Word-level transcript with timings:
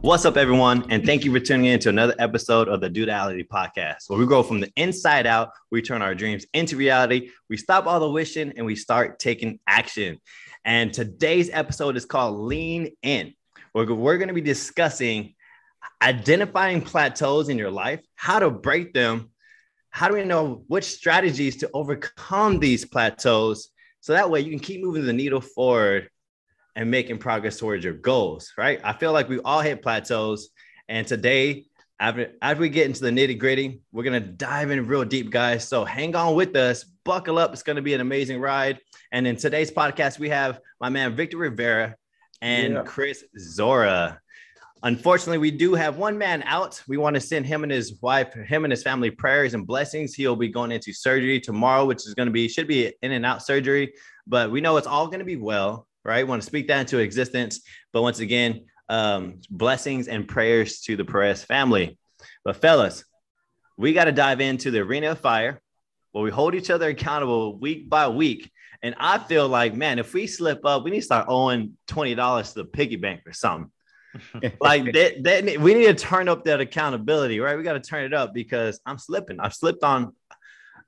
What's 0.00 0.24
up, 0.24 0.36
everyone? 0.36 0.84
And 0.90 1.06
thank 1.06 1.24
you 1.24 1.32
for 1.32 1.38
tuning 1.38 1.66
in 1.66 1.78
to 1.80 1.90
another 1.90 2.14
episode 2.18 2.68
of 2.68 2.80
the 2.80 2.88
Duality 2.88 3.44
Podcast, 3.44 4.08
where 4.08 4.18
we 4.18 4.26
grow 4.26 4.42
from 4.42 4.58
the 4.58 4.72
inside 4.74 5.26
out. 5.26 5.50
We 5.70 5.82
turn 5.82 6.02
our 6.02 6.14
dreams 6.14 6.44
into 6.54 6.76
reality. 6.76 7.30
We 7.48 7.56
stop 7.56 7.86
all 7.86 8.00
the 8.00 8.10
wishing 8.10 8.54
and 8.56 8.66
we 8.66 8.74
start 8.74 9.20
taking 9.20 9.60
action. 9.68 10.18
And 10.64 10.92
today's 10.92 11.50
episode 11.52 11.96
is 11.96 12.04
called 12.04 12.36
Lean 12.36 12.90
In. 13.02 13.34
We're, 13.72 13.92
we're 13.94 14.18
going 14.18 14.26
to 14.28 14.34
be 14.34 14.40
discussing 14.40 15.34
identifying 16.02 16.82
plateaus 16.82 17.48
in 17.48 17.58
your 17.58 17.70
life, 17.70 18.00
how 18.16 18.40
to 18.40 18.50
break 18.50 18.92
them, 18.92 19.30
how 19.90 20.08
do 20.08 20.14
we 20.14 20.24
know 20.24 20.64
which 20.66 20.84
strategies 20.84 21.58
to 21.58 21.70
overcome 21.72 22.58
these 22.58 22.84
plateaus 22.84 23.70
so 24.06 24.12
that 24.12 24.30
way 24.30 24.38
you 24.38 24.50
can 24.50 24.60
keep 24.60 24.80
moving 24.80 25.04
the 25.04 25.12
needle 25.12 25.40
forward 25.40 26.08
and 26.76 26.88
making 26.88 27.18
progress 27.18 27.58
towards 27.58 27.82
your 27.82 27.92
goals, 27.92 28.52
right? 28.56 28.80
I 28.84 28.92
feel 28.92 29.12
like 29.12 29.28
we 29.28 29.40
all 29.40 29.60
hit 29.60 29.82
plateaus. 29.82 30.50
And 30.88 31.04
today, 31.08 31.64
after, 31.98 32.30
after 32.40 32.60
we 32.60 32.68
get 32.68 32.86
into 32.86 33.00
the 33.00 33.10
nitty 33.10 33.36
gritty, 33.36 33.80
we're 33.90 34.04
going 34.04 34.22
to 34.22 34.28
dive 34.28 34.70
in 34.70 34.86
real 34.86 35.04
deep, 35.04 35.30
guys. 35.30 35.66
So 35.66 35.84
hang 35.84 36.14
on 36.14 36.36
with 36.36 36.54
us, 36.54 36.84
buckle 36.84 37.36
up. 37.36 37.52
It's 37.52 37.64
going 37.64 37.74
to 37.74 37.82
be 37.82 37.94
an 37.94 38.00
amazing 38.00 38.40
ride. 38.40 38.78
And 39.10 39.26
in 39.26 39.34
today's 39.34 39.72
podcast, 39.72 40.20
we 40.20 40.28
have 40.28 40.60
my 40.80 40.88
man, 40.88 41.16
Victor 41.16 41.38
Rivera 41.38 41.96
and 42.40 42.74
yeah. 42.74 42.82
Chris 42.84 43.24
Zora. 43.36 44.20
Unfortunately, 44.82 45.38
we 45.38 45.50
do 45.50 45.74
have 45.74 45.96
one 45.96 46.18
man 46.18 46.42
out. 46.44 46.82
We 46.86 46.96
want 46.96 47.14
to 47.14 47.20
send 47.20 47.46
him 47.46 47.62
and 47.62 47.72
his 47.72 48.00
wife, 48.02 48.34
him 48.34 48.64
and 48.64 48.70
his 48.70 48.82
family 48.82 49.10
prayers 49.10 49.54
and 49.54 49.66
blessings. 49.66 50.14
He'll 50.14 50.36
be 50.36 50.48
going 50.48 50.70
into 50.70 50.92
surgery 50.92 51.40
tomorrow, 51.40 51.86
which 51.86 52.06
is 52.06 52.14
going 52.14 52.26
to 52.26 52.32
be, 52.32 52.46
should 52.46 52.68
be 52.68 52.92
in 53.02 53.12
and 53.12 53.24
out 53.26 53.42
surgery, 53.42 53.94
but 54.26 54.50
we 54.50 54.60
know 54.60 54.76
it's 54.76 54.86
all 54.86 55.06
going 55.06 55.20
to 55.20 55.24
be 55.24 55.36
well 55.36 55.86
right? 56.06 56.24
We 56.24 56.30
want 56.30 56.40
to 56.40 56.46
speak 56.46 56.68
that 56.68 56.80
into 56.80 56.98
existence. 56.98 57.60
But 57.92 58.02
once 58.02 58.20
again, 58.20 58.66
um, 58.88 59.40
blessings 59.50 60.08
and 60.08 60.26
prayers 60.26 60.80
to 60.82 60.96
the 60.96 61.04
Perez 61.04 61.42
family. 61.42 61.98
But 62.44 62.56
fellas, 62.56 63.04
we 63.76 63.92
got 63.92 64.04
to 64.04 64.12
dive 64.12 64.40
into 64.40 64.70
the 64.70 64.80
arena 64.80 65.10
of 65.10 65.18
fire 65.18 65.60
where 66.12 66.24
we 66.24 66.30
hold 66.30 66.54
each 66.54 66.70
other 66.70 66.88
accountable 66.88 67.58
week 67.58 67.90
by 67.90 68.08
week. 68.08 68.50
And 68.82 68.94
I 68.98 69.18
feel 69.18 69.48
like, 69.48 69.74
man, 69.74 69.98
if 69.98 70.14
we 70.14 70.26
slip 70.26 70.64
up, 70.64 70.84
we 70.84 70.92
need 70.92 71.00
to 71.00 71.04
start 71.04 71.26
owing 71.28 71.76
$20 71.88 72.48
to 72.48 72.54
the 72.54 72.64
piggy 72.64 72.96
bank 72.96 73.22
or 73.26 73.32
something. 73.32 73.70
like 74.60 74.92
that, 74.92 75.22
that, 75.24 75.60
we 75.60 75.74
need 75.74 75.86
to 75.86 75.94
turn 75.94 76.28
up 76.28 76.44
that 76.44 76.60
accountability, 76.60 77.40
right? 77.40 77.56
We 77.56 77.62
got 77.62 77.74
to 77.74 77.80
turn 77.80 78.04
it 78.04 78.14
up 78.14 78.34
because 78.34 78.80
I'm 78.86 78.98
slipping. 78.98 79.40
I've 79.40 79.54
slipped 79.54 79.82
on. 79.82 80.14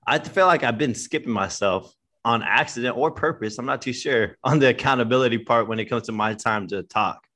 I 0.07 0.19
feel 0.19 0.47
like 0.47 0.62
I've 0.62 0.79
been 0.79 0.95
skipping 0.95 1.33
myself 1.33 1.95
on 2.25 2.43
accident 2.43 2.97
or 2.97 3.11
purpose. 3.11 3.59
I'm 3.59 3.67
not 3.67 3.83
too 3.83 3.93
sure 3.93 4.37
on 4.45 4.59
the 4.59 4.69
accountability 4.69 5.39
part 5.39 5.69
when 5.69 5.79
it 5.79 5.87
comes 5.87 6.05
to 6.05 6.12
my 6.12 6.35
time 6.35 6.69
to 6.69 6.83
talk. 6.83 7.27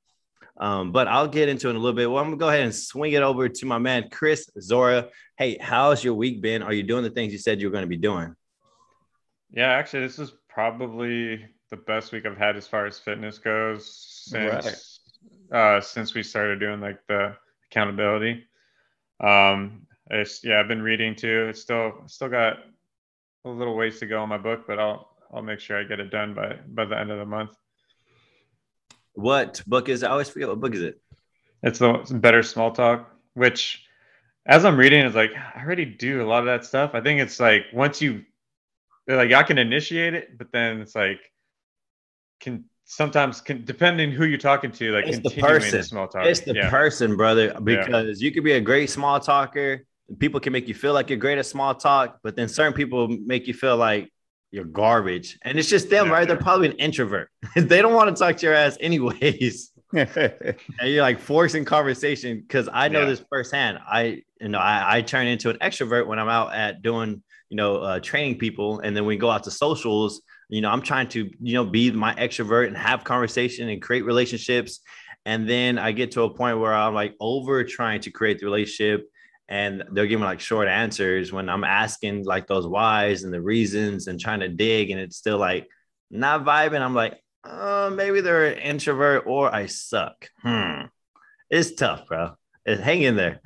Um, 0.57 0.91
but 0.91 1.07
I'll 1.07 1.27
get 1.27 1.49
into 1.49 1.67
it 1.67 1.71
in 1.71 1.75
a 1.75 1.79
little 1.79 1.95
bit. 1.95 2.09
Well, 2.09 2.19
I'm 2.23 2.29
gonna 2.29 2.37
go 2.37 2.49
ahead 2.49 2.61
and 2.61 2.73
swing 2.73 3.13
it 3.13 3.23
over 3.23 3.49
to 3.49 3.65
my 3.65 3.79
man 3.79 4.09
Chris 4.11 4.49
Zora. 4.59 5.09
Hey, 5.37 5.57
how's 5.59 6.03
your 6.03 6.13
week 6.13 6.41
been? 6.41 6.61
Are 6.61 6.73
you 6.73 6.83
doing 6.83 7.03
the 7.03 7.09
things 7.09 7.33
you 7.33 7.39
said 7.39 7.59
you 7.59 7.67
were 7.67 7.71
going 7.71 7.83
to 7.83 7.87
be 7.87 7.97
doing? 7.97 8.35
Yeah, 9.49 9.71
actually, 9.71 10.01
this 10.01 10.19
is 10.19 10.31
probably 10.47 11.45
the 11.71 11.77
best 11.77 12.11
week 12.11 12.27
I've 12.27 12.37
had 12.37 12.55
as 12.55 12.67
far 12.67 12.85
as 12.85 12.99
fitness 12.99 13.39
goes 13.39 14.23
since 14.27 14.65
right. 14.65 14.92
Uh, 15.51 15.81
since 15.81 16.13
we 16.13 16.23
started 16.23 16.59
doing 16.59 16.81
like 16.81 16.99
the 17.07 17.35
accountability. 17.69 18.43
Um, 19.19 19.87
it's, 20.09 20.43
yeah, 20.43 20.59
I've 20.59 20.67
been 20.67 20.81
reading 20.81 21.15
too. 21.15 21.47
It's 21.49 21.61
still 21.61 22.03
still 22.07 22.29
got 22.29 22.57
a 23.45 23.49
little 23.49 23.75
ways 23.75 23.99
to 23.99 24.05
go 24.05 24.21
on 24.21 24.29
my 24.29 24.37
book, 24.37 24.65
but 24.67 24.79
I'll 24.79 25.09
I'll 25.33 25.41
make 25.41 25.59
sure 25.59 25.79
I 25.79 25.83
get 25.83 25.99
it 25.99 26.09
done 26.09 26.33
by 26.33 26.57
by 26.67 26.85
the 26.85 26.97
end 26.97 27.11
of 27.11 27.19
the 27.19 27.25
month. 27.25 27.51
What 29.13 29.61
book 29.67 29.89
is? 29.89 30.03
It? 30.03 30.07
I 30.07 30.09
always 30.09 30.29
forget 30.29 30.49
what 30.49 30.59
book 30.59 30.73
is 30.73 30.81
it. 30.81 31.01
It's 31.61 31.79
the 31.79 32.03
Better 32.11 32.43
Small 32.43 32.71
Talk, 32.71 33.09
which 33.33 33.85
as 34.45 34.65
I'm 34.65 34.77
reading, 34.77 35.05
it's 35.05 35.15
like 35.15 35.31
I 35.35 35.61
already 35.63 35.85
do 35.85 36.21
a 36.21 36.27
lot 36.27 36.39
of 36.39 36.45
that 36.45 36.65
stuff. 36.65 36.91
I 36.93 37.01
think 37.01 37.21
it's 37.21 37.39
like 37.39 37.65
once 37.73 38.01
you 38.01 38.23
like 39.07 39.31
I 39.31 39.43
can 39.43 39.57
initiate 39.57 40.13
it, 40.13 40.37
but 40.37 40.51
then 40.51 40.81
it's 40.81 40.95
like 40.95 41.19
can 42.39 42.65
sometimes 42.85 43.41
can 43.41 43.63
depending 43.65 44.11
who 44.11 44.25
you're 44.25 44.37
talking 44.37 44.71
to, 44.71 44.91
like 44.91 45.07
it's 45.07 45.19
the 45.19 45.41
person. 45.41 45.83
Small 45.83 46.07
talk. 46.07 46.25
It's 46.25 46.41
the 46.41 46.53
yeah. 46.53 46.69
person, 46.69 47.15
brother, 47.15 47.53
because 47.59 48.21
yeah. 48.21 48.25
you 48.25 48.31
could 48.31 48.43
be 48.43 48.53
a 48.53 48.61
great 48.61 48.89
small 48.89 49.19
talker 49.19 49.85
people 50.19 50.39
can 50.39 50.53
make 50.53 50.67
you 50.67 50.73
feel 50.73 50.93
like 50.93 51.09
you're 51.09 51.19
great 51.19 51.37
at 51.37 51.45
small 51.45 51.73
talk, 51.75 52.19
but 52.23 52.35
then 52.35 52.47
certain 52.47 52.73
people 52.73 53.07
make 53.07 53.47
you 53.47 53.53
feel 53.53 53.77
like 53.77 54.11
you're 54.51 54.65
garbage. 54.65 55.39
And 55.43 55.57
it's 55.57 55.69
just 55.69 55.89
them, 55.89 56.07
yeah, 56.07 56.13
right? 56.13 56.27
They're 56.27 56.37
probably 56.37 56.69
an 56.69 56.77
introvert. 56.77 57.29
they 57.55 57.81
don't 57.81 57.93
want 57.93 58.15
to 58.15 58.19
talk 58.19 58.37
to 58.37 58.45
your 58.45 58.55
ass 58.55 58.77
anyways. 58.79 59.71
and 59.93 60.55
you're 60.81 61.01
like 61.01 61.19
forcing 61.19 61.65
conversation 61.65 62.41
because 62.41 62.67
I 62.71 62.87
know 62.87 63.05
this 63.05 63.23
firsthand. 63.29 63.79
I 63.87 64.23
you 64.41 64.49
know 64.49 64.57
I, 64.57 64.97
I 64.97 65.01
turn 65.01 65.27
into 65.27 65.51
an 65.51 65.57
extrovert 65.57 66.07
when 66.07 66.17
I'm 66.17 66.29
out 66.29 66.53
at 66.53 66.81
doing 66.81 67.21
you 67.49 67.57
know 67.57 67.77
uh, 67.77 67.99
training 67.99 68.39
people, 68.39 68.79
and 68.79 68.97
then 68.97 69.05
we 69.05 69.17
go 69.17 69.29
out 69.29 69.43
to 69.43 69.51
socials. 69.51 70.23
You 70.53 70.61
know, 70.61 70.69
I'm 70.69 70.83
trying 70.83 71.09
to 71.09 71.31
you 71.41 71.53
know 71.55 71.65
be 71.65 71.91
my 71.91 72.13
extrovert 72.13 72.67
and 72.67 72.77
have 72.77 73.03
conversation 73.03 73.69
and 73.69 73.81
create 73.81 74.05
relationships. 74.05 74.81
And 75.25 75.49
then 75.49 75.79
I 75.79 75.93
get 75.93 76.11
to 76.11 76.23
a 76.23 76.33
point 76.33 76.59
where 76.59 76.75
I'm 76.75 76.93
like 76.93 77.15
over 77.19 77.63
trying 77.63 78.01
to 78.01 78.11
create 78.11 78.39
the 78.39 78.45
relationship 78.45 79.09
and 79.49 79.83
they're 79.91 80.05
giving 80.05 80.25
like 80.25 80.39
short 80.39 80.67
answers 80.67 81.33
when 81.33 81.49
I'm 81.49 81.63
asking 81.63 82.25
like 82.25 82.45
those 82.45 82.67
whys 82.67 83.23
and 83.23 83.33
the 83.33 83.41
reasons 83.41 84.07
and 84.07 84.19
trying 84.19 84.41
to 84.41 84.47
dig, 84.47 84.91
and 84.91 84.99
it's 84.99 85.17
still 85.17 85.39
like 85.39 85.67
not 86.11 86.45
vibing. 86.45 86.81
I'm 86.81 86.93
like, 86.93 87.19
oh, 87.43 87.89
maybe 87.89 88.21
they're 88.21 88.45
an 88.45 88.59
introvert 88.59 89.23
or 89.25 89.53
I 89.53 89.65
suck. 89.65 90.29
Hmm. 90.43 90.83
It's 91.49 91.73
tough, 91.73 92.07
bro. 92.07 92.35
It's, 92.63 92.79
hang 92.79 93.01
in 93.01 93.15
there. 93.15 93.41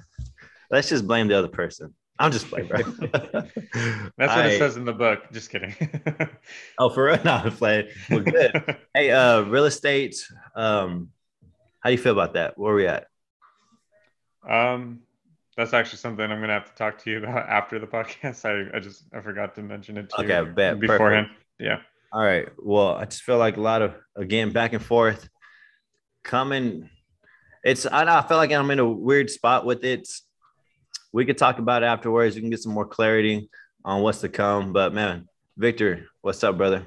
Let's 0.69 0.89
just 0.89 1.07
blame 1.07 1.29
the 1.29 1.38
other 1.38 1.47
person. 1.47 1.94
I'm 2.19 2.31
just 2.31 2.47
playing, 2.47 2.67
bro. 2.67 2.79
That's 2.81 3.53
what 4.17 4.29
I, 4.29 4.47
it 4.47 4.57
says 4.57 4.78
in 4.78 4.85
the 4.85 4.94
book. 4.94 5.31
Just 5.31 5.50
kidding. 5.50 5.75
oh, 6.79 6.89
for 6.89 7.05
real? 7.05 7.19
No, 7.25 7.33
I'm 7.33 7.51
playing. 7.51 7.89
Well, 8.09 8.22
good. 8.22 8.78
hey, 8.94 9.11
uh, 9.11 9.41
real 9.41 9.66
estate. 9.66 10.16
Um, 10.56 11.09
how 11.79 11.89
do 11.89 11.91
you 11.91 12.01
feel 12.01 12.13
about 12.13 12.33
that? 12.33 12.57
Where 12.57 12.73
are 12.73 12.75
we 12.75 12.88
at? 12.88 13.07
Um, 14.47 15.01
that's 15.56 15.73
actually 15.73 15.97
something 16.00 16.23
I'm 16.23 16.39
gonna 16.39 16.53
have 16.53 16.69
to 16.69 16.75
talk 16.75 16.97
to 17.03 17.11
you 17.11 17.19
about 17.19 17.50
after 17.50 17.79
the 17.79 17.88
podcast. 17.88 18.45
I, 18.45 18.75
I 18.75 18.79
just 18.79 19.03
I 19.13 19.22
forgot 19.22 19.56
to 19.56 19.61
mention 19.61 19.97
it 19.97 20.09
to 20.09 20.22
okay, 20.22 20.39
you 20.39 20.53
bet. 20.53 20.79
beforehand. 20.79 21.27
Perfect. 21.27 21.45
Yeah. 21.59 21.79
All 22.13 22.22
right. 22.22 22.47
Well, 22.57 22.95
I 22.95 23.06
just 23.06 23.23
feel 23.23 23.38
like 23.38 23.57
a 23.57 23.61
lot 23.61 23.81
of 23.81 23.95
again 24.16 24.51
back 24.51 24.73
and 24.73 24.83
forth 24.83 25.29
coming. 26.23 26.89
It's 27.63 27.85
I 27.85 28.19
I 28.19 28.27
feel 28.27 28.38
like 28.38 28.51
I'm 28.51 28.72
in 28.72 28.79
a 28.79 28.88
weird 28.88 29.29
spot 29.29 29.66
with 29.66 29.83
it. 29.83 30.07
We 31.12 31.25
could 31.25 31.38
talk 31.38 31.59
about 31.59 31.84
it 31.84 31.88
afterwards. 31.88 32.35
We 32.35 32.41
can 32.41 32.50
get 32.50 32.62
some 32.62 32.73
more 32.73 32.85
clarity 32.85 33.50
on 33.84 34.01
what's 34.01 34.22
to 34.22 34.29
come. 34.29 34.73
But 34.73 34.94
man, 34.94 35.28
Victor, 35.56 36.07
what's 36.22 36.44
up, 36.44 36.57
brother? 36.57 36.85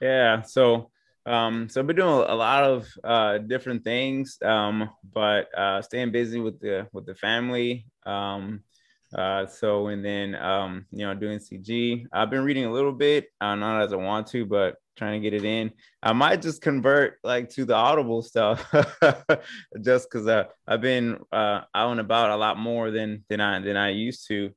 Yeah. 0.00 0.42
So 0.42 0.90
um, 1.24 1.68
so 1.68 1.80
I've 1.80 1.86
been 1.86 1.96
doing 1.96 2.08
a 2.08 2.34
lot 2.34 2.64
of 2.64 2.88
uh, 3.04 3.38
different 3.38 3.84
things, 3.84 4.38
um, 4.44 4.90
but 5.12 5.46
uh, 5.56 5.80
staying 5.80 6.10
busy 6.10 6.40
with 6.40 6.60
the 6.60 6.88
with 6.92 7.06
the 7.06 7.14
family. 7.14 7.86
Um, 8.04 8.62
uh, 9.16 9.46
so 9.46 9.88
and 9.88 10.04
then 10.04 10.34
um, 10.34 10.86
you 10.90 11.06
know 11.06 11.14
doing 11.14 11.38
CG. 11.38 12.06
I've 12.12 12.30
been 12.30 12.44
reading 12.44 12.64
a 12.64 12.72
little 12.72 12.92
bit, 12.92 13.28
uh, 13.40 13.54
not 13.54 13.82
as 13.82 13.92
I 13.92 13.96
want 13.96 14.26
to, 14.28 14.44
but 14.44 14.76
trying 14.96 15.20
to 15.20 15.30
get 15.30 15.36
it 15.36 15.44
in. 15.44 15.72
I 16.02 16.12
might 16.12 16.42
just 16.42 16.62
convert 16.62 17.18
like 17.22 17.50
to 17.50 17.64
the 17.64 17.74
Audible 17.74 18.22
stuff, 18.22 18.64
just 19.82 20.10
because 20.10 20.26
uh, 20.26 20.44
I've 20.66 20.80
been 20.80 21.18
uh, 21.32 21.62
out 21.74 21.92
and 21.92 22.00
about 22.00 22.30
a 22.30 22.36
lot 22.36 22.58
more 22.58 22.90
than 22.90 23.24
than 23.28 23.40
I 23.40 23.60
than 23.60 23.76
I 23.76 23.90
used 23.90 24.26
to. 24.28 24.50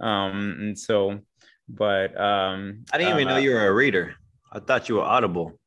Um, 0.00 0.56
and 0.60 0.78
so, 0.78 1.20
but 1.68 2.18
um, 2.20 2.84
I 2.92 2.98
didn't 2.98 3.14
even 3.14 3.28
know 3.28 3.34
uh, 3.34 3.38
you 3.38 3.50
were 3.50 3.66
a 3.66 3.74
reader. 3.74 4.14
I 4.52 4.60
thought 4.60 4.88
you 4.88 4.96
were 4.96 5.02
Audible. 5.02 5.58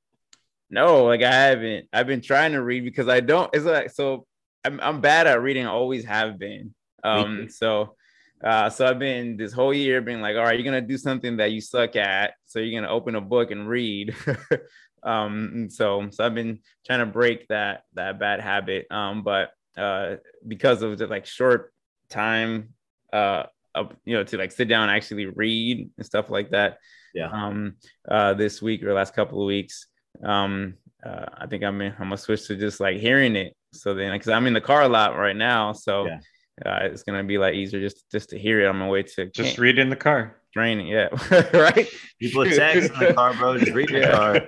No, 0.69 1.05
like 1.05 1.21
I 1.21 1.31
haven't. 1.31 1.87
I've 1.91 2.07
been 2.07 2.21
trying 2.21 2.53
to 2.53 2.61
read 2.61 2.83
because 2.83 3.07
I 3.07 3.19
don't. 3.19 3.49
It's 3.53 3.65
like 3.65 3.91
so. 3.91 4.25
I'm 4.63 4.79
I'm 4.81 5.01
bad 5.01 5.27
at 5.27 5.41
reading. 5.41 5.65
I 5.65 5.71
always 5.71 6.05
have 6.05 6.39
been. 6.39 6.73
Um. 7.03 7.49
So, 7.49 7.95
uh. 8.43 8.69
So 8.69 8.85
I've 8.85 8.99
been 8.99 9.37
this 9.37 9.53
whole 9.53 9.73
year 9.73 10.01
being 10.01 10.21
like, 10.21 10.35
all 10.35 10.43
right, 10.43 10.57
you're 10.57 10.65
gonna 10.65 10.81
do 10.81 10.97
something 10.97 11.37
that 11.37 11.51
you 11.51 11.61
suck 11.61 11.95
at. 11.95 12.33
So 12.45 12.59
you're 12.59 12.79
gonna 12.79 12.93
open 12.93 13.15
a 13.15 13.21
book 13.21 13.51
and 13.51 13.67
read. 13.67 14.15
um. 15.03 15.51
And 15.53 15.73
so 15.73 16.07
so 16.11 16.25
I've 16.25 16.35
been 16.35 16.59
trying 16.85 16.99
to 16.99 17.05
break 17.05 17.47
that 17.47 17.83
that 17.93 18.19
bad 18.19 18.41
habit. 18.41 18.87
Um. 18.91 19.23
But 19.23 19.51
uh, 19.77 20.17
because 20.47 20.81
of 20.81 20.97
the 20.97 21.07
like 21.07 21.25
short 21.25 21.73
time, 22.09 22.73
uh, 23.13 23.43
of, 23.73 23.95
you 24.05 24.15
know, 24.15 24.23
to 24.23 24.37
like 24.37 24.51
sit 24.51 24.67
down 24.67 24.89
and 24.89 24.91
actually 24.91 25.25
read 25.27 25.89
and 25.97 26.05
stuff 26.05 26.29
like 26.29 26.51
that. 26.51 26.77
Yeah. 27.13 27.29
Um. 27.31 27.75
Uh. 28.07 28.33
This 28.33 28.61
week 28.61 28.83
or 28.83 28.93
last 28.93 29.13
couple 29.13 29.41
of 29.41 29.47
weeks 29.47 29.87
um 30.23 30.75
uh, 31.03 31.25
I 31.35 31.47
think 31.47 31.63
I'm 31.63 31.81
in, 31.81 31.93
I'm 31.93 32.05
gonna 32.05 32.17
switch 32.17 32.47
to 32.47 32.55
just 32.55 32.79
like 32.79 32.97
hearing 32.97 33.35
it. 33.35 33.55
So 33.73 33.93
then, 33.93 34.11
because 34.11 34.29
I'm 34.29 34.47
in 34.47 34.53
the 34.53 34.61
car 34.61 34.83
a 34.83 34.89
lot 34.89 35.17
right 35.17 35.35
now, 35.35 35.73
so 35.73 36.05
yeah. 36.05 36.19
Uh, 36.65 36.79
it's 36.83 37.03
gonna 37.03 37.23
be 37.23 37.37
like 37.37 37.55
easier 37.55 37.79
just 37.79 38.09
just 38.11 38.29
to 38.29 38.39
hear 38.39 38.61
it 38.61 38.67
on 38.67 38.77
my 38.77 38.87
way 38.87 39.03
to 39.03 39.25
just 39.27 39.57
read 39.57 39.79
in 39.79 39.89
the 39.89 39.95
car. 39.95 40.37
Training, 40.53 40.87
yeah, 40.87 41.07
right. 41.53 41.87
People 42.19 42.45
text 42.45 42.91
in 42.91 42.99
the 42.99 43.13
car, 43.13 43.33
bro. 43.33 43.57
Just 43.57 43.71
read 43.71 43.89
in 43.89 44.01
the 44.01 44.07
car. 44.07 44.41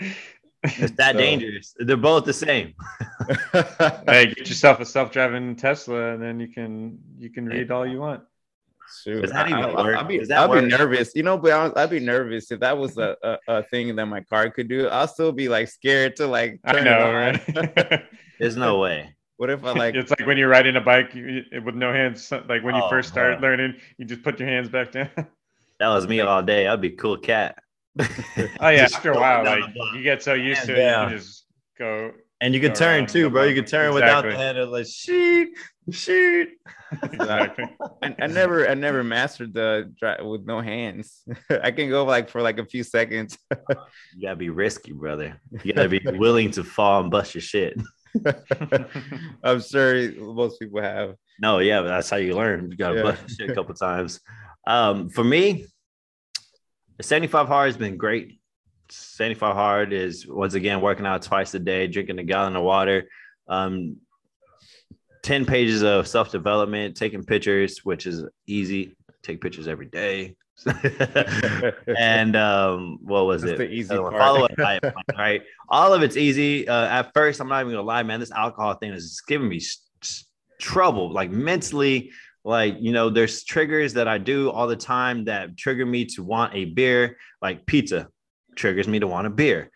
It's 0.64 0.92
that 0.96 1.14
so. 1.14 1.18
dangerous. 1.18 1.72
They're 1.78 1.96
both 1.96 2.24
the 2.24 2.32
same. 2.32 2.74
hey, 3.52 4.26
get 4.26 4.48
yourself 4.48 4.80
a 4.80 4.84
self-driving 4.84 5.54
Tesla, 5.54 6.14
and 6.14 6.22
then 6.22 6.40
you 6.40 6.48
can 6.48 6.98
you 7.16 7.30
can 7.30 7.46
read 7.46 7.70
all 7.70 7.86
you 7.86 8.00
want. 8.00 8.24
Shoot, 9.04 9.22
Does 9.22 9.30
that 9.30 9.48
even 9.48 9.62
I, 9.62 9.74
work? 9.74 9.96
I'd 9.96 10.08
be, 10.08 10.32
I'd 10.32 10.52
be 10.52 10.66
nervous. 10.66 11.14
You 11.14 11.22
know, 11.22 11.38
but 11.38 11.76
I'd 11.76 11.90
be 11.90 12.00
nervous 12.00 12.50
if 12.50 12.58
that 12.60 12.76
was 12.76 12.98
a, 12.98 13.16
a, 13.22 13.38
a, 13.46 13.62
thing 13.62 13.94
that 13.94 14.06
my 14.06 14.22
car 14.22 14.50
could 14.50 14.68
do. 14.68 14.88
I'll 14.88 15.06
still 15.06 15.30
be 15.30 15.48
like 15.48 15.68
scared 15.68 16.16
to 16.16 16.26
like. 16.26 16.58
I 16.64 16.80
know, 16.80 17.12
right? 17.12 18.04
There's 18.40 18.56
no 18.56 18.80
way. 18.80 19.14
What 19.38 19.50
if 19.50 19.64
I 19.64 19.70
like? 19.70 19.94
It's 19.94 20.10
like 20.10 20.26
when 20.26 20.36
you're 20.36 20.48
riding 20.48 20.74
a 20.74 20.80
bike 20.80 21.14
with 21.14 21.76
no 21.76 21.92
hands. 21.92 22.30
Like 22.32 22.64
when 22.64 22.74
you 22.74 22.82
oh, 22.82 22.90
first 22.90 23.08
start 23.08 23.40
learning, 23.40 23.76
you 23.96 24.04
just 24.04 24.24
put 24.24 24.38
your 24.40 24.48
hands 24.48 24.68
back 24.68 24.90
down. 24.90 25.08
That 25.78 25.88
was 25.88 26.08
me 26.08 26.20
all 26.22 26.42
day. 26.42 26.66
I'd 26.66 26.80
be 26.80 26.90
cool 26.90 27.16
cat. 27.16 27.56
oh 28.00 28.68
yeah, 28.68 28.88
after 28.92 29.12
a 29.12 29.16
while, 29.16 29.44
like 29.44 29.62
you 29.94 30.02
get 30.02 30.24
so 30.24 30.34
used 30.34 30.64
to 30.64 30.72
it, 30.72 31.10
you 31.10 31.16
just 31.16 31.44
go. 31.78 32.12
And 32.40 32.52
you 32.52 32.60
can 32.60 32.72
turn 32.72 33.06
too, 33.06 33.30
bro. 33.30 33.44
You 33.44 33.54
can 33.54 33.64
turn 33.64 33.92
exactly. 33.92 33.94
without 33.94 34.24
the 34.24 34.36
handle, 34.36 34.68
like 34.70 34.86
shoot, 34.86 35.50
shoot. 35.90 36.48
Exactly. 37.02 37.66
I, 38.02 38.14
I, 38.18 38.26
never, 38.28 38.66
I 38.66 38.72
never 38.72 39.04
mastered 39.04 39.52
the 39.52 39.92
drive 40.00 40.24
with 40.24 40.46
no 40.46 40.62
hands. 40.62 41.22
I 41.62 41.70
can 41.70 41.90
go 41.90 42.06
like 42.06 42.30
for 42.30 42.40
like 42.40 42.58
a 42.58 42.64
few 42.64 42.82
seconds. 42.82 43.36
you 43.50 44.22
gotta 44.22 44.36
be 44.36 44.48
risky, 44.48 44.92
brother. 44.92 45.38
You 45.64 45.74
gotta 45.74 45.90
be 45.90 46.00
willing 46.02 46.50
to 46.52 46.64
fall 46.64 47.02
and 47.02 47.10
bust 47.10 47.34
your 47.34 47.42
shit. 47.42 47.78
I'm 49.42 49.60
sure 49.60 50.12
most 50.12 50.58
people 50.58 50.80
have. 50.82 51.14
No, 51.40 51.58
yeah, 51.58 51.80
but 51.80 51.88
that's 51.88 52.10
how 52.10 52.16
you 52.16 52.34
learn. 52.34 52.70
You 52.70 52.76
gotta 52.76 52.96
yeah. 52.96 53.02
bust 53.02 53.36
shit 53.36 53.50
a 53.50 53.54
couple 53.54 53.74
times. 53.74 54.20
Um, 54.66 55.08
for 55.08 55.24
me, 55.24 55.66
75 57.00 57.46
hard 57.48 57.68
has 57.68 57.76
been 57.76 57.96
great. 57.96 58.40
75 58.90 59.54
hard 59.54 59.92
is 59.92 60.26
once 60.26 60.54
again 60.54 60.80
working 60.80 61.06
out 61.06 61.22
twice 61.22 61.54
a 61.54 61.58
day, 61.58 61.86
drinking 61.86 62.18
a 62.18 62.24
gallon 62.24 62.56
of 62.56 62.64
water, 62.64 63.08
um, 63.48 63.96
10 65.22 65.44
pages 65.44 65.82
of 65.82 66.08
self 66.08 66.30
development, 66.30 66.96
taking 66.96 67.24
pictures, 67.24 67.84
which 67.84 68.06
is 68.06 68.24
easy. 68.46 68.96
Take 69.22 69.40
pictures 69.40 69.68
every 69.68 69.86
day. 69.86 70.36
and 71.98 72.36
um, 72.36 72.98
what 73.02 73.26
was 73.26 73.42
That's 73.42 73.54
it? 73.54 73.58
The 73.58 73.70
easy 73.70 73.96
part. 73.96 74.14
Follow 74.14 74.44
up 74.44 74.56
diet 74.56 74.82
plan, 74.82 74.94
right? 75.16 75.42
All 75.68 75.92
of 75.94 76.02
it's 76.02 76.16
easy. 76.16 76.68
Uh, 76.68 76.86
at 76.86 77.12
first, 77.14 77.40
I'm 77.40 77.48
not 77.48 77.60
even 77.60 77.72
gonna 77.72 77.86
lie, 77.86 78.02
man. 78.02 78.20
This 78.20 78.32
alcohol 78.32 78.74
thing 78.74 78.92
is 78.92 79.20
giving 79.26 79.48
me 79.48 79.60
trouble, 80.58 81.12
like 81.12 81.30
mentally. 81.30 82.10
Like 82.44 82.76
you 82.80 82.92
know, 82.92 83.10
there's 83.10 83.44
triggers 83.44 83.94
that 83.94 84.08
I 84.08 84.18
do 84.18 84.50
all 84.50 84.66
the 84.66 84.76
time 84.76 85.24
that 85.26 85.56
trigger 85.56 85.86
me 85.86 86.04
to 86.06 86.22
want 86.22 86.54
a 86.54 86.64
beer. 86.64 87.16
Like 87.40 87.66
pizza 87.66 88.08
triggers 88.56 88.88
me 88.88 88.98
to 88.98 89.06
want 89.06 89.26
a 89.26 89.30
beer. 89.30 89.70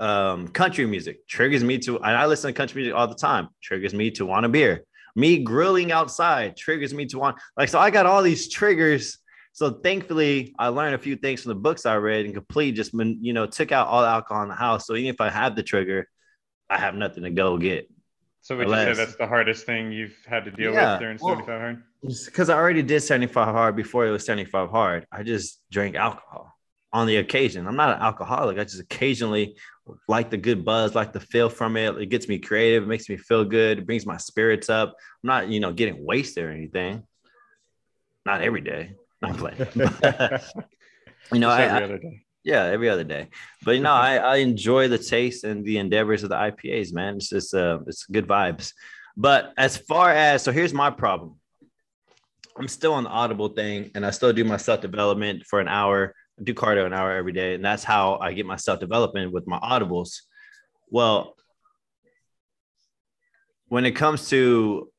Um, 0.00 0.48
country 0.48 0.86
music 0.86 1.28
triggers 1.28 1.62
me 1.62 1.78
to, 1.80 1.96
and 1.98 2.16
I 2.16 2.26
listen 2.26 2.48
to 2.48 2.56
country 2.56 2.82
music 2.82 2.96
all 2.96 3.06
the 3.06 3.14
time. 3.14 3.48
Triggers 3.62 3.92
me 3.92 4.10
to 4.12 4.26
want 4.26 4.46
a 4.46 4.48
beer. 4.48 4.84
Me 5.16 5.42
grilling 5.42 5.92
outside 5.92 6.56
triggers 6.56 6.94
me 6.94 7.06
to 7.06 7.18
want 7.18 7.36
like 7.56 7.68
so. 7.68 7.78
I 7.78 7.90
got 7.90 8.06
all 8.06 8.22
these 8.22 8.48
triggers 8.48 9.18
so 9.52 9.70
thankfully, 9.70 10.54
I 10.58 10.68
learned 10.68 10.94
a 10.94 10.98
few 10.98 11.16
things 11.16 11.42
from 11.42 11.50
the 11.50 11.56
books 11.56 11.84
I 11.84 11.96
read 11.96 12.24
and 12.24 12.34
completely 12.34 12.72
just 12.72 12.92
you 12.94 13.32
know 13.32 13.46
took 13.46 13.72
out 13.72 13.88
all 13.88 14.02
the 14.02 14.08
alcohol 14.08 14.42
in 14.42 14.48
the 14.48 14.54
house. 14.54 14.86
So 14.86 14.94
even 14.94 15.10
if 15.10 15.20
I 15.20 15.30
have 15.30 15.56
the 15.56 15.62
trigger, 15.62 16.08
I 16.68 16.78
have 16.78 16.94
nothing 16.94 17.24
to 17.24 17.30
go 17.30 17.58
get. 17.58 17.90
So 18.42 18.56
would 18.56 18.66
Unless, 18.66 18.88
you 18.88 18.94
say 18.94 19.04
that's 19.04 19.16
the 19.16 19.26
hardest 19.26 19.66
thing 19.66 19.92
you've 19.92 20.16
had 20.26 20.44
to 20.46 20.50
deal 20.50 20.72
yeah, 20.72 20.92
with 20.92 21.00
during 21.00 21.18
well, 21.20 21.34
75 21.34 21.60
hard? 21.60 21.82
Because 22.02 22.48
I 22.48 22.54
already 22.54 22.82
did 22.82 23.00
75 23.00 23.54
hard 23.54 23.76
before 23.76 24.06
it 24.06 24.10
was 24.10 24.24
75 24.24 24.70
hard. 24.70 25.06
I 25.12 25.22
just 25.24 25.60
drank 25.70 25.94
alcohol 25.96 26.54
on 26.92 27.06
the 27.06 27.16
occasion. 27.16 27.66
I'm 27.66 27.76
not 27.76 27.96
an 27.96 28.02
alcoholic. 28.02 28.58
I 28.58 28.64
just 28.64 28.80
occasionally 28.80 29.56
like 30.08 30.30
the 30.30 30.36
good 30.36 30.64
buzz, 30.64 30.94
like 30.94 31.12
the 31.12 31.20
feel 31.20 31.48
from 31.48 31.76
it. 31.76 31.96
It 31.96 32.06
gets 32.06 32.28
me 32.28 32.38
creative, 32.38 32.84
it 32.84 32.88
makes 32.88 33.08
me 33.08 33.16
feel 33.16 33.44
good, 33.44 33.78
it 33.78 33.86
brings 33.86 34.06
my 34.06 34.16
spirits 34.16 34.68
up. 34.68 34.90
I'm 35.22 35.28
not, 35.28 35.48
you 35.48 35.60
know, 35.60 35.72
getting 35.72 36.04
wasted 36.04 36.44
or 36.44 36.50
anything. 36.50 37.02
Not 38.24 38.42
every 38.42 38.60
day. 38.60 38.94
I'm 39.22 39.34
playing. 39.34 39.58
you 41.32 41.38
know, 41.38 41.50
I, 41.50 41.84
I 41.84 41.98
yeah, 42.44 42.64
every 42.64 42.88
other 42.88 43.04
day. 43.04 43.28
But 43.64 43.72
you 43.72 43.82
know, 43.82 43.92
I, 43.92 44.16
I 44.16 44.36
enjoy 44.36 44.88
the 44.88 44.98
taste 44.98 45.44
and 45.44 45.64
the 45.64 45.78
endeavors 45.78 46.22
of 46.22 46.30
the 46.30 46.36
IPAs, 46.36 46.92
man. 46.92 47.16
It's 47.16 47.28
just 47.28 47.54
uh 47.54 47.80
it's 47.86 48.06
good 48.06 48.26
vibes. 48.26 48.72
But 49.16 49.52
as 49.56 49.76
far 49.76 50.10
as 50.10 50.42
so 50.42 50.52
here's 50.52 50.72
my 50.72 50.90
problem. 50.90 51.36
I'm 52.58 52.68
still 52.68 52.94
on 52.94 53.04
the 53.04 53.10
audible 53.10 53.48
thing 53.48 53.90
and 53.94 54.04
I 54.04 54.10
still 54.10 54.32
do 54.32 54.44
my 54.44 54.56
self-development 54.56 55.44
for 55.46 55.60
an 55.60 55.68
hour, 55.68 56.14
I 56.40 56.42
do 56.42 56.54
cardio 56.54 56.86
an 56.86 56.92
hour 56.92 57.12
every 57.12 57.32
day, 57.32 57.54
and 57.54 57.64
that's 57.64 57.84
how 57.84 58.18
I 58.20 58.32
get 58.32 58.46
my 58.46 58.56
self-development 58.56 59.30
with 59.30 59.46
my 59.46 59.58
audibles. 59.58 60.20
Well, 60.88 61.36
when 63.68 63.84
it 63.84 63.92
comes 63.92 64.28
to 64.30 64.90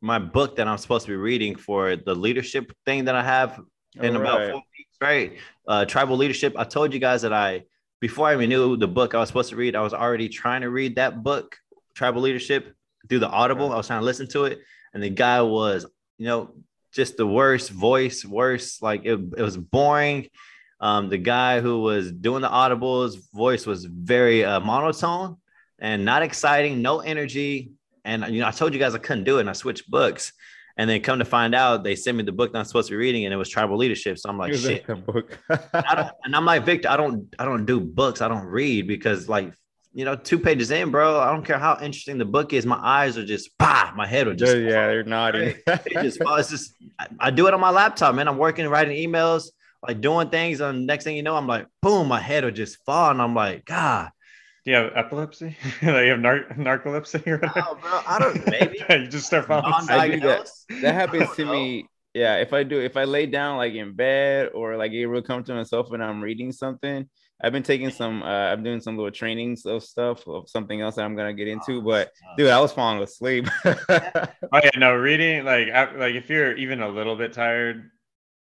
my 0.00 0.18
book 0.18 0.56
that 0.56 0.68
I'm 0.68 0.78
supposed 0.78 1.06
to 1.06 1.12
be 1.12 1.16
reading 1.16 1.56
for 1.56 1.96
the 1.96 2.14
leadership 2.14 2.70
thing 2.86 3.06
that 3.06 3.14
I 3.14 3.24
have 3.24 3.60
in 3.96 4.14
All 4.14 4.22
about 4.22 4.38
right. 4.38 4.50
four 4.52 4.62
weeks, 4.78 4.96
right? 5.00 5.38
Uh, 5.66 5.84
tribal 5.86 6.16
leadership. 6.16 6.54
I 6.56 6.64
told 6.64 6.92
you 6.92 7.00
guys 7.00 7.22
that 7.22 7.32
I, 7.32 7.64
before 8.00 8.28
I 8.28 8.34
even 8.34 8.48
knew 8.48 8.76
the 8.76 8.86
book 8.86 9.14
I 9.14 9.18
was 9.18 9.28
supposed 9.28 9.50
to 9.50 9.56
read, 9.56 9.74
I 9.74 9.80
was 9.80 9.94
already 9.94 10.28
trying 10.28 10.60
to 10.60 10.70
read 10.70 10.96
that 10.96 11.22
book, 11.24 11.56
Tribal 11.94 12.22
Leadership, 12.22 12.74
through 13.08 13.18
the 13.20 13.28
Audible. 13.28 13.72
I 13.72 13.76
was 13.76 13.88
trying 13.88 14.00
to 14.00 14.04
listen 14.04 14.28
to 14.28 14.44
it, 14.44 14.60
and 14.94 15.02
the 15.02 15.10
guy 15.10 15.42
was, 15.42 15.84
you 16.18 16.26
know, 16.26 16.54
just 16.92 17.16
the 17.16 17.26
worst 17.26 17.70
voice, 17.70 18.24
worse. 18.24 18.80
Like 18.80 19.04
it, 19.04 19.18
it 19.36 19.42
was 19.42 19.56
boring. 19.56 20.28
Um, 20.80 21.08
the 21.08 21.18
guy 21.18 21.60
who 21.60 21.80
was 21.80 22.12
doing 22.12 22.42
the 22.42 22.48
audibles 22.48 23.16
voice 23.32 23.66
was 23.66 23.84
very 23.84 24.44
uh, 24.44 24.60
monotone 24.60 25.36
and 25.78 26.04
not 26.04 26.22
exciting, 26.22 26.82
no 26.82 27.00
energy, 27.00 27.72
and 28.04 28.24
you 28.34 28.40
know, 28.40 28.48
I 28.48 28.50
told 28.52 28.72
you 28.72 28.78
guys 28.78 28.94
I 28.94 28.98
couldn't 28.98 29.24
do 29.24 29.38
it, 29.38 29.40
and 29.40 29.50
I 29.50 29.54
switched 29.54 29.90
books. 29.90 30.32
And 30.76 30.88
then 30.88 31.02
come 31.02 31.18
to 31.18 31.24
find 31.24 31.56
out, 31.56 31.82
they 31.82 31.96
sent 31.96 32.16
me 32.16 32.22
the 32.22 32.30
book 32.30 32.52
that 32.52 32.58
I'm 32.60 32.64
supposed 32.64 32.86
to 32.86 32.92
be 32.92 32.98
reading, 32.98 33.24
and 33.24 33.34
it 33.34 33.36
was 33.36 33.48
tribal 33.48 33.76
leadership. 33.76 34.16
So 34.16 34.28
I'm 34.28 34.38
like, 34.38 34.54
shit. 34.54 34.86
Book. 35.06 35.36
I 35.50 35.94
don't, 35.96 36.10
and 36.22 36.36
I'm 36.36 36.44
like, 36.44 36.64
Victor, 36.64 36.88
I 36.88 36.96
don't, 36.96 37.34
I 37.36 37.44
don't 37.44 37.66
do 37.66 37.80
books. 37.80 38.20
I 38.20 38.28
don't 38.28 38.46
read 38.46 38.86
because, 38.86 39.28
like, 39.28 39.52
you 39.92 40.04
know, 40.04 40.14
two 40.14 40.38
pages 40.38 40.70
in, 40.70 40.92
bro. 40.92 41.18
I 41.18 41.32
don't 41.32 41.44
care 41.44 41.58
how 41.58 41.78
interesting 41.82 42.16
the 42.16 42.24
book 42.24 42.52
is. 42.52 42.64
My 42.64 42.78
eyes 42.80 43.18
are 43.18 43.26
just, 43.26 43.58
bah, 43.58 43.92
my 43.96 44.06
head 44.06 44.28
will 44.28 44.36
just, 44.36 44.56
yeah, 44.56 44.86
they're 44.86 45.02
naughty. 45.02 45.56
it 45.66 45.94
just, 45.94 46.18
it's 46.22 46.50
just, 46.50 46.74
I, 47.00 47.08
I 47.18 47.30
do 47.32 47.48
it 47.48 47.54
on 47.54 47.60
my 47.60 47.70
laptop, 47.70 48.14
man. 48.14 48.28
I'm 48.28 48.38
working, 48.38 48.68
writing 48.68 48.96
emails, 48.96 49.48
like 49.86 50.00
doing 50.00 50.30
things, 50.30 50.60
and 50.60 50.86
next 50.86 51.04
thing 51.04 51.16
you 51.16 51.22
know, 51.22 51.36
I'm 51.36 51.46
like, 51.46 51.66
boom, 51.82 52.08
my 52.08 52.20
head 52.20 52.44
will 52.44 52.50
just 52.50 52.84
fall, 52.84 53.10
and 53.10 53.22
I'm 53.22 53.34
like, 53.34 53.64
God, 53.64 54.10
do 54.64 54.72
you 54.72 54.76
have 54.76 54.92
epilepsy? 54.94 55.56
you 55.82 55.88
have 55.88 56.20
nar- 56.20 56.44
narcolepsy 56.56 57.26
or 57.26 57.38
whatever? 57.38 57.64
Oh, 57.68 57.74
bro, 57.76 58.00
I 58.06 58.18
don't. 58.18 58.46
Maybe 58.50 58.84
you 58.90 59.06
just 59.06 59.26
start 59.26 59.46
falling. 59.46 59.86
That, 59.86 60.50
that 60.82 60.94
happens 60.94 61.34
to 61.36 61.44
know. 61.44 61.52
me. 61.52 61.86
Yeah, 62.12 62.36
if 62.36 62.52
I 62.52 62.64
do, 62.64 62.80
if 62.80 62.96
I 62.96 63.04
lay 63.04 63.26
down 63.26 63.56
like 63.56 63.74
in 63.74 63.94
bed 63.94 64.50
or 64.54 64.76
like 64.76 64.92
get 64.92 65.04
real 65.04 65.22
comfortable 65.22 65.58
myself 65.58 65.92
and 65.92 66.02
I'm 66.02 66.20
reading 66.22 66.52
something, 66.52 67.08
I've 67.42 67.52
been 67.52 67.62
taking 67.62 67.90
some. 67.90 68.22
Uh, 68.22 68.26
I'm 68.26 68.62
doing 68.62 68.80
some 68.80 68.96
little 68.96 69.12
trainings 69.12 69.64
of 69.64 69.84
stuff 69.84 70.26
of 70.26 70.48
something 70.48 70.80
else 70.80 70.96
that 70.96 71.04
I'm 71.04 71.16
gonna 71.16 71.32
get 71.32 71.48
into. 71.48 71.78
Oh, 71.78 71.80
but 71.80 72.10
dude, 72.36 72.50
I 72.50 72.60
was 72.60 72.72
falling 72.72 73.02
asleep. 73.02 73.46
oh 73.64 73.80
yeah, 74.52 74.70
no, 74.76 74.94
reading 74.94 75.44
like 75.44 75.68
like 75.72 76.14
if 76.14 76.28
you're 76.28 76.56
even 76.56 76.82
a 76.82 76.88
little 76.88 77.16
bit 77.16 77.32
tired 77.32 77.90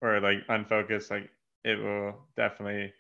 or 0.02 0.20
like 0.20 0.40
unfocused, 0.50 1.12
like 1.12 1.30
it 1.64 1.80
will 1.80 2.16
definitely 2.38 2.94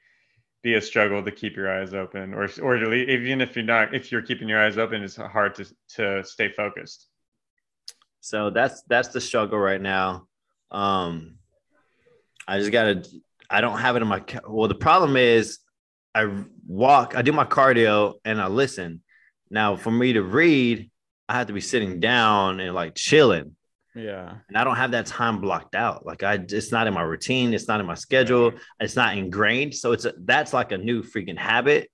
be 0.63 0.73
a 0.73 0.81
struggle 0.81 1.23
to 1.23 1.31
keep 1.31 1.55
your 1.55 1.71
eyes 1.71 1.93
open 1.93 2.33
or 2.33 2.49
or 2.63 2.93
even 2.95 3.39
if 3.39 3.55
you're 3.55 3.63
not 3.63 3.93
if 3.93 4.11
you're 4.11 4.23
keeping 4.23 4.49
your 4.49 4.59
eyes 4.59 4.79
open 4.79 5.03
it's 5.03 5.15
hard 5.15 5.53
to 5.53 5.65
to 5.87 6.23
stay 6.23 6.49
focused. 6.49 7.07
So 8.21 8.49
that's 8.49 8.81
that's 8.89 9.09
the 9.09 9.21
struggle 9.21 9.59
right 9.59 9.81
now. 9.81 10.27
Um 10.71 11.37
i 12.47 12.59
just 12.59 12.71
gotta 12.71 13.03
i 13.49 13.61
don't 13.61 13.79
have 13.79 13.95
it 13.95 14.01
in 14.01 14.07
my 14.07 14.23
well 14.47 14.67
the 14.67 14.75
problem 14.75 15.17
is 15.17 15.59
i 16.13 16.43
walk 16.67 17.15
i 17.15 17.21
do 17.21 17.31
my 17.31 17.45
cardio 17.45 18.15
and 18.25 18.41
i 18.41 18.47
listen. 18.47 19.01
Now 19.51 19.75
for 19.75 19.91
me 19.91 20.13
to 20.13 20.23
read 20.23 20.89
i 21.29 21.35
have 21.35 21.47
to 21.47 21.53
be 21.53 21.61
sitting 21.61 21.99
down 21.99 22.59
and 22.59 22.73
like 22.73 22.95
chilling 22.95 23.55
yeah. 23.95 24.35
And 24.47 24.57
I 24.57 24.63
don't 24.63 24.75
have 24.75 24.91
that 24.91 25.05
time 25.05 25.41
blocked 25.41 25.75
out. 25.75 26.05
Like 26.05 26.23
I 26.23 26.33
it's 26.33 26.71
not 26.71 26.87
in 26.87 26.93
my 26.93 27.01
routine, 27.01 27.53
it's 27.53 27.67
not 27.67 27.79
in 27.79 27.85
my 27.85 27.95
schedule, 27.95 28.53
it's 28.79 28.95
not 28.95 29.17
ingrained. 29.17 29.73
So 29.73 29.93
it's 29.93 30.05
a, 30.05 30.13
that's 30.25 30.53
like 30.53 30.71
a 30.71 30.77
new 30.77 31.01
freaking 31.01 31.37
habit. 31.37 31.89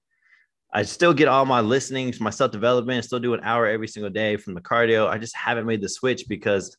I 0.73 0.83
still 0.83 1.13
get 1.13 1.27
all 1.27 1.45
my 1.45 1.59
listenings, 1.59 2.19
my 2.21 2.29
self-development, 2.29 3.03
still 3.03 3.19
do 3.19 3.33
an 3.33 3.41
hour 3.43 3.67
every 3.67 3.87
single 3.87 4.09
day 4.09 4.37
from 4.37 4.53
the 4.53 4.61
cardio. 4.61 5.07
I 5.07 5.17
just 5.17 5.35
haven't 5.35 5.65
made 5.65 5.81
the 5.81 5.89
switch 5.89 6.25
because 6.29 6.77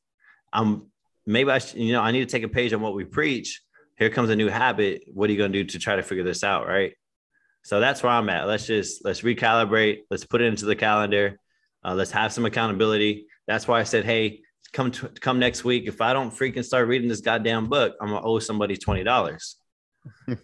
I'm 0.52 0.90
maybe 1.26 1.50
I 1.50 1.58
should, 1.58 1.78
you 1.78 1.92
know, 1.92 2.00
I 2.00 2.10
need 2.10 2.20
to 2.20 2.26
take 2.26 2.42
a 2.42 2.48
page 2.48 2.72
on 2.72 2.80
what 2.80 2.94
we 2.94 3.04
preach. 3.04 3.60
Here 3.98 4.10
comes 4.10 4.30
a 4.30 4.36
new 4.36 4.48
habit. 4.48 5.04
What 5.06 5.28
are 5.28 5.32
you 5.32 5.38
going 5.38 5.52
to 5.52 5.62
do 5.62 5.68
to 5.68 5.78
try 5.78 5.96
to 5.96 6.02
figure 6.02 6.24
this 6.24 6.42
out, 6.42 6.66
right? 6.66 6.94
So 7.64 7.78
that's 7.78 8.02
where 8.02 8.12
I'm 8.12 8.28
at. 8.28 8.48
Let's 8.48 8.66
just 8.66 9.04
let's 9.04 9.20
recalibrate. 9.20 10.00
Let's 10.10 10.24
put 10.24 10.40
it 10.40 10.46
into 10.46 10.64
the 10.64 10.74
calendar. 10.74 11.38
Uh, 11.84 11.94
let's 11.94 12.10
have 12.10 12.32
some 12.32 12.44
accountability. 12.44 13.26
That's 13.46 13.68
why 13.68 13.80
I 13.80 13.84
said, 13.84 14.04
hey, 14.04 14.40
come 14.72 14.90
to, 14.92 15.08
come 15.08 15.38
next 15.38 15.64
week. 15.64 15.84
If 15.86 16.00
I 16.00 16.12
don't 16.12 16.32
freaking 16.32 16.64
start 16.64 16.88
reading 16.88 17.08
this 17.08 17.20
goddamn 17.20 17.68
book, 17.68 17.94
I'm 18.00 18.08
gonna 18.08 18.26
owe 18.26 18.38
somebody 18.38 18.76
twenty 18.76 19.04
dollars. 19.04 19.56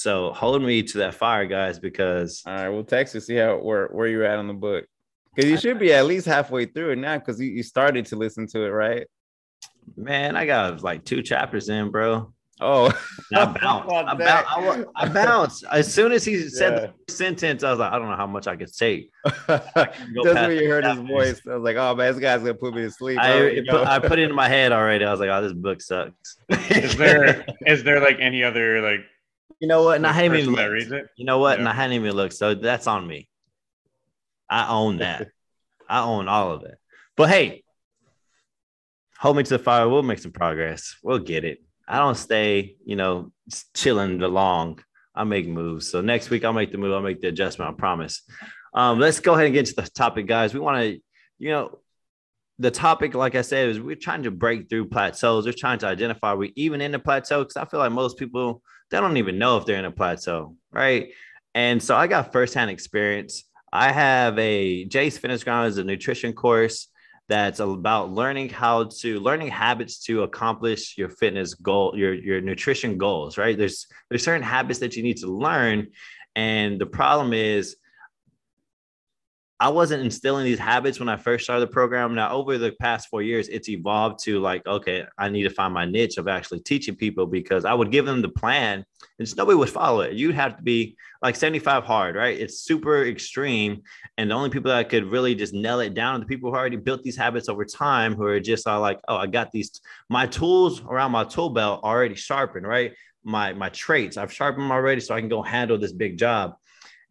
So 0.00 0.32
hold 0.32 0.62
me 0.62 0.82
to 0.82 0.98
that 0.98 1.14
fire, 1.14 1.44
guys, 1.44 1.78
because 1.78 2.42
all 2.46 2.54
right, 2.54 2.70
we'll 2.70 2.84
text 2.84 3.14
you 3.14 3.20
see 3.20 3.34
how 3.34 3.58
where 3.58 3.88
where 3.88 4.06
you're 4.06 4.24
at 4.24 4.38
on 4.38 4.46
the 4.46 4.54
book. 4.54 4.86
Because 5.34 5.50
you 5.50 5.58
should 5.58 5.78
be 5.78 5.92
at 5.92 6.06
least 6.06 6.24
halfway 6.24 6.64
through 6.64 6.92
it 6.92 6.96
now, 6.96 7.18
because 7.18 7.38
you, 7.38 7.50
you 7.50 7.62
started 7.62 8.06
to 8.06 8.16
listen 8.16 8.46
to 8.46 8.64
it, 8.64 8.70
right? 8.70 9.06
Man, 9.98 10.36
I 10.36 10.46
got 10.46 10.82
like 10.82 11.04
two 11.04 11.20
chapters 11.20 11.68
in, 11.68 11.90
bro. 11.90 12.32
Oh, 12.60 12.86
I 13.34 13.44
bounced. 13.46 13.90
I, 13.90 14.14
bounced. 14.14 14.88
I, 14.96 15.04
I 15.04 15.08
bounced. 15.08 15.64
As 15.70 15.92
soon 15.92 16.12
as 16.12 16.24
he 16.24 16.48
said 16.48 16.72
yeah. 16.72 16.90
the 17.06 17.12
sentence, 17.12 17.64
I 17.64 17.70
was 17.70 17.78
like, 17.78 17.92
I 17.92 17.98
don't 17.98 18.08
know 18.08 18.16
how 18.16 18.26
much 18.26 18.46
I 18.46 18.56
could 18.56 18.72
take. 18.76 19.10
Just 19.26 19.74
when 20.24 20.56
you 20.56 20.68
heard 20.68 20.84
his 20.84 20.98
voice, 20.98 21.40
I 21.46 21.54
was 21.54 21.62
like, 21.62 21.76
oh 21.76 21.94
man, 21.94 22.12
this 22.12 22.20
guy's 22.20 22.40
gonna 22.40 22.54
put 22.54 22.74
me 22.74 22.82
to 22.82 22.90
sleep. 22.90 23.18
I, 23.18 23.62
put, 23.68 23.86
I 23.86 23.98
put 23.98 24.18
it 24.18 24.28
in 24.28 24.34
my 24.34 24.48
head 24.56 24.72
already. 24.72 25.04
I 25.04 25.10
was 25.10 25.20
like, 25.20 25.30
oh, 25.30 25.42
this 25.42 25.52
book 25.52 25.80
sucks. 25.80 26.36
is 26.70 26.96
there 26.96 27.44
is 27.66 27.82
there 27.82 28.00
like 28.00 28.18
any 28.20 28.44
other 28.44 28.80
like 28.80 29.00
you 29.60 29.68
know 29.68 29.82
what? 29.82 29.96
And 29.96 30.06
I 30.06 30.12
hadn't 30.12 30.36
even 30.36 30.54
looked. 30.54 31.10
You 31.16 31.24
know 31.24 31.38
what? 31.38 31.54
Yeah. 31.54 31.60
And 31.60 31.68
I 31.68 31.74
hadn't 31.74 31.92
even 31.92 32.12
looked. 32.12 32.34
So 32.34 32.54
that's 32.54 32.86
on 32.86 33.06
me. 33.06 33.28
I 34.48 34.68
own 34.68 34.98
that. 34.98 35.28
I 35.88 36.02
own 36.02 36.28
all 36.28 36.52
of 36.52 36.62
it. 36.64 36.78
But 37.16 37.28
hey, 37.28 37.62
hold 39.18 39.36
me 39.36 39.42
to 39.42 39.58
the 39.58 39.62
fire. 39.62 39.88
We'll 39.88 40.02
make 40.02 40.18
some 40.18 40.32
progress. 40.32 40.96
We'll 41.02 41.18
get 41.18 41.44
it. 41.44 41.62
I 41.90 41.98
don't 41.98 42.14
stay, 42.14 42.76
you 42.84 42.94
know, 42.94 43.32
chilling 43.74 44.18
the 44.18 44.28
long. 44.28 44.80
I 45.12 45.24
make 45.24 45.48
moves. 45.48 45.90
So 45.90 46.00
next 46.00 46.30
week 46.30 46.44
I'll 46.44 46.52
make 46.52 46.70
the 46.70 46.78
move. 46.78 46.94
I'll 46.94 47.02
make 47.02 47.20
the 47.20 47.28
adjustment. 47.28 47.68
I 47.68 47.74
promise. 47.76 48.22
Um, 48.72 49.00
let's 49.00 49.18
go 49.18 49.34
ahead 49.34 49.46
and 49.46 49.54
get 49.54 49.66
to 49.66 49.74
the 49.74 49.82
topic, 49.82 50.28
guys. 50.28 50.54
We 50.54 50.60
want 50.60 50.80
to, 50.80 51.00
you 51.38 51.50
know, 51.50 51.80
the 52.60 52.70
topic, 52.70 53.14
like 53.14 53.34
I 53.34 53.42
said, 53.42 53.70
is 53.70 53.80
we're 53.80 53.96
trying 53.96 54.22
to 54.22 54.30
break 54.30 54.68
through 54.68 54.88
plateaus. 54.88 55.46
We're 55.46 55.52
trying 55.52 55.80
to 55.80 55.88
identify 55.88 56.34
we 56.34 56.52
even 56.54 56.80
in 56.80 56.92
the 56.92 57.00
plateau 57.00 57.42
because 57.42 57.56
I 57.56 57.64
feel 57.64 57.80
like 57.80 57.90
most 57.90 58.18
people 58.18 58.62
they 58.90 59.00
don't 59.00 59.16
even 59.16 59.38
know 59.38 59.56
if 59.56 59.66
they're 59.66 59.78
in 59.78 59.84
a 59.84 59.90
plateau, 59.90 60.56
right? 60.70 61.10
And 61.54 61.82
so 61.82 61.96
I 61.96 62.06
got 62.06 62.32
firsthand 62.32 62.70
experience. 62.70 63.44
I 63.72 63.90
have 63.90 64.38
a 64.38 64.86
Jace 64.86 65.18
Fitness 65.18 65.42
Ground 65.42 65.68
is 65.68 65.78
a 65.78 65.84
nutrition 65.84 66.32
course 66.34 66.88
that's 67.30 67.60
about 67.60 68.10
learning 68.10 68.48
how 68.48 68.84
to 69.00 69.20
learning 69.20 69.48
habits 69.48 70.02
to 70.06 70.24
accomplish 70.24 70.98
your 70.98 71.08
fitness 71.08 71.54
goal, 71.54 71.96
your 71.96 72.12
your 72.12 72.40
nutrition 72.40 72.98
goals, 72.98 73.38
right? 73.38 73.56
There's 73.56 73.86
there's 74.08 74.24
certain 74.24 74.42
habits 74.42 74.80
that 74.80 74.96
you 74.96 75.04
need 75.04 75.18
to 75.18 75.28
learn. 75.28 75.86
And 76.34 76.80
the 76.80 76.86
problem 76.86 77.32
is 77.32 77.76
I 79.60 79.68
wasn't 79.68 80.02
instilling 80.02 80.46
these 80.46 80.58
habits 80.58 80.98
when 80.98 81.10
I 81.10 81.18
first 81.18 81.44
started 81.44 81.60
the 81.60 81.70
program. 81.70 82.14
Now, 82.14 82.32
over 82.32 82.56
the 82.56 82.72
past 82.80 83.08
four 83.10 83.20
years, 83.20 83.46
it's 83.48 83.68
evolved 83.68 84.24
to 84.24 84.40
like, 84.40 84.66
okay, 84.66 85.04
I 85.18 85.28
need 85.28 85.42
to 85.42 85.50
find 85.50 85.74
my 85.74 85.84
niche 85.84 86.16
of 86.16 86.28
actually 86.28 86.60
teaching 86.60 86.96
people 86.96 87.26
because 87.26 87.66
I 87.66 87.74
would 87.74 87.92
give 87.92 88.06
them 88.06 88.22
the 88.22 88.30
plan 88.30 88.82
and 89.18 89.26
just 89.26 89.36
nobody 89.36 89.56
would 89.56 89.68
follow 89.68 90.00
it. 90.00 90.14
You'd 90.14 90.34
have 90.34 90.56
to 90.56 90.62
be 90.62 90.96
like 91.20 91.36
75 91.36 91.84
hard, 91.84 92.16
right? 92.16 92.40
It's 92.40 92.60
super 92.60 93.04
extreme. 93.04 93.82
And 94.16 94.30
the 94.30 94.34
only 94.34 94.48
people 94.48 94.70
that 94.70 94.88
could 94.88 95.04
really 95.04 95.34
just 95.34 95.52
nail 95.52 95.80
it 95.80 95.92
down 95.92 96.16
are 96.16 96.20
the 96.20 96.26
people 96.26 96.50
who 96.50 96.56
already 96.56 96.76
built 96.76 97.02
these 97.02 97.16
habits 97.16 97.50
over 97.50 97.66
time, 97.66 98.14
who 98.14 98.24
are 98.24 98.40
just 98.40 98.66
all 98.66 98.80
like, 98.80 98.98
oh, 99.08 99.16
I 99.16 99.26
got 99.26 99.52
these, 99.52 99.82
my 100.08 100.24
tools 100.24 100.80
around 100.80 101.12
my 101.12 101.24
tool 101.24 101.50
belt 101.50 101.84
already 101.84 102.14
sharpened, 102.14 102.66
right? 102.66 102.94
My, 103.24 103.52
my 103.52 103.68
traits, 103.68 104.16
I've 104.16 104.32
sharpened 104.32 104.64
them 104.64 104.72
already 104.72 105.02
so 105.02 105.14
I 105.14 105.20
can 105.20 105.28
go 105.28 105.42
handle 105.42 105.76
this 105.76 105.92
big 105.92 106.16
job. 106.16 106.54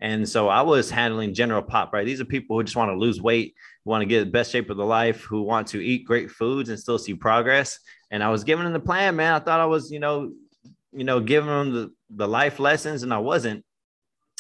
And 0.02 0.28
so 0.28 0.48
I 0.48 0.62
was 0.62 0.90
handling 0.90 1.34
general 1.34 1.62
pop, 1.62 1.92
right? 1.92 2.06
These 2.06 2.22
are 2.22 2.26
people 2.26 2.58
who 2.58 2.64
just 2.64 2.78
want 2.78 2.90
to 2.90 2.98
lose 2.98 3.22
weight, 3.22 3.56
want 3.84 4.02
to 4.02 4.06
get 4.06 4.20
the 4.20 4.32
best 4.32 4.52
shape 4.52 4.70
of 4.70 4.78
their 4.78 4.86
life, 4.86 5.22
who 5.22 5.42
want 5.42 5.68
to 5.68 5.84
eat 5.84 6.06
great 6.06 6.32
foods 6.32 6.70
and 6.70 6.80
still 6.80 6.98
see 6.98 7.14
progress. 7.14 7.80
And 8.12 8.24
I 8.24 8.30
was 8.30 8.44
giving 8.44 8.64
them 8.64 8.74
the 8.74 8.80
plan, 8.80 9.16
man. 9.16 9.34
I 9.34 9.40
thought 9.40 9.60
I 9.60 9.66
was, 9.66 9.92
you 9.92 10.00
know, 10.00 10.32
you 10.94 11.04
know, 11.04 11.20
giving 11.20 11.50
them 11.50 11.74
the, 11.74 11.92
the 12.10 12.28
life 12.28 12.60
lessons, 12.60 13.04
and 13.04 13.14
I 13.14 13.20
wasn't. 13.20 13.64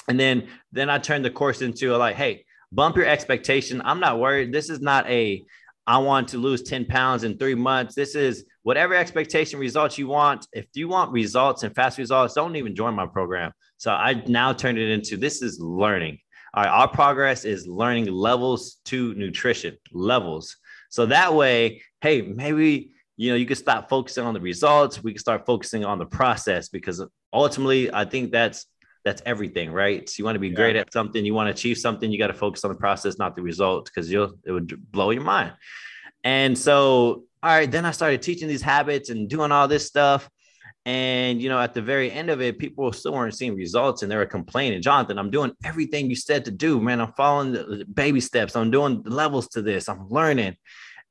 And 0.07 0.19
then 0.19 0.47
then 0.71 0.89
I 0.89 0.97
turned 0.97 1.25
the 1.25 1.29
course 1.29 1.61
into 1.61 1.95
a 1.95 1.97
like, 1.97 2.15
hey, 2.15 2.45
bump 2.71 2.95
your 2.95 3.05
expectation. 3.05 3.81
I'm 3.83 3.99
not 3.99 4.19
worried. 4.19 4.51
This 4.51 4.69
is 4.69 4.79
not 4.79 5.07
a 5.07 5.43
I 5.85 5.97
want 5.97 6.27
to 6.29 6.37
lose 6.37 6.61
10 6.61 6.85
pounds 6.85 7.23
in 7.23 7.37
three 7.37 7.55
months. 7.55 7.95
This 7.95 8.13
is 8.13 8.45
whatever 8.61 8.93
expectation 8.93 9.59
results 9.59 9.97
you 9.97 10.07
want. 10.07 10.47
If 10.53 10.67
you 10.75 10.87
want 10.87 11.11
results 11.11 11.63
and 11.63 11.73
fast 11.73 11.97
results, 11.97 12.35
don't 12.35 12.55
even 12.55 12.75
join 12.75 12.93
my 12.93 13.07
program. 13.07 13.51
So 13.79 13.91
I 13.91 14.21
now 14.27 14.51
turned 14.53 14.77
it 14.77 14.91
into 14.91 15.15
this 15.17 15.41
is 15.41 15.59
learning. 15.59 16.19
All 16.53 16.63
right, 16.63 16.69
our 16.69 16.87
progress 16.87 17.45
is 17.45 17.65
learning 17.65 18.05
levels 18.07 18.77
to 18.85 19.13
nutrition 19.15 19.77
levels. 19.93 20.57
So 20.89 21.05
that 21.07 21.33
way, 21.33 21.81
hey, 22.01 22.21
maybe 22.21 22.91
you 23.15 23.31
know 23.31 23.37
you 23.37 23.45
can 23.45 23.55
stop 23.55 23.89
focusing 23.89 24.25
on 24.25 24.33
the 24.33 24.41
results. 24.41 25.01
We 25.01 25.13
can 25.13 25.19
start 25.19 25.45
focusing 25.45 25.85
on 25.85 25.97
the 25.97 26.05
process 26.05 26.67
because 26.67 27.03
ultimately, 27.31 27.91
I 27.93 28.03
think 28.03 28.31
that's 28.31 28.65
that's 29.05 29.21
everything, 29.25 29.71
right? 29.71 30.09
So 30.09 30.15
you 30.17 30.25
want 30.25 30.35
to 30.35 30.39
be 30.39 30.49
yeah. 30.49 30.55
great 30.55 30.75
at 30.75 30.91
something, 30.91 31.23
you 31.23 31.33
want 31.33 31.47
to 31.47 31.51
achieve 31.51 31.77
something, 31.77 32.11
you 32.11 32.19
got 32.19 32.27
to 32.27 32.33
focus 32.33 32.65
on 32.65 32.71
the 32.71 32.77
process, 32.77 33.17
not 33.17 33.35
the 33.35 33.41
results, 33.41 33.89
because 33.89 34.11
you'll 34.11 34.33
it 34.45 34.51
would 34.51 34.91
blow 34.91 35.11
your 35.11 35.23
mind. 35.23 35.53
And 36.25 36.57
so, 36.57 37.23
all 37.41 37.49
right, 37.49 37.71
then 37.71 37.85
I 37.85 37.91
started 37.91 38.21
teaching 38.21 38.49
these 38.49 38.61
habits 38.61 39.09
and 39.09 39.29
doing 39.29 39.53
all 39.53 39.69
this 39.69 39.85
stuff. 39.85 40.29
And 40.89 41.39
you 41.39 41.49
know, 41.49 41.59
at 41.59 41.75
the 41.75 41.83
very 41.83 42.11
end 42.11 42.31
of 42.31 42.41
it, 42.41 42.57
people 42.57 42.91
still 42.91 43.13
weren't 43.13 43.35
seeing 43.35 43.53
results 43.53 44.01
and 44.01 44.11
they 44.11 44.15
were 44.15 44.25
complaining. 44.25 44.81
Jonathan, 44.81 45.19
I'm 45.19 45.29
doing 45.29 45.51
everything 45.63 46.09
you 46.09 46.15
said 46.15 46.45
to 46.45 46.51
do, 46.51 46.81
man. 46.81 46.99
I'm 46.99 47.13
following 47.13 47.51
the 47.51 47.85
baby 47.93 48.19
steps. 48.19 48.55
I'm 48.55 48.71
doing 48.71 49.03
levels 49.03 49.49
to 49.49 49.61
this. 49.61 49.87
I'm 49.87 50.09
learning. 50.09 50.55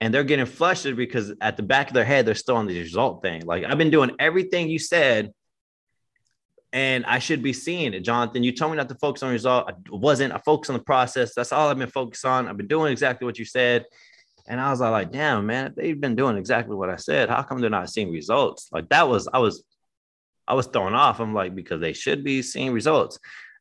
And 0.01 0.13
they're 0.13 0.25
getting 0.25 0.47
flustered 0.47 0.97
because 0.97 1.33
at 1.41 1.57
the 1.57 1.63
back 1.63 1.87
of 1.87 1.95
their 1.95 2.05
head, 2.05 2.27
they're 2.27 2.35
still 2.35 2.57
on 2.57 2.67
the 2.67 2.77
result 2.77 3.23
thing. 3.23 3.47
Like, 3.47 3.63
I've 3.63 3.79
been 3.79 3.91
doing 3.91 4.11
everything 4.19 4.69
you 4.69 4.81
said, 4.81 5.33
and 6.73 7.07
I 7.07 7.21
should 7.21 7.45
be 7.45 7.53
seeing 7.53 7.95
it. 7.95 8.01
Jonathan, 8.01 8.43
you 8.43 8.51
told 8.51 8.73
me 8.73 8.79
not 8.79 8.89
to 8.89 8.97
focus 8.97 9.23
on 9.23 9.31
result. 9.31 9.71
I 9.71 9.75
wasn't. 9.91 10.35
I 10.35 10.39
focused 10.39 10.71
on 10.71 10.77
the 10.77 10.83
process. 10.83 11.35
That's 11.37 11.53
all 11.53 11.69
I've 11.69 11.79
been 11.79 11.89
focused 11.89 12.25
on. 12.25 12.49
I've 12.49 12.57
been 12.57 12.67
doing 12.67 12.91
exactly 12.91 13.27
what 13.27 13.39
you 13.39 13.45
said. 13.45 13.85
And 14.49 14.61
I 14.61 14.71
was 14.71 14.81
like, 14.81 15.13
damn, 15.13 15.47
man, 15.47 15.75
they've 15.77 16.01
been 16.01 16.17
doing 16.17 16.39
exactly 16.39 16.75
what 16.75 16.89
I 16.89 16.97
said. 16.97 17.29
How 17.29 17.43
come 17.43 17.61
they're 17.61 17.69
not 17.69 17.91
seeing 17.91 18.11
results? 18.11 18.69
Like 18.73 18.89
that 18.89 19.07
was, 19.07 19.29
I 19.33 19.39
was, 19.39 19.63
I 20.47 20.55
was 20.55 20.67
thrown 20.67 20.95
off. 20.95 21.21
I'm 21.21 21.35
like, 21.35 21.55
because 21.55 21.83
they 21.83 21.93
should 21.93 22.25
be 22.25 22.41
seeing 22.41 22.73
results. 22.73 23.19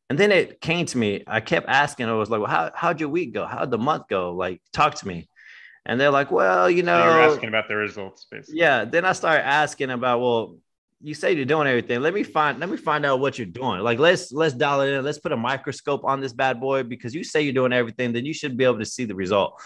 And 0.10 0.17
then 0.17 0.32
it 0.32 0.62
came 0.62 0.86
to 0.86 0.98
me. 0.98 1.25
I 1.27 1.41
kept 1.41 1.67
asking. 1.67 2.08
I 2.08 2.13
was 2.13 2.29
like, 2.29 2.39
well, 2.39 2.50
how, 2.50 2.72
how'd 2.74 3.01
your 3.01 3.10
week 3.10 3.34
go? 3.34 3.46
How'd 3.46 3.70
the 3.70 3.77
month 3.77 4.08
go? 4.08 4.34
Like, 4.34 4.62
talk 4.72 4.96
to 4.96 5.08
me. 5.08 5.27
And 5.86 6.00
they're 6.00 6.12
like, 6.12 6.32
well, 6.32 6.70
you 6.70 6.84
know, 6.84 6.98
asking 6.98 7.50
about 7.50 7.67
the 7.67 7.75
results, 7.75 8.25
basically. 8.32 8.60
Yeah. 8.60 8.86
Then 8.86 9.03
I 9.03 9.12
started 9.12 9.46
asking 9.46 9.89
about, 9.89 10.22
well, 10.22 10.58
you 11.01 11.13
say 11.13 11.33
you're 11.33 11.45
doing 11.45 11.67
everything. 11.67 12.01
Let 12.01 12.13
me 12.13 12.23
find 12.23 12.59
let 12.59 12.69
me 12.69 12.77
find 12.77 13.05
out 13.05 13.19
what 13.19 13.37
you're 13.37 13.45
doing. 13.45 13.81
Like 13.81 13.99
let's 13.99 14.31
let's 14.31 14.55
dial 14.55 14.81
it 14.81 14.89
in. 14.89 15.03
Let's 15.05 15.19
put 15.19 15.31
a 15.31 15.37
microscope 15.37 16.03
on 16.03 16.21
this 16.21 16.33
bad 16.33 16.59
boy 16.59 16.83
because 16.83 17.13
you 17.13 17.23
say 17.23 17.41
you're 17.41 17.53
doing 17.53 17.73
everything, 17.73 18.13
then 18.13 18.25
you 18.25 18.33
should 18.33 18.57
be 18.57 18.63
able 18.63 18.79
to 18.79 18.85
see 18.85 19.05
the 19.05 19.15
result. 19.15 19.61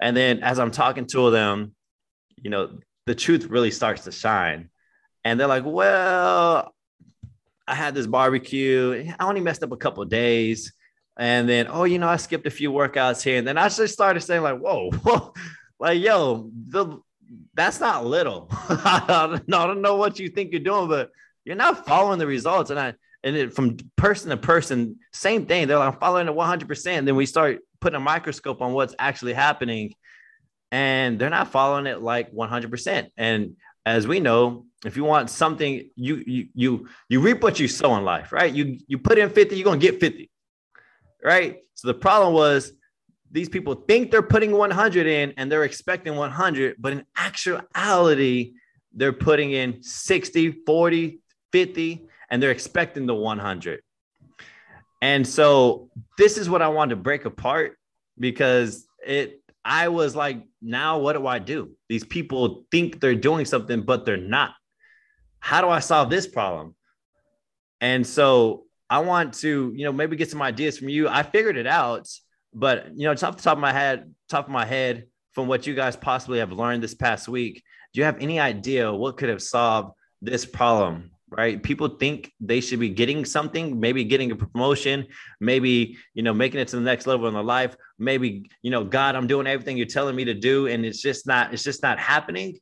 And 0.00 0.16
then 0.16 0.42
as 0.42 0.58
I'm 0.58 0.70
talking 0.70 1.06
to 1.06 1.30
them, 1.30 1.74
you 2.36 2.50
know, 2.50 2.78
the 3.06 3.14
truth 3.14 3.46
really 3.46 3.70
starts 3.70 4.04
to 4.04 4.12
shine. 4.12 4.68
And 5.24 5.40
they're 5.40 5.46
like, 5.46 5.64
well, 5.64 6.74
I 7.66 7.74
had 7.74 7.94
this 7.94 8.06
barbecue. 8.06 9.12
I 9.18 9.26
only 9.26 9.40
messed 9.40 9.62
up 9.62 9.72
a 9.72 9.76
couple 9.76 10.04
days. 10.04 10.72
And 11.18 11.48
then, 11.48 11.66
oh, 11.70 11.84
you 11.84 11.98
know, 11.98 12.08
I 12.08 12.16
skipped 12.16 12.46
a 12.46 12.50
few 12.50 12.70
workouts 12.70 13.22
here. 13.22 13.38
And 13.38 13.48
then 13.48 13.56
I 13.56 13.68
just 13.68 13.94
started 13.94 14.20
saying, 14.20 14.42
like, 14.42 14.58
whoa, 14.58 14.90
whoa, 15.02 15.32
like, 15.80 16.00
yo, 16.00 16.50
the 16.68 17.00
that's 17.54 17.80
not 17.80 18.04
little. 18.04 18.48
I 18.50 19.40
don't 19.48 19.82
know 19.82 19.96
what 19.96 20.18
you 20.18 20.28
think 20.28 20.52
you're 20.52 20.60
doing, 20.60 20.88
but 20.88 21.10
you're 21.44 21.56
not 21.56 21.86
following 21.86 22.18
the 22.18 22.26
results. 22.26 22.70
And 22.70 22.78
I 22.78 22.94
and 23.22 23.36
it, 23.36 23.54
from 23.54 23.76
person 23.96 24.30
to 24.30 24.36
person, 24.36 24.98
same 25.12 25.46
thing. 25.46 25.66
They're 25.66 25.78
like, 25.78 25.94
I'm 25.94 26.00
following 26.00 26.28
it 26.28 26.34
100%. 26.34 27.04
Then 27.04 27.16
we 27.16 27.26
start 27.26 27.58
putting 27.80 27.96
a 27.96 28.00
microscope 28.00 28.62
on 28.62 28.72
what's 28.72 28.94
actually 28.98 29.32
happening, 29.32 29.94
and 30.70 31.18
they're 31.18 31.30
not 31.30 31.50
following 31.50 31.86
it 31.86 32.02
like 32.02 32.32
100%. 32.32 33.08
And 33.16 33.56
as 33.84 34.06
we 34.06 34.20
know, 34.20 34.66
if 34.84 34.96
you 34.96 35.04
want 35.04 35.30
something, 35.30 35.90
you 35.96 36.22
you 36.26 36.48
you 36.54 36.88
you 37.08 37.20
reap 37.20 37.42
what 37.42 37.58
you 37.58 37.66
sow 37.66 37.96
in 37.96 38.04
life, 38.04 38.32
right? 38.32 38.52
You 38.52 38.78
you 38.86 38.98
put 38.98 39.18
in 39.18 39.30
50, 39.30 39.56
you're 39.56 39.64
gonna 39.64 39.78
get 39.78 40.00
50, 40.00 40.30
right? 41.24 41.58
So 41.74 41.88
the 41.88 41.94
problem 41.94 42.34
was 42.34 42.72
these 43.30 43.48
people 43.48 43.74
think 43.74 44.10
they're 44.10 44.22
putting 44.22 44.52
100 44.52 45.06
in 45.06 45.34
and 45.36 45.50
they're 45.50 45.64
expecting 45.64 46.16
100, 46.16 46.76
but 46.78 46.92
in 46.92 47.04
actuality, 47.16 48.54
they're 48.92 49.12
putting 49.12 49.52
in 49.52 49.82
60, 49.82 50.62
40, 50.64 51.20
50, 51.52 52.08
and 52.30 52.42
they're 52.42 52.50
expecting 52.50 53.06
the 53.06 53.14
100. 53.14 53.82
And 55.02 55.26
so 55.26 55.90
this 56.16 56.38
is 56.38 56.48
what 56.48 56.62
I 56.62 56.68
wanted 56.68 56.96
to 56.96 57.02
break 57.02 57.24
apart 57.24 57.76
because 58.18 58.86
it, 59.06 59.42
I 59.64 59.88
was 59.88 60.16
like, 60.16 60.42
now 60.62 60.98
what 60.98 61.14
do 61.14 61.26
I 61.26 61.38
do? 61.38 61.72
These 61.88 62.04
people 62.04 62.64
think 62.70 63.00
they're 63.00 63.14
doing 63.14 63.44
something, 63.44 63.82
but 63.82 64.06
they're 64.06 64.16
not. 64.16 64.54
How 65.40 65.60
do 65.60 65.68
I 65.68 65.80
solve 65.80 66.08
this 66.08 66.26
problem? 66.26 66.74
And 67.80 68.06
so 68.06 68.64
I 68.88 69.00
want 69.00 69.34
to, 69.34 69.72
you 69.76 69.84
know, 69.84 69.92
maybe 69.92 70.16
get 70.16 70.30
some 70.30 70.42
ideas 70.42 70.78
from 70.78 70.88
you. 70.88 71.08
I 71.08 71.22
figured 71.22 71.56
it 71.56 71.66
out 71.66 72.08
but 72.56 72.88
you 72.96 73.04
know, 73.04 73.12
it's 73.12 73.22
off 73.22 73.36
the 73.36 73.42
top 73.42 73.58
of 73.58 73.62
my 73.62 73.72
head, 73.72 74.12
top 74.28 74.46
of 74.46 74.50
my 74.50 74.64
head, 74.64 75.04
from 75.32 75.46
what 75.46 75.66
you 75.66 75.74
guys 75.74 75.94
possibly 75.94 76.38
have 76.38 76.50
learned 76.50 76.82
this 76.82 76.94
past 76.94 77.28
week, 77.28 77.62
do 77.92 78.00
you 78.00 78.04
have 78.04 78.16
any 78.20 78.40
idea 78.40 78.92
what 78.92 79.18
could 79.18 79.28
have 79.28 79.42
solved 79.42 79.92
this 80.22 80.44
problem 80.46 81.10
right? 81.28 81.62
People 81.62 81.88
think 81.88 82.32
they 82.40 82.60
should 82.60 82.80
be 82.80 82.88
getting 82.88 83.24
something, 83.24 83.80
maybe 83.80 84.04
getting 84.04 84.30
a 84.30 84.36
promotion, 84.36 85.06
maybe, 85.40 85.96
you 86.14 86.22
know, 86.22 86.32
making 86.32 86.60
it 86.60 86.68
to 86.68 86.76
the 86.76 86.82
next 86.82 87.06
level 87.06 87.26
in 87.26 87.34
their 87.34 87.42
life. 87.42 87.76
Maybe, 87.98 88.48
you 88.62 88.70
know, 88.70 88.84
God, 88.84 89.16
I'm 89.16 89.26
doing 89.26 89.46
everything 89.46 89.76
you're 89.76 89.86
telling 89.86 90.14
me 90.14 90.24
to 90.26 90.34
do. 90.34 90.66
And 90.68 90.84
it's 90.86 91.02
just 91.02 91.26
not, 91.26 91.52
it's 91.52 91.64
just 91.64 91.82
not 91.82 91.98
happening. 91.98 92.58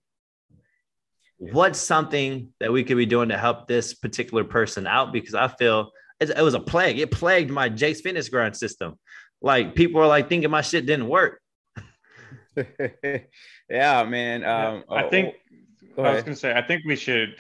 What's 1.37 1.79
something 1.79 2.53
that 2.61 2.73
we 2.73 2.85
could 2.85 2.97
be 2.97 3.07
doing 3.07 3.29
to 3.29 3.37
help 3.37 3.69
this 3.69 3.93
particular 3.93 4.45
person 4.45 4.87
out? 4.87 5.13
Because 5.13 5.35
I 5.35 5.49
feel 5.49 5.91
it, 6.21 6.43
was 6.43 6.55
a 6.55 6.61
plague. 6.61 6.99
It 6.99 7.11
plagued 7.11 7.51
my 7.51 7.69
Jake's 7.69 8.01
fitness 8.01 8.29
grind 8.29 8.57
system. 8.57 8.99
Like 9.41 9.75
people 9.75 10.01
are 10.01 10.07
like 10.07 10.29
thinking 10.29 10.51
my 10.51 10.63
shit 10.63 10.87
didn't 10.87 11.09
work. 11.09 11.41
yeah, 13.69 14.05
man. 14.05 14.45
Um, 14.45 14.85
I 14.91 15.09
think 15.09 15.35
oh, 15.99 16.03
I 16.03 16.15
was 16.15 16.23
gonna 16.23 16.37
say 16.37 16.55
I 16.55 16.63
think 16.63 16.85
we 16.85 16.97
should 16.97 17.37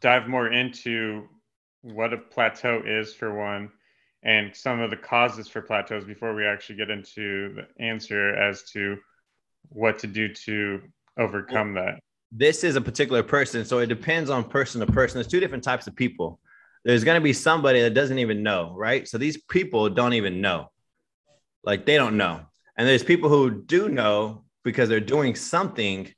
dive 0.00 0.28
more 0.28 0.50
into 0.50 1.28
what 1.82 2.12
a 2.12 2.18
plateau 2.18 2.82
is 2.84 3.14
for 3.14 3.34
one 3.34 3.70
and 4.22 4.54
some 4.54 4.80
of 4.80 4.90
the 4.90 4.96
causes 4.96 5.48
for 5.48 5.62
plateaus 5.62 6.04
before 6.04 6.34
we 6.34 6.44
actually 6.44 6.76
get 6.76 6.90
into 6.90 7.54
the 7.54 7.82
answer 7.82 8.34
as 8.34 8.64
to 8.64 8.96
what 9.70 9.98
to 9.98 10.06
do 10.06 10.32
to 10.32 10.80
overcome 11.18 11.74
that 11.74 12.00
this 12.32 12.64
is 12.64 12.76
a 12.76 12.80
particular 12.80 13.22
person 13.22 13.64
so 13.64 13.78
it 13.78 13.86
depends 13.86 14.28
on 14.28 14.44
person 14.44 14.80
to 14.80 14.86
person 14.92 15.18
there's 15.18 15.28
two 15.28 15.40
different 15.40 15.62
types 15.62 15.86
of 15.86 15.94
people 15.94 16.40
there's 16.84 17.04
going 17.04 17.20
to 17.20 17.24
be 17.24 17.32
somebody 17.32 17.80
that 17.80 17.94
doesn't 17.94 18.18
even 18.18 18.42
know 18.42 18.74
right 18.76 19.08
so 19.08 19.18
these 19.18 19.36
people 19.36 19.88
don't 19.88 20.14
even 20.14 20.40
know 20.40 20.70
like 21.64 21.86
they 21.86 21.96
don't 21.96 22.16
know 22.16 22.40
and 22.76 22.86
there's 22.86 23.02
people 23.02 23.28
who 23.28 23.50
do 23.50 23.88
know 23.88 24.44
because 24.64 24.88
they're 24.88 25.00
doing 25.00 25.34
something 25.34 26.12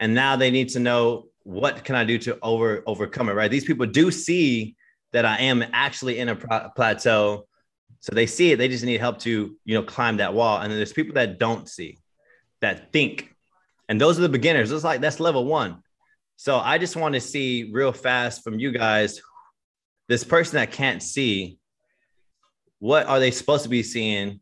and 0.00 0.14
now 0.14 0.36
they 0.36 0.50
need 0.50 0.68
to 0.70 0.80
know 0.80 1.26
what 1.44 1.84
can 1.84 1.94
I 1.94 2.04
do 2.04 2.18
to 2.18 2.38
over 2.42 2.82
overcome 2.86 3.28
it? 3.28 3.32
Right. 3.32 3.50
These 3.50 3.64
people 3.64 3.86
do 3.86 4.10
see 4.10 4.76
that 5.12 5.24
I 5.24 5.38
am 5.38 5.64
actually 5.72 6.18
in 6.18 6.28
a 6.28 6.36
plateau. 6.36 7.46
So 8.00 8.14
they 8.14 8.26
see 8.26 8.52
it. 8.52 8.56
They 8.56 8.68
just 8.68 8.84
need 8.84 9.00
help 9.00 9.18
to, 9.20 9.56
you 9.64 9.74
know, 9.74 9.82
climb 9.82 10.18
that 10.18 10.34
wall. 10.34 10.58
And 10.58 10.70
then 10.70 10.78
there's 10.78 10.92
people 10.92 11.14
that 11.14 11.38
don't 11.38 11.68
see, 11.68 11.98
that 12.60 12.92
think. 12.92 13.34
And 13.88 14.00
those 14.00 14.18
are 14.18 14.22
the 14.22 14.28
beginners. 14.28 14.72
It's 14.72 14.84
like 14.84 15.00
that's 15.00 15.20
level 15.20 15.44
one. 15.44 15.82
So 16.36 16.58
I 16.58 16.78
just 16.78 16.96
want 16.96 17.14
to 17.14 17.20
see 17.20 17.70
real 17.72 17.92
fast 17.92 18.42
from 18.42 18.58
you 18.58 18.72
guys 18.72 19.20
this 20.08 20.24
person 20.24 20.56
that 20.56 20.72
can't 20.72 21.02
see, 21.02 21.58
what 22.78 23.06
are 23.06 23.18
they 23.18 23.30
supposed 23.30 23.62
to 23.62 23.68
be 23.68 23.82
seeing? 23.82 24.40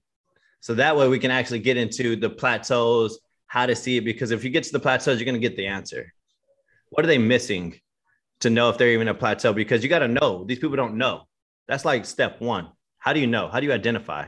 So 0.60 0.74
that 0.74 0.96
way 0.96 1.08
we 1.08 1.18
can 1.18 1.30
actually 1.30 1.60
get 1.60 1.76
into 1.76 2.16
the 2.16 2.30
plateaus, 2.30 3.18
how 3.46 3.66
to 3.66 3.76
see 3.76 3.98
it. 3.98 4.04
Because 4.04 4.30
if 4.30 4.44
you 4.44 4.50
get 4.50 4.64
to 4.64 4.72
the 4.72 4.80
plateaus, 4.80 5.18
you're 5.18 5.24
going 5.24 5.40
to 5.40 5.48
get 5.48 5.56
the 5.56 5.66
answer 5.66 6.12
what 6.92 7.04
are 7.04 7.08
they 7.08 7.18
missing 7.18 7.80
to 8.40 8.50
know 8.50 8.68
if 8.68 8.76
they're 8.76 8.92
even 8.92 9.08
a 9.08 9.14
plateau? 9.14 9.54
Because 9.54 9.82
you 9.82 9.88
got 9.88 10.00
to 10.00 10.08
know 10.08 10.44
these 10.44 10.58
people 10.58 10.76
don't 10.76 10.98
know. 10.98 11.22
That's 11.66 11.86
like 11.86 12.04
step 12.04 12.40
one. 12.40 12.68
How 12.98 13.14
do 13.14 13.20
you 13.20 13.26
know? 13.26 13.48
How 13.48 13.60
do 13.60 13.66
you 13.66 13.72
identify? 13.72 14.26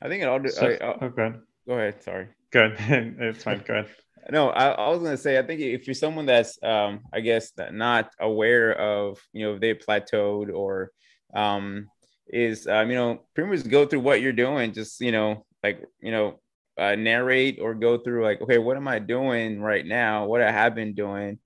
I 0.00 0.08
think 0.08 0.22
it 0.22 0.28
all. 0.28 0.38
Do, 0.38 0.48
so, 0.48 0.66
I, 0.66 0.72
I, 0.72 0.78
oh, 0.80 1.06
okay. 1.06 1.32
Go 1.68 1.74
ahead. 1.74 2.02
Sorry. 2.02 2.28
Good. 2.50 2.76
it's 2.78 3.44
fine. 3.44 3.58
Good. 3.58 3.88
No, 4.30 4.50
I, 4.50 4.68
I, 4.68 4.88
was 4.90 5.02
gonna 5.02 5.16
say 5.16 5.38
I 5.38 5.42
think 5.42 5.60
if 5.60 5.86
you're 5.86 5.94
someone 5.94 6.26
that's 6.26 6.62
um, 6.62 7.00
I 7.12 7.20
guess 7.20 7.52
not 7.72 8.10
aware 8.20 8.72
of 8.72 9.18
you 9.32 9.44
know 9.44 9.54
if 9.54 9.60
they 9.60 9.74
plateaued 9.74 10.52
or 10.54 10.92
um, 11.34 11.88
is 12.28 12.66
um, 12.66 12.88
you 12.90 12.96
know 12.96 13.22
pretty 13.34 13.50
much 13.50 13.68
go 13.68 13.86
through 13.86 14.00
what 14.00 14.20
you're 14.20 14.32
doing, 14.32 14.72
just 14.72 15.00
you 15.00 15.12
know 15.12 15.44
like 15.62 15.84
you 16.00 16.12
know 16.12 16.40
uh, 16.78 16.94
narrate 16.94 17.58
or 17.60 17.74
go 17.74 17.98
through 17.98 18.24
like, 18.24 18.40
okay, 18.40 18.58
what 18.58 18.76
am 18.76 18.88
I 18.88 18.98
doing 18.98 19.60
right 19.60 19.84
now? 19.84 20.26
What 20.26 20.40
I 20.40 20.50
have 20.50 20.74
been 20.74 20.94
doing, 20.94 21.38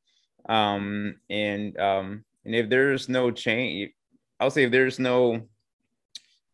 um, 0.48 1.16
and 1.30 1.78
um, 1.78 2.24
and 2.44 2.54
if 2.54 2.68
there's 2.68 3.08
no 3.08 3.30
change, 3.30 3.92
I'll 4.38 4.50
say 4.50 4.64
if 4.64 4.70
there's 4.70 4.98
no, 4.98 5.48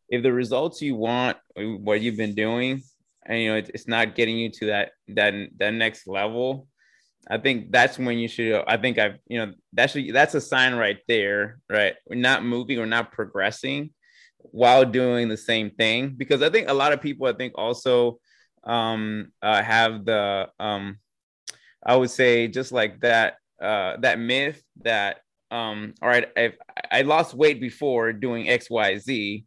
if 0.09 0.23
the 0.23 0.33
results 0.33 0.81
you 0.81 0.95
want, 0.95 1.37
what 1.57 2.01
you've 2.01 2.17
been 2.17 2.35
doing, 2.35 2.83
and 3.27 3.41
you 3.41 3.51
know 3.51 3.57
it, 3.57 3.71
it's 3.75 3.89
not 3.89 4.15
getting 4.15 4.37
you 4.37 4.51
to 4.51 4.67
that 4.67 4.91
that 5.09 5.35
that 5.59 5.75
next 5.75 6.07
level, 6.07 6.69
I 7.29 7.39
think 7.39 7.73
that's 7.73 7.99
when 7.99 8.19
you 8.19 8.29
should. 8.29 8.65
I 8.67 8.77
think 8.77 8.99
I've 8.99 9.19
you 9.27 9.39
know 9.39 9.53
that's 9.73 9.97
that's 10.13 10.35
a 10.35 10.41
sign 10.41 10.75
right 10.75 10.99
there, 11.09 11.59
right? 11.71 11.95
We're 12.07 12.17
not 12.17 12.45
moving 12.45 12.79
or 12.79 12.87
not 12.87 13.13
progressing 13.13 13.91
while 14.39 14.85
doing 14.85 15.29
the 15.29 15.37
same 15.37 15.71
thing 15.71 16.15
because 16.17 16.43
I 16.43 16.51
think 16.51 16.69
a 16.69 16.75
lot 16.75 16.93
of 16.93 17.01
people 17.01 17.27
I 17.27 17.33
think 17.33 17.53
also 17.57 18.19
um, 18.65 19.33
uh, 19.41 19.63
have 19.63 20.05
the 20.05 20.49
um, 20.59 20.99
I 21.85 21.97
would 21.97 22.11
say 22.11 22.49
just 22.49 22.73
like 22.73 23.01
that 23.01 23.35
uh, 23.61 23.97
that 23.99 24.19
myth 24.19 24.63
that 24.83 25.19
um, 25.53 25.93
all 26.01 26.09
right, 26.09 26.29
I've, 26.37 26.57
I 26.91 27.03
lost 27.03 27.35
weight 27.35 27.61
before 27.61 28.13
doing 28.15 28.49
X 28.49 28.71
Y 28.71 28.99
Z, 28.99 29.45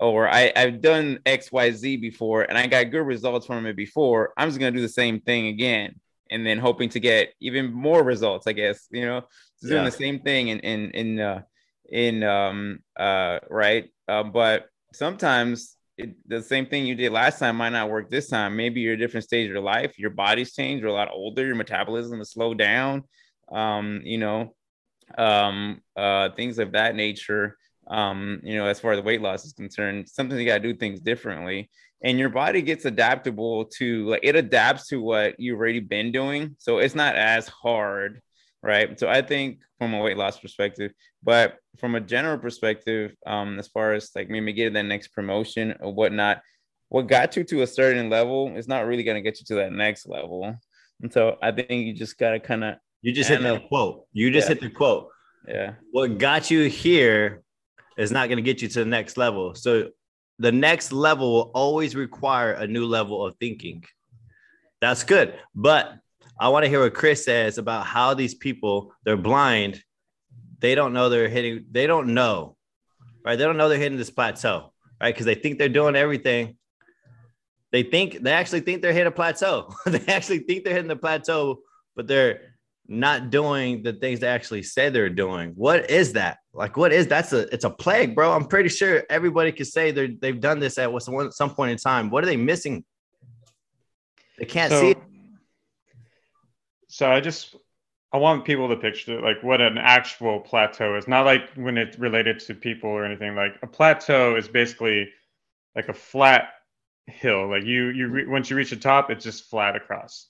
or 0.00 0.28
I, 0.28 0.52
I've 0.54 0.80
done 0.80 1.20
X 1.26 1.52
Y 1.52 1.70
Z 1.72 1.96
before 1.98 2.42
and 2.42 2.58
I 2.58 2.66
got 2.66 2.90
good 2.90 3.06
results 3.06 3.46
from 3.46 3.66
it 3.66 3.76
before. 3.76 4.32
I'm 4.36 4.48
just 4.48 4.58
gonna 4.58 4.72
do 4.72 4.80
the 4.80 4.88
same 4.88 5.20
thing 5.20 5.46
again, 5.48 6.00
and 6.30 6.46
then 6.46 6.58
hoping 6.58 6.88
to 6.90 7.00
get 7.00 7.34
even 7.40 7.72
more 7.72 8.02
results. 8.02 8.46
I 8.46 8.52
guess 8.52 8.86
you 8.90 9.04
know, 9.04 9.22
doing 9.60 9.84
yeah. 9.84 9.84
the 9.84 9.90
same 9.90 10.20
thing 10.20 10.48
in 10.48 10.60
in 10.60 10.90
in 10.90 11.20
uh, 11.20 11.42
in 11.88 12.22
um 12.22 12.80
uh 12.96 13.38
right, 13.50 13.90
uh, 14.08 14.22
but 14.22 14.66
sometimes 14.92 15.76
it, 15.98 16.16
the 16.26 16.42
same 16.42 16.66
thing 16.66 16.86
you 16.86 16.94
did 16.94 17.12
last 17.12 17.38
time 17.38 17.56
might 17.56 17.70
not 17.70 17.90
work 17.90 18.10
this 18.10 18.28
time. 18.28 18.56
Maybe 18.56 18.80
you're 18.80 18.94
a 18.94 18.98
different 18.98 19.24
stage 19.24 19.46
of 19.46 19.52
your 19.52 19.62
life. 19.62 19.98
Your 19.98 20.10
body's 20.10 20.54
changed. 20.54 20.82
You're 20.82 20.90
a 20.90 20.94
lot 20.94 21.10
older. 21.12 21.44
Your 21.44 21.54
metabolism 21.54 22.20
is 22.20 22.30
slowed 22.30 22.58
down. 22.58 23.04
Um, 23.50 24.00
you 24.04 24.18
know, 24.18 24.54
um, 25.18 25.82
uh, 25.96 26.30
things 26.30 26.58
of 26.58 26.72
that 26.72 26.96
nature. 26.96 27.58
Um, 27.92 28.40
you 28.42 28.56
know, 28.56 28.66
as 28.66 28.80
far 28.80 28.92
as 28.92 29.00
weight 29.02 29.22
loss 29.22 29.44
is 29.44 29.52
concerned, 29.52 30.08
sometimes 30.08 30.40
you 30.40 30.46
got 30.46 30.62
to 30.62 30.72
do 30.72 30.74
things 30.74 31.00
differently, 31.00 31.70
and 32.02 32.18
your 32.18 32.30
body 32.30 32.62
gets 32.62 32.84
adaptable 32.84 33.66
to 33.76 34.08
like 34.08 34.20
it 34.24 34.34
adapts 34.34 34.88
to 34.88 35.00
what 35.00 35.38
you've 35.38 35.58
already 35.58 35.80
been 35.80 36.10
doing. 36.10 36.56
So 36.58 36.78
it's 36.78 36.94
not 36.94 37.14
as 37.16 37.48
hard 37.48 38.20
right? 38.62 38.98
So 38.98 39.08
I 39.08 39.22
think 39.22 39.58
from 39.78 39.94
a 39.94 40.00
weight 40.00 40.16
loss 40.16 40.38
perspective, 40.38 40.92
but 41.22 41.56
from 41.78 41.94
a 41.94 42.00
general 42.00 42.38
perspective, 42.38 43.14
um, 43.26 43.58
as 43.58 43.68
far 43.68 43.92
as 43.92 44.10
like 44.14 44.30
maybe 44.30 44.52
getting 44.52 44.74
that 44.74 44.84
next 44.84 45.08
promotion 45.08 45.74
or 45.80 45.92
whatnot, 45.92 46.40
what 46.88 47.08
got 47.08 47.36
you 47.36 47.44
to 47.44 47.62
a 47.62 47.66
certain 47.66 48.08
level 48.08 48.54
is 48.56 48.68
not 48.68 48.86
really 48.86 49.02
going 49.02 49.16
to 49.16 49.22
get 49.22 49.40
you 49.40 49.46
to 49.46 49.54
that 49.56 49.72
next 49.72 50.06
level. 50.06 50.56
And 51.00 51.12
so 51.12 51.36
I 51.42 51.50
think 51.50 51.86
you 51.86 51.94
just 51.94 52.18
got 52.18 52.30
to 52.30 52.40
kind 52.40 52.64
of 52.64 52.74
you 53.00 53.12
just 53.12 53.28
hit 53.28 53.42
the 53.42 53.60
quote. 53.68 54.06
You 54.12 54.30
just 54.30 54.48
yeah. 54.48 54.54
hit 54.54 54.60
the 54.60 54.70
quote. 54.70 55.08
Yeah. 55.48 55.74
What 55.90 56.18
got 56.18 56.50
you 56.50 56.68
here 56.68 57.42
is 57.96 58.10
not 58.10 58.28
going 58.28 58.36
to 58.36 58.42
get 58.42 58.62
you 58.62 58.68
to 58.68 58.78
the 58.80 58.90
next 58.90 59.16
level. 59.16 59.54
So 59.54 59.90
the 60.38 60.52
next 60.52 60.92
level 60.92 61.32
will 61.32 61.50
always 61.54 61.94
require 61.94 62.52
a 62.52 62.66
new 62.66 62.86
level 62.86 63.24
of 63.24 63.36
thinking. 63.36 63.84
That's 64.80 65.04
good. 65.04 65.34
But 65.54 65.94
I 66.38 66.48
want 66.48 66.64
to 66.64 66.68
hear 66.68 66.80
what 66.80 66.94
Chris 66.94 67.24
says 67.24 67.58
about 67.58 67.86
how 67.86 68.14
these 68.14 68.34
people 68.34 68.92
they're 69.04 69.16
blind. 69.16 69.82
They 70.58 70.74
don't 70.74 70.92
know 70.92 71.08
they're 71.08 71.28
hitting. 71.28 71.66
They 71.70 71.86
don't 71.86 72.14
know, 72.14 72.56
right? 73.24 73.36
They 73.36 73.44
don't 73.44 73.56
know 73.56 73.68
they're 73.68 73.78
hitting 73.78 73.98
this 73.98 74.10
plateau, 74.10 74.72
right? 75.00 75.14
Because 75.14 75.26
they 75.26 75.34
think 75.34 75.58
they're 75.58 75.68
doing 75.68 75.96
everything. 75.96 76.56
They 77.70 77.82
think 77.82 78.22
they 78.22 78.32
actually 78.32 78.60
think 78.60 78.82
they're 78.82 78.92
hitting 78.92 79.08
a 79.08 79.12
plateau. 79.12 79.72
they 79.86 80.04
actually 80.06 80.40
think 80.40 80.64
they're 80.64 80.74
hitting 80.74 80.88
the 80.88 80.96
plateau, 80.96 81.60
but 81.94 82.06
they're 82.06 82.51
not 82.92 83.30
doing 83.30 83.82
the 83.82 83.92
things 83.92 84.20
they 84.20 84.28
actually 84.28 84.62
say 84.62 84.90
they're 84.90 85.08
doing. 85.08 85.52
What 85.56 85.90
is 85.90 86.12
that? 86.12 86.38
Like, 86.52 86.76
what 86.76 86.92
is 86.92 87.06
that's 87.06 87.32
a 87.32 87.52
it's 87.52 87.64
a 87.64 87.70
plague, 87.70 88.14
bro. 88.14 88.32
I'm 88.32 88.46
pretty 88.46 88.68
sure 88.68 89.02
everybody 89.08 89.52
could 89.52 89.66
say 89.66 89.90
they 89.90 90.08
they've 90.08 90.40
done 90.40 90.60
this 90.60 90.78
at 90.78 90.90
some 91.32 91.54
point 91.54 91.72
in 91.72 91.78
time. 91.78 92.10
What 92.10 92.22
are 92.22 92.26
they 92.26 92.36
missing? 92.36 92.84
They 94.38 94.44
can't 94.44 94.70
so, 94.70 94.80
see 94.80 94.90
it 94.90 94.98
so 96.92 97.10
I 97.10 97.20
just 97.20 97.56
I 98.12 98.18
want 98.18 98.44
people 98.44 98.68
to 98.68 98.76
picture 98.76 99.18
like 99.22 99.42
what 99.42 99.62
an 99.62 99.78
actual 99.78 100.40
plateau 100.40 100.94
is, 100.96 101.08
not 101.08 101.24
like 101.24 101.48
when 101.54 101.78
it's 101.78 101.98
related 101.98 102.38
to 102.40 102.54
people 102.54 102.90
or 102.90 103.06
anything. 103.06 103.34
Like 103.34 103.54
a 103.62 103.66
plateau 103.66 104.36
is 104.36 104.46
basically 104.46 105.08
like 105.74 105.88
a 105.88 105.94
flat 105.94 106.50
hill. 107.06 107.48
Like 107.48 107.64
you 107.64 107.88
you 107.88 108.08
re- 108.08 108.26
once 108.26 108.50
you 108.50 108.56
reach 108.56 108.68
the 108.68 108.76
top, 108.76 109.10
it's 109.10 109.24
just 109.24 109.48
flat 109.48 109.74
across. 109.74 110.28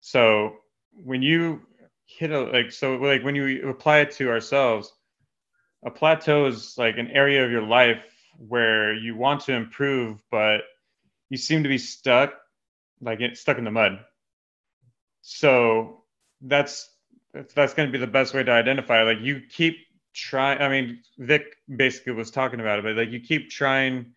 So 0.00 0.56
when 0.92 1.22
you 1.22 1.62
hit 2.06 2.30
a 2.30 2.40
like 2.40 2.72
so 2.72 2.96
like 2.96 3.22
when 3.22 3.34
you 3.34 3.68
apply 3.68 3.98
it 3.98 4.12
to 4.12 4.30
ourselves, 4.30 4.92
a 5.84 5.90
plateau 5.90 6.46
is 6.46 6.76
like 6.78 6.98
an 6.98 7.08
area 7.08 7.44
of 7.44 7.50
your 7.50 7.62
life 7.62 8.04
where 8.38 8.94
you 8.94 9.16
want 9.16 9.42
to 9.42 9.52
improve, 9.52 10.22
but 10.30 10.62
you 11.28 11.36
seem 11.36 11.62
to 11.62 11.68
be 11.68 11.78
stuck, 11.78 12.34
like 13.00 13.20
it 13.20 13.36
stuck 13.36 13.58
in 13.58 13.64
the 13.64 13.70
mud. 13.70 14.00
So 15.22 16.04
that's 16.40 16.88
that's 17.54 17.74
going 17.74 17.88
to 17.88 17.92
be 17.92 17.98
the 17.98 18.06
best 18.06 18.34
way 18.34 18.42
to 18.42 18.50
identify 18.50 19.02
like 19.02 19.20
you 19.20 19.40
keep 19.48 19.76
trying 20.14 20.60
i 20.60 20.68
mean 20.68 21.00
vic 21.18 21.56
basically 21.74 22.12
was 22.12 22.30
talking 22.30 22.60
about 22.60 22.78
it 22.78 22.84
but 22.84 22.94
like 22.96 23.10
you 23.10 23.20
keep 23.20 23.48
trying 23.48 24.12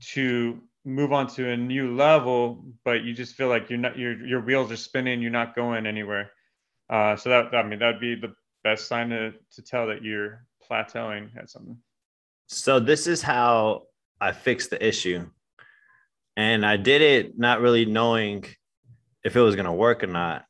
to 0.00 0.60
move 0.84 1.12
on 1.12 1.26
to 1.26 1.50
a 1.50 1.56
new 1.56 1.94
level 1.94 2.64
but 2.84 3.04
you 3.04 3.12
just 3.12 3.34
feel 3.34 3.48
like 3.48 3.68
you're 3.68 3.78
not 3.78 3.98
your 3.98 4.26
your 4.26 4.40
wheels 4.40 4.72
are 4.72 4.76
spinning 4.76 5.20
you're 5.20 5.30
not 5.30 5.54
going 5.54 5.86
anywhere 5.86 6.30
Uh, 6.90 7.14
so 7.14 7.28
that 7.28 7.54
I 7.54 7.62
mean 7.62 7.78
that'd 7.78 8.00
be 8.00 8.16
the 8.16 8.34
best 8.64 8.88
sign 8.88 9.10
to 9.10 9.32
to 9.52 9.62
tell 9.62 9.86
that 9.86 10.02
you're 10.02 10.44
plateauing 10.68 11.30
at 11.36 11.48
something. 11.48 11.78
So 12.48 12.80
this 12.80 13.06
is 13.06 13.22
how 13.22 13.82
I 14.20 14.32
fixed 14.32 14.70
the 14.70 14.84
issue. 14.84 15.28
And 16.36 16.66
I 16.66 16.76
did 16.76 17.00
it 17.00 17.38
not 17.38 17.60
really 17.60 17.84
knowing 17.84 18.44
if 19.22 19.36
it 19.36 19.40
was 19.40 19.54
going 19.54 19.66
to 19.66 19.72
work 19.72 20.02
or 20.02 20.08
not. 20.08 20.44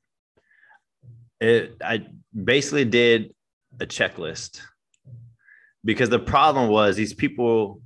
It 1.40 1.76
I 1.84 2.06
basically 2.32 2.86
did 2.86 3.34
a 3.78 3.86
checklist. 3.86 4.62
Because 5.84 6.08
the 6.08 6.18
problem 6.18 6.68
was 6.70 6.96
these 6.96 7.14
people 7.14 7.82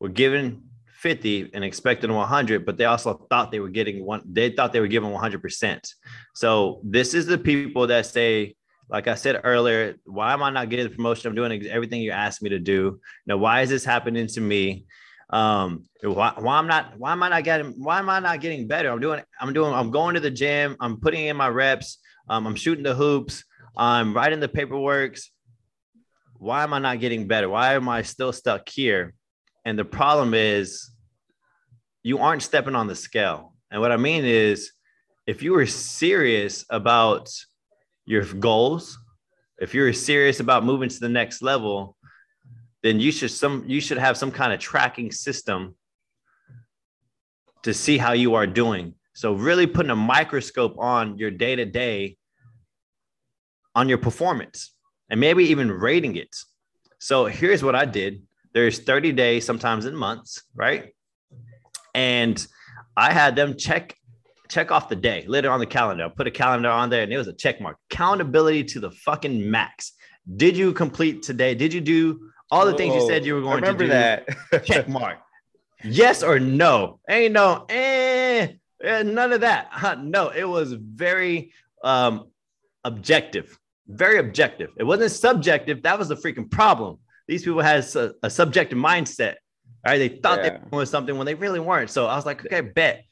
were 0.00 0.08
given 0.08 0.63
50 1.04 1.50
and 1.52 1.62
expected 1.62 2.10
100, 2.10 2.64
but 2.64 2.78
they 2.78 2.86
also 2.86 3.26
thought 3.28 3.52
they 3.52 3.60
were 3.60 3.68
getting 3.68 4.06
one, 4.06 4.22
they 4.24 4.48
thought 4.48 4.72
they 4.72 4.80
were 4.80 4.86
given 4.86 5.12
100%. 5.12 5.86
So 6.34 6.80
this 6.82 7.12
is 7.12 7.26
the 7.26 7.36
people 7.36 7.86
that 7.88 8.06
say, 8.06 8.56
like 8.88 9.06
I 9.06 9.14
said 9.14 9.38
earlier, 9.44 9.96
why 10.06 10.32
am 10.32 10.42
I 10.42 10.48
not 10.48 10.70
getting 10.70 10.88
the 10.88 10.94
promotion? 10.96 11.28
I'm 11.28 11.34
doing 11.34 11.66
everything 11.66 12.00
you 12.00 12.10
asked 12.10 12.40
me 12.42 12.48
to 12.48 12.58
do. 12.58 13.00
Now, 13.26 13.36
why 13.36 13.60
is 13.60 13.68
this 13.68 13.84
happening 13.84 14.26
to 14.28 14.40
me? 14.40 14.86
Um, 15.28 15.84
why, 16.02 16.32
why 16.38 16.56
I'm 16.56 16.66
not, 16.66 16.98
why 16.98 17.12
am 17.12 17.22
I 17.22 17.28
not 17.28 17.44
getting, 17.44 17.74
why 17.76 17.98
am 17.98 18.08
I 18.08 18.18
not 18.18 18.40
getting 18.40 18.66
better? 18.66 18.88
I'm 18.90 19.00
doing, 19.00 19.20
I'm 19.38 19.52
doing, 19.52 19.74
I'm 19.74 19.90
going 19.90 20.14
to 20.14 20.20
the 20.20 20.30
gym, 20.30 20.74
I'm 20.80 21.00
putting 21.00 21.26
in 21.26 21.36
my 21.36 21.50
reps, 21.50 21.98
um, 22.30 22.46
I'm 22.46 22.56
shooting 22.56 22.84
the 22.84 22.94
hoops, 22.94 23.44
I'm 23.76 24.14
writing 24.14 24.40
the 24.40 24.48
paperwork. 24.48 25.18
Why 26.38 26.62
am 26.62 26.72
I 26.72 26.78
not 26.78 27.00
getting 27.00 27.26
better? 27.26 27.50
Why 27.50 27.74
am 27.74 27.90
I 27.90 28.00
still 28.00 28.32
stuck 28.32 28.66
here? 28.70 29.12
And 29.66 29.78
the 29.78 29.84
problem 29.84 30.32
is 30.32 30.93
you 32.04 32.18
aren't 32.18 32.42
stepping 32.42 32.76
on 32.76 32.86
the 32.86 32.94
scale. 32.94 33.54
And 33.72 33.80
what 33.80 33.90
I 33.90 33.96
mean 33.96 34.24
is, 34.24 34.70
if 35.26 35.42
you 35.42 35.52
were 35.52 35.66
serious 35.66 36.64
about 36.70 37.30
your 38.04 38.24
goals, 38.24 38.96
if 39.58 39.74
you're 39.74 39.92
serious 39.92 40.38
about 40.38 40.64
moving 40.64 40.90
to 40.90 41.00
the 41.00 41.08
next 41.08 41.42
level, 41.42 41.96
then 42.82 43.00
you 43.00 43.10
should 43.10 43.30
some 43.30 43.64
you 43.66 43.80
should 43.80 43.98
have 43.98 44.16
some 44.16 44.30
kind 44.30 44.52
of 44.52 44.60
tracking 44.60 45.10
system 45.10 45.74
to 47.62 47.72
see 47.72 47.96
how 47.96 48.12
you 48.12 48.34
are 48.34 48.46
doing. 48.46 48.94
So 49.14 49.32
really 49.32 49.66
putting 49.66 49.90
a 49.90 49.96
microscope 49.96 50.76
on 50.78 51.16
your 51.16 51.30
day 51.30 51.56
to 51.56 51.64
day 51.64 52.18
on 53.74 53.88
your 53.88 53.98
performance 53.98 54.74
and 55.08 55.18
maybe 55.18 55.44
even 55.44 55.70
rating 55.70 56.16
it. 56.16 56.36
So 56.98 57.24
here's 57.26 57.62
what 57.62 57.74
I 57.74 57.86
did. 57.86 58.22
There's 58.52 58.78
30 58.80 59.12
days, 59.12 59.44
sometimes 59.44 59.86
in 59.86 59.96
months, 59.96 60.42
right? 60.54 60.93
And 61.94 62.46
I 62.96 63.12
had 63.12 63.36
them 63.36 63.56
check 63.56 63.96
check 64.48 64.70
off 64.70 64.88
the 64.88 64.96
day 64.96 65.24
later 65.26 65.50
on 65.50 65.58
the 65.58 65.66
calendar. 65.66 66.04
I 66.04 66.08
put 66.08 66.26
a 66.26 66.30
calendar 66.30 66.68
on 66.68 66.90
there 66.90 67.02
and 67.02 67.12
it 67.12 67.16
was 67.16 67.28
a 67.28 67.32
check 67.32 67.60
mark. 67.60 67.76
Accountability 67.90 68.64
to 68.64 68.80
the 68.80 68.90
fucking 68.90 69.50
max. 69.50 69.92
Did 70.36 70.56
you 70.56 70.72
complete 70.72 71.22
today? 71.22 71.54
Did 71.54 71.72
you 71.72 71.80
do 71.80 72.30
all 72.50 72.66
the 72.66 72.74
things 72.74 72.94
you 72.94 73.06
said 73.06 73.24
you 73.24 73.34
were 73.34 73.40
going 73.40 73.64
I 73.64 73.66
remember 73.66 73.84
to 73.84 73.86
do? 73.86 74.34
that. 74.52 74.64
check 74.66 74.88
mark. 74.88 75.18
Yes 75.82 76.22
or 76.22 76.38
no? 76.38 77.00
Ain't 77.08 77.32
no 77.32 77.66
eh, 77.68 78.48
eh 78.82 79.02
none 79.02 79.32
of 79.32 79.40
that. 79.40 79.68
Huh, 79.70 79.96
no, 80.00 80.28
it 80.28 80.44
was 80.44 80.72
very 80.72 81.52
um 81.82 82.28
objective. 82.84 83.58
Very 83.86 84.18
objective. 84.18 84.70
It 84.78 84.84
wasn't 84.84 85.10
subjective. 85.10 85.82
That 85.82 85.98
was 85.98 86.08
the 86.08 86.16
freaking 86.16 86.50
problem. 86.50 86.98
These 87.28 87.44
people 87.44 87.60
had 87.60 87.84
a, 87.96 88.14
a 88.22 88.30
subjective 88.30 88.78
mindset 88.78 89.36
Right? 89.86 89.98
They 89.98 90.08
thought 90.08 90.38
yeah. 90.38 90.58
they 90.58 90.76
were 90.76 90.86
something 90.86 91.16
when 91.16 91.26
they 91.26 91.34
really 91.34 91.60
weren't. 91.60 91.90
So 91.90 92.06
I 92.06 92.16
was 92.16 92.26
like, 92.26 92.44
okay, 92.46 92.60
bet. 92.60 93.04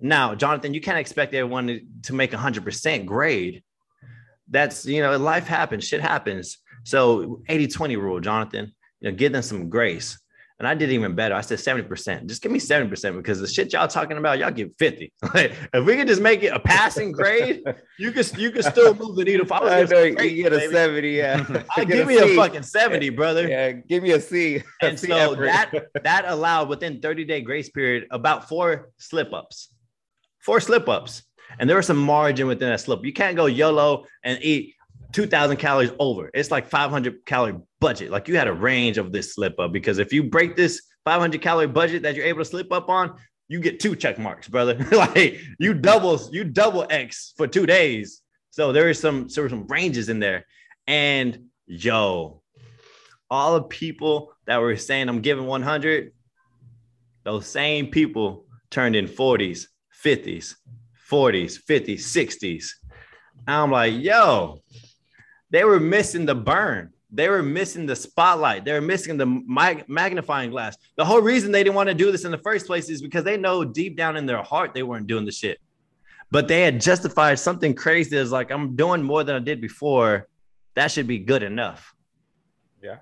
Now, 0.00 0.34
Jonathan, 0.34 0.74
you 0.74 0.80
can't 0.80 0.98
expect 0.98 1.34
everyone 1.34 1.66
to, 1.68 1.80
to 2.04 2.12
make 2.12 2.32
a 2.32 2.38
hundred 2.38 2.64
percent 2.64 3.06
grade. 3.06 3.62
That's 4.48 4.86
you 4.86 5.02
know, 5.02 5.16
life 5.16 5.46
happens, 5.46 5.84
shit 5.84 6.00
happens. 6.00 6.58
So 6.84 7.42
80-20 7.48 7.96
rule, 7.96 8.20
Jonathan, 8.20 8.72
you 9.00 9.10
know, 9.10 9.16
give 9.16 9.32
them 9.32 9.42
some 9.42 9.70
grace. 9.70 10.18
And 10.60 10.68
I 10.68 10.74
did 10.74 10.90
even 10.92 11.16
better. 11.16 11.34
I 11.34 11.40
said 11.40 11.58
70%. 11.58 12.26
Just 12.26 12.40
give 12.40 12.52
me 12.52 12.60
70% 12.60 13.16
because 13.16 13.40
the 13.40 13.48
shit 13.48 13.72
y'all 13.72 13.88
talking 13.88 14.18
about, 14.18 14.38
y'all 14.38 14.52
give 14.52 14.70
50. 14.78 15.12
Like, 15.34 15.52
if 15.72 15.84
we 15.84 15.96
could 15.96 16.06
just 16.06 16.20
make 16.20 16.44
it 16.44 16.52
a 16.52 16.60
passing 16.60 17.10
grade, 17.10 17.62
you 17.98 18.12
could 18.12 18.38
you 18.38 18.52
could 18.52 18.64
still 18.64 18.94
move 19.00 19.16
the 19.16 19.24
needle. 19.24 19.44
If 19.44 19.50
I 19.50 19.60
was 19.60 19.72
I 19.72 19.82
know, 19.82 20.14
great, 20.14 20.32
you 20.32 20.44
get 20.44 20.52
a 20.52 20.58
baby. 20.58 20.72
70, 20.72 21.10
yeah. 21.10 21.62
I 21.76 21.84
give 21.84 22.06
me 22.06 22.18
a, 22.18 22.26
a 22.26 22.36
fucking 22.36 22.62
70, 22.62 23.08
brother. 23.10 23.48
Yeah, 23.48 23.72
give 23.72 24.04
me 24.04 24.12
a 24.12 24.20
C. 24.20 24.62
And 24.80 24.98
C 24.98 25.08
so 25.08 25.16
effort. 25.16 25.44
that 25.44 25.72
that 26.04 26.24
allowed 26.28 26.68
within 26.68 27.00
30 27.00 27.24
day 27.24 27.40
grace 27.40 27.68
period 27.70 28.06
about 28.12 28.48
four 28.48 28.90
slip 28.98 29.32
ups. 29.32 29.74
Four 30.40 30.60
slip 30.60 30.88
ups. 30.88 31.24
And 31.58 31.68
there 31.68 31.76
was 31.76 31.86
some 31.86 31.98
margin 31.98 32.46
within 32.46 32.68
that 32.68 32.80
slip. 32.80 33.04
You 33.04 33.12
can't 33.12 33.36
go 33.36 33.46
YOLO 33.46 34.06
and 34.22 34.38
eat 34.42 34.73
2000 35.14 35.56
calories 35.56 35.92
over. 36.00 36.28
It's 36.34 36.50
like 36.50 36.68
500 36.68 37.24
calorie 37.24 37.54
budget. 37.80 38.10
Like 38.10 38.26
you 38.28 38.36
had 38.36 38.48
a 38.48 38.52
range 38.52 38.98
of 38.98 39.12
this 39.12 39.34
slip 39.34 39.58
up 39.60 39.72
because 39.72 39.98
if 39.98 40.12
you 40.12 40.24
break 40.24 40.56
this 40.56 40.82
500 41.04 41.40
calorie 41.40 41.68
budget 41.68 42.02
that 42.02 42.16
you're 42.16 42.26
able 42.26 42.40
to 42.40 42.44
slip 42.44 42.72
up 42.72 42.88
on, 42.88 43.16
you 43.48 43.60
get 43.60 43.78
two 43.78 43.94
check 43.94 44.18
marks, 44.18 44.48
brother. 44.48 44.74
like 44.92 45.40
you 45.60 45.72
double, 45.72 46.20
you 46.32 46.42
double 46.42 46.84
X 46.90 47.32
for 47.36 47.46
two 47.46 47.64
days. 47.64 48.22
So 48.50 48.72
there 48.72 48.90
is 48.90 48.98
some, 48.98 49.28
there 49.32 49.48
some 49.48 49.66
ranges 49.68 50.08
in 50.08 50.18
there. 50.18 50.46
And 50.88 51.44
yo, 51.66 52.42
all 53.30 53.54
the 53.54 53.62
people 53.62 54.32
that 54.46 54.60
were 54.60 54.76
saying 54.76 55.08
I'm 55.08 55.20
giving 55.20 55.46
100, 55.46 56.12
those 57.22 57.46
same 57.46 57.86
people 57.86 58.46
turned 58.70 58.96
in 58.96 59.06
40s, 59.06 59.66
50s, 60.04 60.54
40s, 61.08 61.58
50s, 61.64 62.00
60s. 62.00 62.66
I'm 63.46 63.70
like, 63.70 63.94
yo, 63.94 64.60
they 65.54 65.62
were 65.62 65.78
missing 65.78 66.26
the 66.26 66.34
burn. 66.34 66.90
They 67.12 67.28
were 67.28 67.40
missing 67.40 67.86
the 67.86 67.94
spotlight. 67.94 68.64
They 68.64 68.72
were 68.72 68.80
missing 68.80 69.16
the 69.16 69.26
mag- 69.26 69.88
magnifying 69.88 70.50
glass. 70.50 70.76
The 70.96 71.04
whole 71.04 71.22
reason 71.22 71.52
they 71.52 71.62
didn't 71.62 71.76
want 71.76 71.88
to 71.90 71.94
do 71.94 72.10
this 72.10 72.24
in 72.24 72.32
the 72.32 72.38
first 72.38 72.66
place 72.66 72.90
is 72.90 73.00
because 73.00 73.22
they 73.22 73.36
know 73.36 73.64
deep 73.64 73.96
down 73.96 74.16
in 74.16 74.26
their 74.26 74.42
heart 74.42 74.74
they 74.74 74.82
weren't 74.82 75.06
doing 75.06 75.24
the 75.24 75.30
shit. 75.30 75.60
But 76.32 76.48
they 76.48 76.62
had 76.62 76.80
justified 76.80 77.38
something 77.38 77.72
crazy 77.72 78.16
as 78.16 78.32
like, 78.32 78.50
I'm 78.50 78.74
doing 78.74 79.00
more 79.00 79.22
than 79.22 79.36
I 79.36 79.38
did 79.38 79.60
before. 79.60 80.26
That 80.74 80.90
should 80.90 81.06
be 81.06 81.20
good 81.20 81.44
enough. 81.44 81.94
Yeah. 82.82 82.96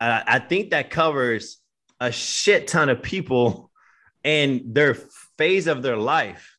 Uh, 0.00 0.22
I 0.26 0.40
think 0.40 0.70
that 0.70 0.90
covers 0.90 1.58
a 2.00 2.10
shit 2.10 2.66
ton 2.66 2.88
of 2.88 3.00
people 3.00 3.70
and 4.24 4.74
their 4.74 4.94
phase 5.36 5.68
of 5.68 5.82
their 5.82 5.96
life. 5.96 6.58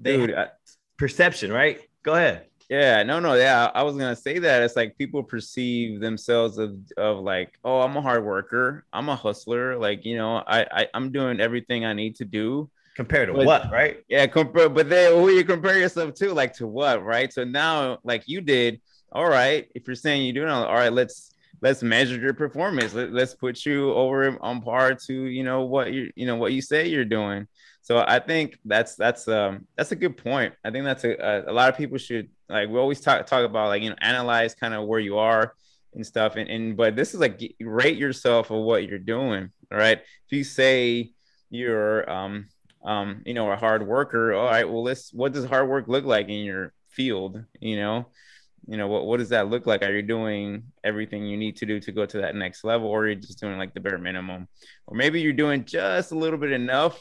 They 0.00 0.18
Dude, 0.18 0.34
I- 0.34 0.50
perception, 0.98 1.50
right? 1.50 1.80
Go 2.02 2.12
ahead. 2.12 2.47
Yeah, 2.68 3.02
no, 3.02 3.18
no, 3.18 3.34
yeah. 3.34 3.70
I 3.74 3.82
was 3.82 3.96
gonna 3.96 4.14
say 4.14 4.38
that 4.40 4.62
it's 4.62 4.76
like 4.76 4.98
people 4.98 5.22
perceive 5.22 6.00
themselves 6.00 6.58
of 6.58 6.76
of 6.98 7.20
like, 7.20 7.58
oh, 7.64 7.80
I'm 7.80 7.96
a 7.96 8.02
hard 8.02 8.24
worker, 8.24 8.84
I'm 8.92 9.08
a 9.08 9.16
hustler, 9.16 9.78
like 9.78 10.04
you 10.04 10.16
know, 10.16 10.36
I, 10.46 10.66
I 10.70 10.88
I'm 10.92 11.10
doing 11.10 11.40
everything 11.40 11.86
I 11.86 11.94
need 11.94 12.16
to 12.16 12.26
do. 12.26 12.68
Compared 12.94 13.28
to 13.28 13.34
but, 13.34 13.46
what, 13.46 13.72
right? 13.72 14.04
Yeah, 14.08 14.26
compare, 14.26 14.68
but 14.68 14.90
then 14.90 15.14
who 15.14 15.30
you 15.30 15.44
compare 15.44 15.78
yourself 15.78 16.14
to, 16.14 16.34
like 16.34 16.52
to 16.54 16.66
what, 16.66 17.02
right? 17.04 17.32
So 17.32 17.44
now, 17.44 17.98
like 18.02 18.24
you 18.26 18.40
did, 18.40 18.80
all 19.12 19.28
right. 19.28 19.70
If 19.74 19.86
you're 19.86 19.96
saying 19.96 20.26
you're 20.26 20.44
doing 20.44 20.52
all 20.52 20.74
right, 20.74 20.92
let's 20.92 21.30
let's 21.62 21.82
measure 21.82 22.20
your 22.20 22.34
performance. 22.34 22.92
Let, 22.92 23.12
let's 23.12 23.34
put 23.34 23.64
you 23.64 23.94
over 23.94 24.36
on 24.42 24.60
par 24.60 24.94
to 24.94 25.14
you 25.14 25.42
know 25.42 25.62
what 25.62 25.92
you 25.92 26.10
you 26.16 26.26
know 26.26 26.36
what 26.36 26.52
you 26.52 26.60
say 26.60 26.88
you're 26.88 27.06
doing. 27.06 27.46
So 27.80 28.04
I 28.06 28.18
think 28.18 28.58
that's 28.66 28.96
that's 28.96 29.26
um 29.26 29.66
that's 29.74 29.92
a 29.92 29.96
good 29.96 30.18
point. 30.18 30.52
I 30.62 30.70
think 30.70 30.84
that's 30.84 31.04
a, 31.04 31.14
a, 31.14 31.50
a 31.50 31.54
lot 31.54 31.70
of 31.70 31.78
people 31.78 31.96
should 31.96 32.28
like 32.48 32.68
we 32.68 32.78
always 32.78 33.00
talk 33.00 33.26
talk 33.26 33.44
about 33.44 33.68
like 33.68 33.82
you 33.82 33.90
know 33.90 33.96
analyze 34.00 34.54
kind 34.54 34.74
of 34.74 34.86
where 34.86 35.00
you 35.00 35.18
are 35.18 35.54
and 35.94 36.06
stuff 36.06 36.36
and, 36.36 36.48
and 36.48 36.76
but 36.76 36.96
this 36.96 37.14
is 37.14 37.20
like 37.20 37.40
rate 37.60 37.98
yourself 37.98 38.50
of 38.50 38.62
what 38.62 38.86
you're 38.86 38.98
doing 38.98 39.50
all 39.72 39.78
right 39.78 39.98
if 39.98 40.32
you 40.32 40.44
say 40.44 41.10
you're 41.50 42.08
um 42.10 42.46
um 42.84 43.22
you 43.26 43.34
know 43.34 43.50
a 43.50 43.56
hard 43.56 43.86
worker 43.86 44.32
all 44.32 44.46
right 44.46 44.68
well 44.68 44.82
let's 44.82 45.12
what 45.12 45.32
does 45.32 45.44
hard 45.44 45.68
work 45.68 45.88
look 45.88 46.04
like 46.04 46.28
in 46.28 46.44
your 46.44 46.72
field 46.88 47.44
you 47.60 47.76
know? 47.76 48.06
You 48.66 48.76
know 48.76 48.88
what, 48.88 49.06
what 49.06 49.16
does 49.16 49.30
that 49.30 49.48
look 49.48 49.66
like? 49.66 49.82
Are 49.82 49.96
you 49.96 50.02
doing 50.02 50.64
everything 50.84 51.24
you 51.24 51.38
need 51.38 51.56
to 51.56 51.64
do 51.64 51.80
to 51.80 51.90
go 51.90 52.04
to 52.04 52.18
that 52.18 52.34
next 52.34 52.64
level 52.64 52.88
or 52.88 53.06
you're 53.06 53.14
you 53.14 53.20
just 53.22 53.40
doing 53.40 53.56
like 53.56 53.72
the 53.72 53.80
bare 53.80 53.96
minimum? 53.96 54.46
Or 54.86 54.94
maybe 54.94 55.22
you're 55.22 55.32
doing 55.32 55.64
just 55.64 56.12
a 56.12 56.14
little 56.14 56.38
bit 56.38 56.52
enough 56.52 57.00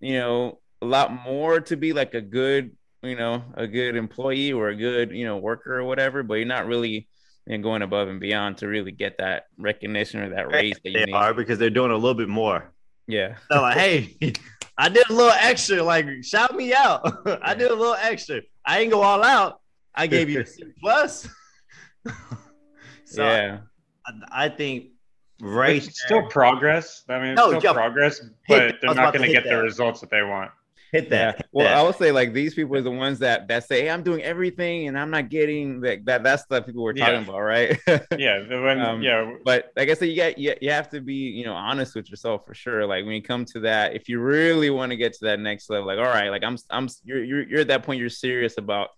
you 0.00 0.18
know 0.18 0.58
a 0.82 0.86
lot 0.86 1.12
more 1.24 1.60
to 1.60 1.76
be 1.76 1.92
like 1.92 2.14
a 2.14 2.20
good 2.20 2.76
you 3.02 3.16
know, 3.16 3.42
a 3.54 3.66
good 3.66 3.96
employee 3.96 4.52
or 4.52 4.68
a 4.68 4.76
good, 4.76 5.10
you 5.10 5.24
know, 5.24 5.36
worker 5.36 5.78
or 5.78 5.84
whatever, 5.84 6.22
but 6.22 6.34
you're 6.34 6.46
not 6.46 6.66
really 6.66 7.08
you 7.46 7.56
know, 7.56 7.62
going 7.62 7.82
above 7.82 8.08
and 8.08 8.20
beyond 8.20 8.58
to 8.58 8.68
really 8.68 8.92
get 8.92 9.18
that 9.18 9.46
recognition 9.56 10.20
or 10.20 10.30
that 10.30 10.50
raise 10.50 10.76
that 10.82 10.90
you 10.90 10.98
they 10.98 11.04
need. 11.06 11.14
are 11.14 11.32
because 11.32 11.58
they're 11.58 11.70
doing 11.70 11.90
a 11.90 11.96
little 11.96 12.14
bit 12.14 12.28
more. 12.28 12.72
Yeah. 13.06 13.36
So 13.50 13.60
like, 13.62 13.76
hey, 13.76 14.16
I 14.78 14.88
did 14.88 15.08
a 15.08 15.12
little 15.12 15.32
extra. 15.32 15.82
Like, 15.82 16.06
shout 16.22 16.54
me 16.54 16.74
out. 16.74 17.22
I 17.42 17.54
did 17.54 17.70
a 17.70 17.74
little 17.74 17.94
extra. 17.94 18.42
I 18.64 18.80
ain't 18.80 18.90
go 18.90 19.02
all 19.02 19.22
out. 19.22 19.60
I 19.94 20.06
gave 20.06 20.28
you 20.28 20.40
a 20.42 20.46
C 20.46 20.64
plus. 20.80 21.28
so 23.04 23.22
yeah. 23.22 23.58
I, 24.06 24.44
I 24.44 24.48
think 24.48 24.88
right 25.40 25.76
it's 25.76 26.02
still 26.02 26.26
progress. 26.26 27.04
I 27.08 27.18
mean, 27.18 27.28
it's 27.30 27.38
no, 27.38 27.48
still 27.48 27.62
yo, 27.62 27.74
progress, 27.74 28.20
but 28.48 28.76
they're 28.80 28.94
not 28.94 29.14
going 29.14 29.26
to 29.26 29.32
get 29.32 29.44
the 29.44 29.56
results 29.56 30.00
that 30.00 30.10
they 30.10 30.22
want. 30.22 30.50
Hit 30.92 31.10
that. 31.10 31.18
Yeah. 31.20 31.32
hit 31.36 31.46
Well, 31.52 31.66
that. 31.66 31.76
I 31.76 31.82
would 31.82 31.96
say 31.96 32.12
like 32.12 32.32
these 32.32 32.54
people 32.54 32.76
are 32.76 32.80
the 32.82 32.90
ones 32.90 33.18
that 33.20 33.48
that 33.48 33.64
say, 33.66 33.82
"Hey, 33.82 33.90
I'm 33.90 34.02
doing 34.02 34.22
everything 34.22 34.88
and 34.88 34.98
I'm 34.98 35.10
not 35.10 35.28
getting 35.28 35.80
that." 35.80 36.04
that 36.06 36.22
that's 36.22 36.44
the 36.46 36.62
people 36.62 36.82
we're 36.84 36.92
talking 36.92 37.14
Yeah. 37.14 37.22
about, 37.22 37.40
right? 37.40 37.78
Yeah, 38.18 38.46
when 38.62 38.80
Um, 38.80 39.02
yeah, 39.02 39.34
but 39.44 39.70
like 39.76 39.88
I 39.90 39.94
said, 39.94 40.08
you 40.08 40.16
got 40.16 40.38
you, 40.38 40.54
you 40.60 40.70
have 40.70 40.88
to 40.90 41.00
be 41.00 41.14
you 41.14 41.44
know 41.44 41.54
honest 41.54 41.94
with 41.94 42.08
yourself 42.10 42.46
for 42.46 42.54
sure. 42.54 42.86
Like 42.86 43.04
when 43.04 43.14
you 43.14 43.22
come 43.22 43.44
to 43.46 43.60
that, 43.60 43.94
if 43.96 44.08
you 44.08 44.20
really 44.20 44.70
want 44.70 44.90
to 44.90 44.96
get 44.96 45.12
to 45.14 45.24
that 45.26 45.40
next 45.40 45.68
level, 45.70 45.86
like 45.86 45.98
all 45.98 46.04
right, 46.04 46.28
like 46.30 46.44
I'm 46.44 46.56
I'm 46.70 46.88
you're 47.04 47.22
you're, 47.24 47.42
you're 47.48 47.60
at 47.60 47.68
that 47.68 47.82
point, 47.82 48.00
you're 48.00 48.08
serious 48.08 48.56
about 48.58 48.88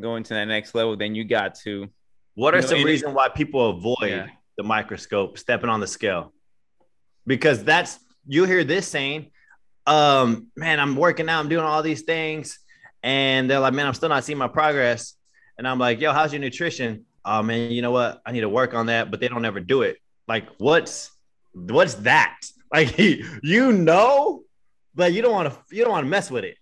going 0.00 0.22
to 0.24 0.34
that 0.34 0.46
next 0.46 0.74
level, 0.74 0.96
then 0.96 1.14
you 1.14 1.24
got 1.24 1.54
to 1.66 1.88
What 2.34 2.54
are 2.54 2.58
You 2.58 2.62
know, 2.62 2.68
some 2.68 2.76
and 2.78 2.86
reasons 2.86 3.14
why 3.14 3.28
people 3.28 3.68
avoid 3.70 3.96
Yeah. 4.08 4.26
the 4.56 4.62
microscope, 4.62 5.36
stepping 5.38 5.68
on 5.68 5.80
the 5.80 5.86
scale? 5.86 6.32
Because 7.26 7.62
that's 7.64 7.98
you 8.26 8.44
hear 8.44 8.64
this 8.64 8.86
saying, 8.88 9.30
um, 9.86 10.48
man, 10.56 10.80
I'm 10.80 10.96
working 10.96 11.28
out, 11.28 11.40
I'm 11.40 11.48
doing 11.48 11.64
all 11.64 11.82
these 11.82 12.02
things, 12.02 12.58
and 13.02 13.50
they're 13.50 13.58
like, 13.60 13.74
man, 13.74 13.86
I'm 13.86 13.94
still 13.94 14.08
not 14.08 14.24
seeing 14.24 14.38
my 14.38 14.48
progress. 14.48 15.14
And 15.58 15.66
I'm 15.68 15.78
like, 15.78 16.00
yo, 16.00 16.12
how's 16.12 16.32
your 16.32 16.40
nutrition? 16.40 17.04
Oh 17.24 17.42
man, 17.42 17.70
you 17.70 17.82
know 17.82 17.90
what? 17.92 18.20
I 18.26 18.32
need 18.32 18.40
to 18.40 18.48
work 18.48 18.74
on 18.74 18.86
that, 18.86 19.10
but 19.10 19.20
they 19.20 19.28
don't 19.28 19.44
ever 19.44 19.60
do 19.60 19.82
it. 19.82 19.98
Like, 20.28 20.48
what's 20.58 21.10
what's 21.54 21.94
that? 21.94 22.40
Like, 22.74 22.96
you 22.98 23.70
know, 23.72 24.44
but 24.94 25.12
you 25.12 25.20
don't 25.20 25.32
want 25.32 25.52
to 25.52 25.76
you 25.76 25.82
don't 25.84 25.92
want 25.92 26.06
to 26.06 26.08
mess 26.08 26.30
with 26.30 26.42
it. 26.44 26.56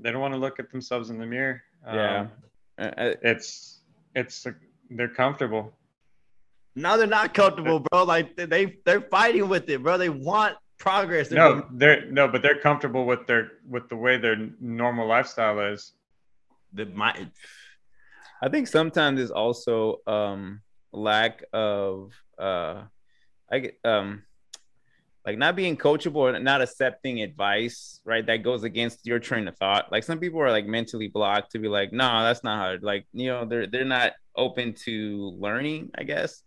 they 0.00 0.10
don't 0.10 0.20
want 0.20 0.34
to 0.34 0.38
look 0.40 0.58
at 0.58 0.68
themselves 0.72 1.10
in 1.10 1.18
the 1.18 1.26
mirror. 1.26 1.62
yeah. 1.86 2.20
Um, 2.22 2.30
Uh, 2.76 2.82
uh, 2.96 3.14
it's 3.22 3.82
it's 4.16 4.44
they're 4.90 5.14
comfortable. 5.14 5.72
No, 6.74 6.98
they're 6.98 7.06
not 7.06 7.34
comfortable, 7.34 7.78
bro. 7.88 8.02
Like 8.02 8.34
they 8.36 8.78
they're 8.84 9.00
fighting 9.02 9.48
with 9.48 9.68
it, 9.70 9.80
bro. 9.80 9.96
They 9.96 10.08
want 10.08 10.56
progress. 10.78 11.28
They're 11.28 11.38
No, 11.38 11.66
they're 11.72 12.06
no, 12.10 12.28
but 12.28 12.42
they're 12.42 12.60
comfortable 12.60 13.04
with 13.04 13.26
their 13.26 13.52
with 13.68 13.88
the 13.88 13.96
way 13.96 14.16
their 14.16 14.36
normal 14.60 15.06
lifestyle 15.06 15.60
is. 15.60 15.92
the, 16.72 16.86
my, 16.86 17.28
I 18.42 18.48
think 18.48 18.68
sometimes 18.68 19.20
it's 19.20 19.30
also 19.30 19.98
um 20.06 20.60
lack 20.92 21.44
of 21.52 22.12
uh 22.38 22.82
I 23.50 23.58
get 23.58 23.78
um 23.84 24.22
like 25.26 25.36
not 25.36 25.56
being 25.56 25.76
coachable 25.76 26.34
and 26.34 26.44
not 26.44 26.62
accepting 26.62 27.20
advice, 27.20 28.00
right? 28.04 28.24
That 28.24 28.38
goes 28.38 28.62
against 28.62 29.06
your 29.06 29.18
train 29.18 29.46
of 29.48 29.56
thought. 29.58 29.92
Like 29.92 30.04
some 30.04 30.20
people 30.20 30.40
are 30.40 30.50
like 30.50 30.66
mentally 30.66 31.08
blocked 31.08 31.52
to 31.52 31.58
be 31.58 31.68
like, 31.68 31.92
no, 31.92 32.22
that's 32.22 32.42
not 32.42 32.58
how 32.58 32.76
like 32.80 33.06
you 33.12 33.28
know, 33.28 33.44
they're 33.44 33.66
they're 33.66 33.84
not 33.84 34.12
open 34.36 34.74
to 34.84 35.36
learning, 35.38 35.90
I 35.98 36.04
guess. 36.04 36.42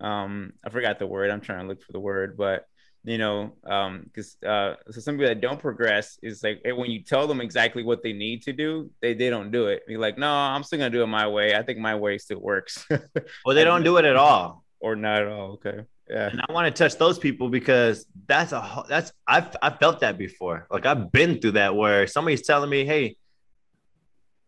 Um, 0.00 0.52
I 0.64 0.70
forgot 0.70 0.98
the 0.98 1.06
word. 1.06 1.30
I'm 1.30 1.40
trying 1.40 1.62
to 1.62 1.68
look 1.68 1.82
for 1.82 1.92
the 1.92 2.00
word, 2.00 2.36
but 2.36 2.66
you 3.04 3.18
know, 3.18 3.54
um, 3.64 4.02
because 4.04 4.36
uh, 4.44 4.74
so 4.90 5.00
some 5.00 5.14
people 5.14 5.28
that 5.28 5.40
don't 5.40 5.60
progress 5.60 6.18
is 6.22 6.42
like 6.42 6.60
when 6.64 6.90
you 6.90 7.02
tell 7.02 7.26
them 7.26 7.40
exactly 7.40 7.82
what 7.82 8.02
they 8.02 8.12
need 8.12 8.42
to 8.42 8.52
do, 8.52 8.90
they 9.00 9.14
they 9.14 9.30
don't 9.30 9.50
do 9.50 9.66
it. 9.68 9.82
You're 9.88 10.00
like, 10.00 10.18
no, 10.18 10.30
I'm 10.30 10.62
still 10.62 10.78
gonna 10.78 10.90
do 10.90 11.02
it 11.02 11.06
my 11.06 11.26
way. 11.28 11.54
I 11.54 11.62
think 11.62 11.78
my 11.78 11.94
way 11.94 12.18
still 12.18 12.40
works, 12.40 12.86
well, 13.44 13.54
they 13.54 13.64
don't 13.64 13.84
do 13.84 13.96
it 13.96 14.04
at 14.04 14.16
all. 14.16 14.64
or 14.80 14.96
not 14.96 15.22
at 15.22 15.28
all. 15.28 15.52
Okay, 15.52 15.84
yeah, 16.10 16.28
And 16.28 16.40
I 16.48 16.52
want 16.52 16.74
to 16.74 16.82
touch 16.82 16.98
those 16.98 17.18
people 17.18 17.48
because 17.48 18.06
that's 18.26 18.52
a 18.52 18.84
that's 18.88 19.12
I've 19.26 19.54
I 19.62 19.70
felt 19.70 20.00
that 20.00 20.18
before. 20.18 20.66
Like 20.70 20.86
I've 20.86 21.12
been 21.12 21.40
through 21.40 21.52
that 21.52 21.74
where 21.76 22.06
somebody's 22.06 22.46
telling 22.46 22.70
me, 22.70 22.84
hey, 22.84 23.16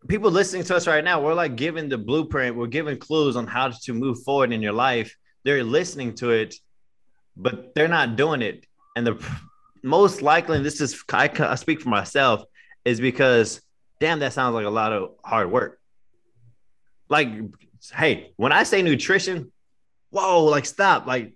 people 0.07 0.31
listening 0.31 0.63
to 0.63 0.75
us 0.75 0.87
right 0.87 1.03
now, 1.03 1.21
we're 1.21 1.33
like 1.33 1.55
giving 1.55 1.89
the 1.89 1.97
blueprint, 1.97 2.55
we're 2.55 2.67
giving 2.67 2.97
clues 2.97 3.35
on 3.35 3.47
how 3.47 3.69
to 3.69 3.93
move 3.93 4.23
forward 4.23 4.51
in 4.51 4.61
your 4.61 4.73
life. 4.73 5.15
They're 5.43 5.63
listening 5.63 6.15
to 6.15 6.31
it, 6.31 6.55
but 7.35 7.73
they're 7.75 7.87
not 7.87 8.15
doing 8.15 8.41
it. 8.41 8.65
And 8.95 9.05
the 9.05 9.25
most 9.83 10.21
likely, 10.21 10.61
this 10.61 10.81
is 10.81 11.03
I, 11.11 11.29
I 11.39 11.55
speak 11.55 11.81
for 11.81 11.89
myself, 11.89 12.43
is 12.85 12.99
because 12.99 13.61
damn, 13.99 14.19
that 14.19 14.33
sounds 14.33 14.55
like 14.55 14.65
a 14.65 14.69
lot 14.69 14.91
of 14.91 15.11
hard 15.23 15.51
work. 15.51 15.79
Like, 17.07 17.29
hey, 17.93 18.31
when 18.35 18.51
I 18.51 18.63
say 18.63 18.81
nutrition, 18.81 19.51
whoa, 20.09 20.45
like 20.45 20.65
stop, 20.65 21.05
like 21.05 21.33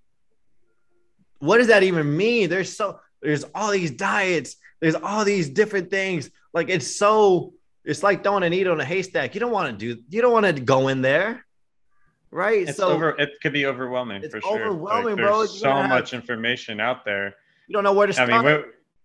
what 1.39 1.59
does 1.59 1.67
that 1.67 1.83
even 1.83 2.17
mean? 2.17 2.49
There's 2.49 2.75
so 2.75 2.99
there's 3.21 3.43
all 3.55 3.71
these 3.71 3.91
diets, 3.91 4.57
there's 4.81 4.95
all 4.95 5.23
these 5.23 5.49
different 5.49 5.89
things. 5.89 6.29
Like 6.53 6.69
it's 6.69 6.97
so 6.97 7.53
it's 7.83 8.03
like 8.03 8.23
throwing 8.23 8.43
a 8.43 8.49
needle 8.49 8.73
in 8.73 8.79
a 8.79 8.85
haystack. 8.85 9.35
You 9.35 9.39
don't 9.39 9.51
want 9.51 9.79
to 9.79 9.95
do 9.95 10.01
you 10.09 10.21
don't 10.21 10.33
want 10.33 10.45
to 10.45 10.61
go 10.61 10.87
in 10.87 11.01
there. 11.01 11.44
Right. 12.35 12.67
It's 12.67 12.77
so 12.77 12.89
over. 12.89 13.11
It 13.17 13.39
could 13.41 13.53
be 13.53 13.65
overwhelming 13.65 14.21
It's 14.21 14.33
for 14.35 14.41
sure. 14.41 14.59
overwhelming, 14.67 15.15
there's 15.15 15.27
bro. 15.29 15.37
You're 15.39 15.47
So 15.47 15.67
gonna 15.69 15.81
have- 15.83 15.89
much 15.89 16.13
information 16.13 16.81
out 16.81 17.05
there. 17.05 17.33
you 17.67 17.73
don't 17.73 17.85
know 17.85 17.93
where 17.93 18.07
to 18.07 18.11
start. 18.13 18.29
I 18.29 18.41
mean, 18.41 18.45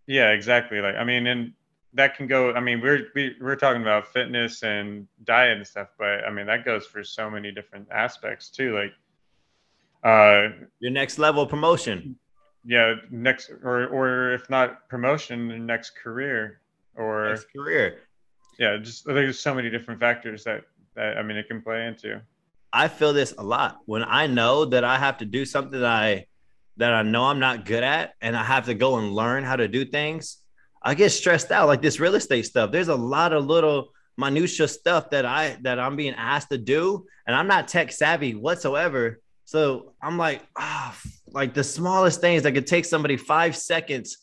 we- 0.08 0.14
yeah, 0.16 0.30
exactly. 0.32 0.80
Like, 0.80 0.96
I 0.96 1.04
mean, 1.04 1.28
and 1.28 1.52
that 1.94 2.16
can 2.16 2.26
go. 2.26 2.52
I 2.52 2.58
mean, 2.60 2.80
we're 2.80 3.06
we, 3.14 3.36
we're 3.40 3.54
talking 3.54 3.82
about 3.82 4.08
fitness 4.12 4.64
and 4.64 5.06
diet 5.22 5.56
and 5.58 5.64
stuff, 5.66 5.90
but 5.96 6.24
I 6.24 6.30
mean, 6.30 6.46
that 6.46 6.64
goes 6.64 6.86
for 6.88 7.04
so 7.04 7.30
many 7.30 7.52
different 7.52 7.86
aspects 7.92 8.50
too. 8.50 8.74
Like, 8.76 8.92
uh, 10.02 10.48
Your 10.80 10.90
next 10.90 11.18
level 11.20 11.44
of 11.44 11.48
promotion. 11.50 12.16
yeah, 12.64 12.96
next 13.12 13.50
or 13.62 13.86
or 13.86 14.32
if 14.32 14.50
not 14.50 14.88
promotion, 14.88 15.66
next 15.66 15.90
career, 15.90 16.60
or 16.96 17.28
Next 17.28 17.46
career. 17.52 18.00
yeah, 18.58 18.76
just 18.78 19.04
there's 19.04 19.38
so 19.38 19.54
many 19.54 19.70
different 19.70 20.00
factors 20.00 20.42
that 20.44 20.64
that 20.96 21.16
I 21.16 21.22
mean 21.22 21.36
it 21.36 21.46
can 21.46 21.62
play 21.62 21.86
into. 21.86 22.20
I 22.72 22.88
feel 22.88 23.12
this 23.12 23.34
a 23.36 23.42
lot 23.42 23.78
when 23.86 24.04
I 24.04 24.26
know 24.26 24.64
that 24.66 24.84
I 24.84 24.98
have 24.98 25.18
to 25.18 25.24
do 25.24 25.44
something 25.44 25.80
that 25.80 25.90
I 25.90 26.26
that 26.76 26.92
I 26.94 27.02
know 27.02 27.24
I'm 27.24 27.40
not 27.40 27.66
good 27.66 27.82
at 27.82 28.14
and 28.20 28.36
I 28.36 28.44
have 28.44 28.66
to 28.66 28.74
go 28.74 28.96
and 28.96 29.12
learn 29.12 29.44
how 29.44 29.56
to 29.56 29.68
do 29.68 29.84
things. 29.84 30.38
I 30.82 30.94
get 30.94 31.10
stressed 31.10 31.50
out 31.50 31.66
like 31.66 31.82
this 31.82 32.00
real 32.00 32.14
estate 32.14 32.46
stuff. 32.46 32.72
There's 32.72 32.88
a 32.88 32.94
lot 32.94 33.32
of 33.32 33.46
little 33.46 33.92
minutia 34.16 34.68
stuff 34.68 35.10
that 35.10 35.26
I 35.26 35.58
that 35.62 35.78
I'm 35.78 35.96
being 35.96 36.14
asked 36.14 36.50
to 36.50 36.58
do 36.58 37.06
and 37.26 37.36
I'm 37.36 37.46
not 37.46 37.68
tech 37.68 37.92
savvy 37.92 38.34
whatsoever. 38.34 39.20
So 39.44 39.94
I'm 40.00 40.16
like, 40.16 40.42
ah, 40.56 40.96
like 41.26 41.54
the 41.54 41.64
smallest 41.64 42.20
things 42.20 42.44
that 42.44 42.52
could 42.52 42.66
take 42.66 42.84
somebody 42.84 43.16
5 43.16 43.56
seconds 43.56 44.18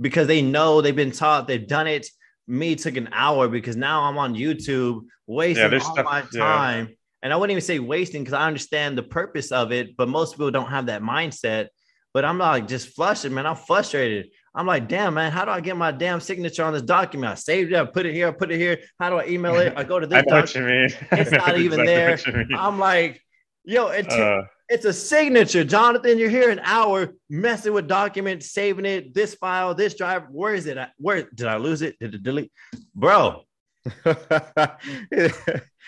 because 0.00 0.26
they 0.26 0.40
know 0.40 0.80
they've 0.80 0.96
been 0.96 1.12
taught, 1.12 1.46
they've 1.46 1.66
done 1.66 1.86
it. 1.86 2.06
Me 2.46 2.74
took 2.74 2.96
an 2.96 3.10
hour 3.12 3.46
because 3.46 3.76
now 3.76 4.02
I'm 4.04 4.18
on 4.18 4.34
YouTube 4.34 5.02
wasting 5.26 5.70
there's 5.70 5.84
all 5.84 5.92
stuff- 5.92 6.06
my 6.06 6.24
yeah. 6.32 6.86
And 7.22 7.32
I 7.32 7.36
wouldn't 7.36 7.52
even 7.52 7.62
say 7.62 7.78
wasting 7.78 8.22
because 8.22 8.34
I 8.34 8.46
understand 8.46 8.96
the 8.96 9.02
purpose 9.02 9.52
of 9.52 9.72
it, 9.72 9.96
but 9.96 10.08
most 10.08 10.32
people 10.34 10.50
don't 10.50 10.70
have 10.70 10.86
that 10.86 11.02
mindset. 11.02 11.68
But 12.12 12.24
I'm 12.24 12.38
like 12.38 12.66
just 12.66 12.88
flustered, 12.88 13.30
man. 13.30 13.46
I'm 13.46 13.54
frustrated. 13.56 14.30
I'm 14.52 14.66
like, 14.66 14.88
damn, 14.88 15.14
man, 15.14 15.30
how 15.30 15.44
do 15.44 15.52
I 15.52 15.60
get 15.60 15.76
my 15.76 15.92
damn 15.92 16.18
signature 16.18 16.64
on 16.64 16.72
this 16.72 16.82
document? 16.82 17.30
I 17.30 17.34
saved 17.36 17.72
it, 17.72 17.76
I 17.78 17.84
put 17.84 18.04
it 18.04 18.12
here, 18.14 18.26
I 18.26 18.32
put 18.32 18.50
it 18.50 18.58
here. 18.58 18.80
How 18.98 19.10
do 19.10 19.16
I 19.16 19.26
email 19.26 19.54
it? 19.56 19.74
I 19.76 19.84
go 19.84 20.00
to 20.00 20.06
I 20.10 20.22
this 20.22 20.24
document. 20.24 20.52
what 20.52 20.54
you 20.54 20.62
mean. 20.66 20.88
It's 21.20 21.30
not 21.30 21.56
even 21.66 21.84
there. 21.84 22.18
you 22.26 22.32
mean. 22.32 22.48
I'm 22.56 22.78
like, 22.80 23.22
yo, 23.64 23.88
it 23.88 24.10
Uh, 24.10 24.42
it's 24.68 24.84
a 24.86 24.92
signature, 24.92 25.62
Jonathan. 25.64 26.18
You're 26.18 26.30
here 26.30 26.50
an 26.50 26.60
hour 26.64 27.12
messing 27.28 27.72
with 27.72 27.86
documents, 27.86 28.50
saving 28.52 28.86
it, 28.86 29.14
this 29.14 29.34
file, 29.34 29.74
this 29.74 29.94
drive. 29.94 30.24
Where 30.30 30.54
is 30.54 30.66
it? 30.66 30.78
Where 30.96 31.28
did 31.34 31.46
I 31.46 31.56
lose 31.58 31.82
it? 31.82 31.96
Did 32.00 32.14
it 32.14 32.22
delete? 32.24 32.50
Bro, 32.94 33.42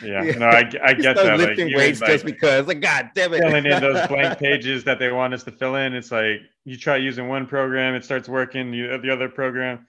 yeah, 0.01 0.23
no, 0.23 0.47
I, 0.47 0.71
I 0.83 0.95
get 0.95 1.17
that. 1.17 1.39
Lifting 1.39 1.69
you 1.69 1.77
weights 1.77 2.01
like, 2.01 2.11
just 2.11 2.25
because, 2.25 2.67
like, 2.67 2.81
God 2.81 3.11
damn 3.15 3.35
it. 3.35 3.41
filling 3.41 3.67
in 3.67 3.81
those 3.81 4.07
blank 4.09 4.39
pages 4.39 4.85
that 4.85 4.99
they 4.99 5.11
want 5.11 5.35
us 5.35 5.43
to 5.45 5.53
fill 5.53 5.77
in. 5.77 5.95
It's 5.95 6.11
like 6.11 6.41
you 6.65 6.77
try 6.77 6.97
using 6.97 7.29
one 7.29 7.47
program, 7.47 7.95
it 7.95 8.05
starts 8.05 8.29
working. 8.29 8.73
You 8.73 8.97
the 8.99 9.11
other 9.11 9.29
program, 9.29 9.87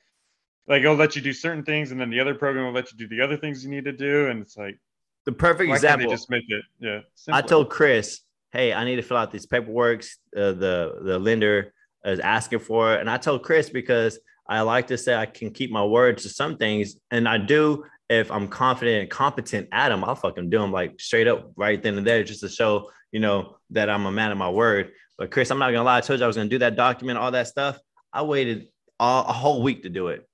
like 0.68 0.82
it'll 0.82 0.96
let 0.96 1.16
you 1.16 1.22
do 1.22 1.34
certain 1.34 1.64
things, 1.64 1.92
and 1.92 2.00
then 2.00 2.10
the 2.10 2.20
other 2.20 2.36
program 2.36 2.66
will 2.66 2.74
let 2.74 2.92
you 2.92 2.98
do 2.98 3.08
the 3.08 3.22
other 3.22 3.38
things 3.38 3.64
you 3.64 3.72
need 3.72 3.86
to 3.86 3.94
do. 3.94 4.28
And 4.28 4.42
it's 4.42 4.58
like, 4.58 4.78
the 5.26 5.32
perfect 5.32 5.70
why 5.70 5.76
example. 5.76 6.00
can't 6.00 6.10
they 6.10 6.14
just 6.14 6.30
make 6.30 6.46
it? 6.50 6.64
Yeah, 6.80 7.00
I 7.32 7.42
told 7.42 7.70
Chris, 7.70 8.22
hey, 8.52 8.74
I 8.74 8.84
need 8.84 8.98
to 8.98 9.02
fill 9.02 9.18
out 9.18 9.32
these 9.32 9.46
paperwork. 9.46 10.04
Uh, 10.36 10.52
the 10.52 11.00
the 11.02 11.20
lender 11.20 11.74
is 12.06 12.20
asking 12.20 12.60
for 12.60 12.96
it, 12.96 13.00
and 13.00 13.10
I 13.10 13.18
told 13.18 13.44
Chris 13.44 13.70
because 13.70 14.20
I 14.48 14.62
like 14.62 14.88
to 14.88 14.98
say 14.98 15.16
I 15.16 15.26
can 15.26 15.52
keep 15.52 15.72
my 15.72 15.84
word 15.84 16.18
to 16.20 16.30
some 16.30 16.58
things, 16.58 16.96
and 17.12 17.28
I 17.28 17.38
do. 17.38 17.86
If 18.10 18.32
I'm 18.32 18.48
confident 18.48 19.02
and 19.02 19.10
competent 19.10 19.70
at 19.72 19.90
them, 19.90 20.04
I'll 20.04 20.16
fucking 20.16 20.50
do 20.50 20.60
them 20.60 20.72
like 20.72 21.00
straight 21.00 21.28
up 21.28 21.52
right 21.56 21.82
then 21.82 21.98
and 21.98 22.06
there, 22.06 22.24
just 22.24 22.42
to 22.42 22.50
show 22.50 22.90
you 23.12 23.20
know 23.20 23.58
that 23.70 23.90
I'm 23.90 24.06
a 24.06 24.12
man 24.12 24.32
of 24.32 24.38
my 24.38 24.50
word. 24.50 24.92
But 25.18 25.32
Chris, 25.32 25.52
I'm 25.52 25.60
not 25.60 25.72
gonna 25.72 25.84
lie. 25.84 25.98
I 25.98 26.02
told 26.02 26.20
you 26.20 26.26
I 26.26 26.28
was 26.28 26.36
gonna 26.36 26.50
do 26.50 26.60
that 26.60 26.76
document, 26.76 27.18
all 27.18 27.32
that 27.32 27.48
stuff. 27.48 27.80
I 28.12 28.24
waited 28.24 28.68
all, 29.00 29.26
a 29.26 29.34
whole 29.34 29.64
week 29.64 29.84
to 29.84 29.90
do 29.90 30.08
it 30.08 30.28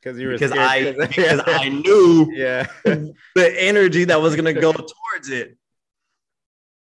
because 0.00 0.20
you 0.20 0.28
were 0.28 0.34
because 0.34 0.52
I 0.52 0.92
because 0.98 1.40
I 1.46 1.68
knew 1.68 2.30
yeah. 2.32 2.66
the 2.84 3.54
energy 3.58 4.04
that 4.04 4.20
was 4.20 4.36
gonna 4.36 4.52
go 4.52 4.72
towards 4.72 5.30
it. 5.30 5.56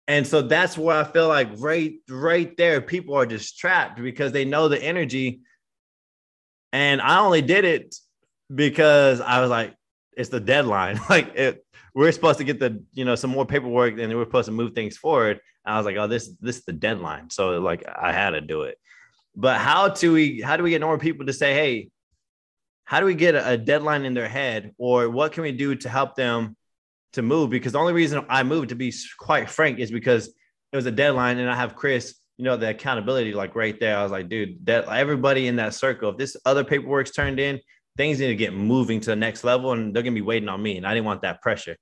And 0.07 0.27
so 0.27 0.41
that's 0.41 0.77
where 0.77 0.97
I 0.97 1.05
feel 1.05 1.29
like 1.29 1.49
right, 1.57 1.95
right 2.09 2.55
there, 2.57 2.81
people 2.81 3.15
are 3.15 3.25
just 3.25 3.57
trapped 3.57 4.01
because 4.01 4.33
they 4.33 4.43
know 4.43 4.67
the 4.67 4.81
energy. 4.81 5.41
And 6.73 7.01
I 7.01 7.19
only 7.19 7.41
did 7.41 7.63
it 7.63 7.95
because 8.53 9.21
I 9.21 9.39
was 9.39 9.49
like, 9.49 9.73
it's 10.17 10.29
the 10.29 10.39
deadline. 10.39 10.99
Like 11.09 11.35
it, 11.35 11.65
we're 11.93 12.11
supposed 12.11 12.39
to 12.39 12.43
get 12.43 12.59
the, 12.59 12.83
you 12.93 13.05
know, 13.05 13.15
some 13.15 13.29
more 13.29 13.45
paperwork 13.45 13.99
and 13.99 14.13
we're 14.15 14.25
supposed 14.25 14.47
to 14.47 14.51
move 14.51 14.73
things 14.73 14.97
forward. 14.97 15.39
And 15.65 15.75
I 15.75 15.77
was 15.77 15.85
like, 15.85 15.97
oh, 15.97 16.07
this, 16.07 16.29
this 16.41 16.57
is 16.57 16.65
the 16.65 16.73
deadline. 16.73 17.29
So 17.29 17.59
like 17.59 17.83
I 17.87 18.11
had 18.11 18.31
to 18.31 18.41
do 18.41 18.63
it. 18.63 18.77
But 19.35 19.59
how 19.59 19.89
do 19.89 20.13
we 20.13 20.41
how 20.41 20.57
do 20.57 20.63
we 20.63 20.71
get 20.71 20.81
more 20.81 20.97
people 20.97 21.25
to 21.25 21.33
say, 21.33 21.53
hey, 21.53 21.89
how 22.85 22.99
do 22.99 23.05
we 23.05 23.15
get 23.15 23.35
a 23.35 23.57
deadline 23.57 24.05
in 24.05 24.13
their 24.13 24.27
head 24.27 24.73
or 24.77 25.09
what 25.09 25.31
can 25.31 25.43
we 25.43 25.51
do 25.51 25.75
to 25.75 25.89
help 25.89 26.15
them 26.15 26.55
to 27.13 27.21
move 27.21 27.49
because 27.49 27.73
the 27.73 27.79
only 27.79 27.93
reason 27.93 28.25
i 28.29 28.43
moved 28.43 28.69
to 28.69 28.75
be 28.75 28.93
quite 29.17 29.49
frank 29.49 29.79
is 29.79 29.91
because 29.91 30.27
it 30.27 30.75
was 30.75 30.85
a 30.85 30.91
deadline 30.91 31.37
and 31.37 31.49
i 31.49 31.55
have 31.55 31.75
chris 31.75 32.15
you 32.37 32.45
know 32.45 32.57
the 32.57 32.69
accountability 32.69 33.33
like 33.33 33.55
right 33.55 33.79
there 33.79 33.97
i 33.97 34.03
was 34.03 34.11
like 34.11 34.29
dude 34.29 34.65
that 34.65 34.87
everybody 34.87 35.47
in 35.47 35.55
that 35.55 35.73
circle 35.73 36.09
if 36.09 36.17
this 36.17 36.35
other 36.45 36.63
paperwork's 36.63 37.11
turned 37.11 37.39
in 37.39 37.59
things 37.97 38.19
need 38.19 38.27
to 38.27 38.35
get 38.35 38.53
moving 38.53 38.99
to 38.99 39.11
the 39.11 39.15
next 39.15 39.43
level 39.43 39.71
and 39.71 39.95
they're 39.95 40.03
gonna 40.03 40.13
be 40.13 40.21
waiting 40.21 40.49
on 40.49 40.61
me 40.61 40.77
and 40.77 40.85
i 40.85 40.93
didn't 40.93 41.05
want 41.05 41.21
that 41.21 41.41
pressure. 41.41 41.77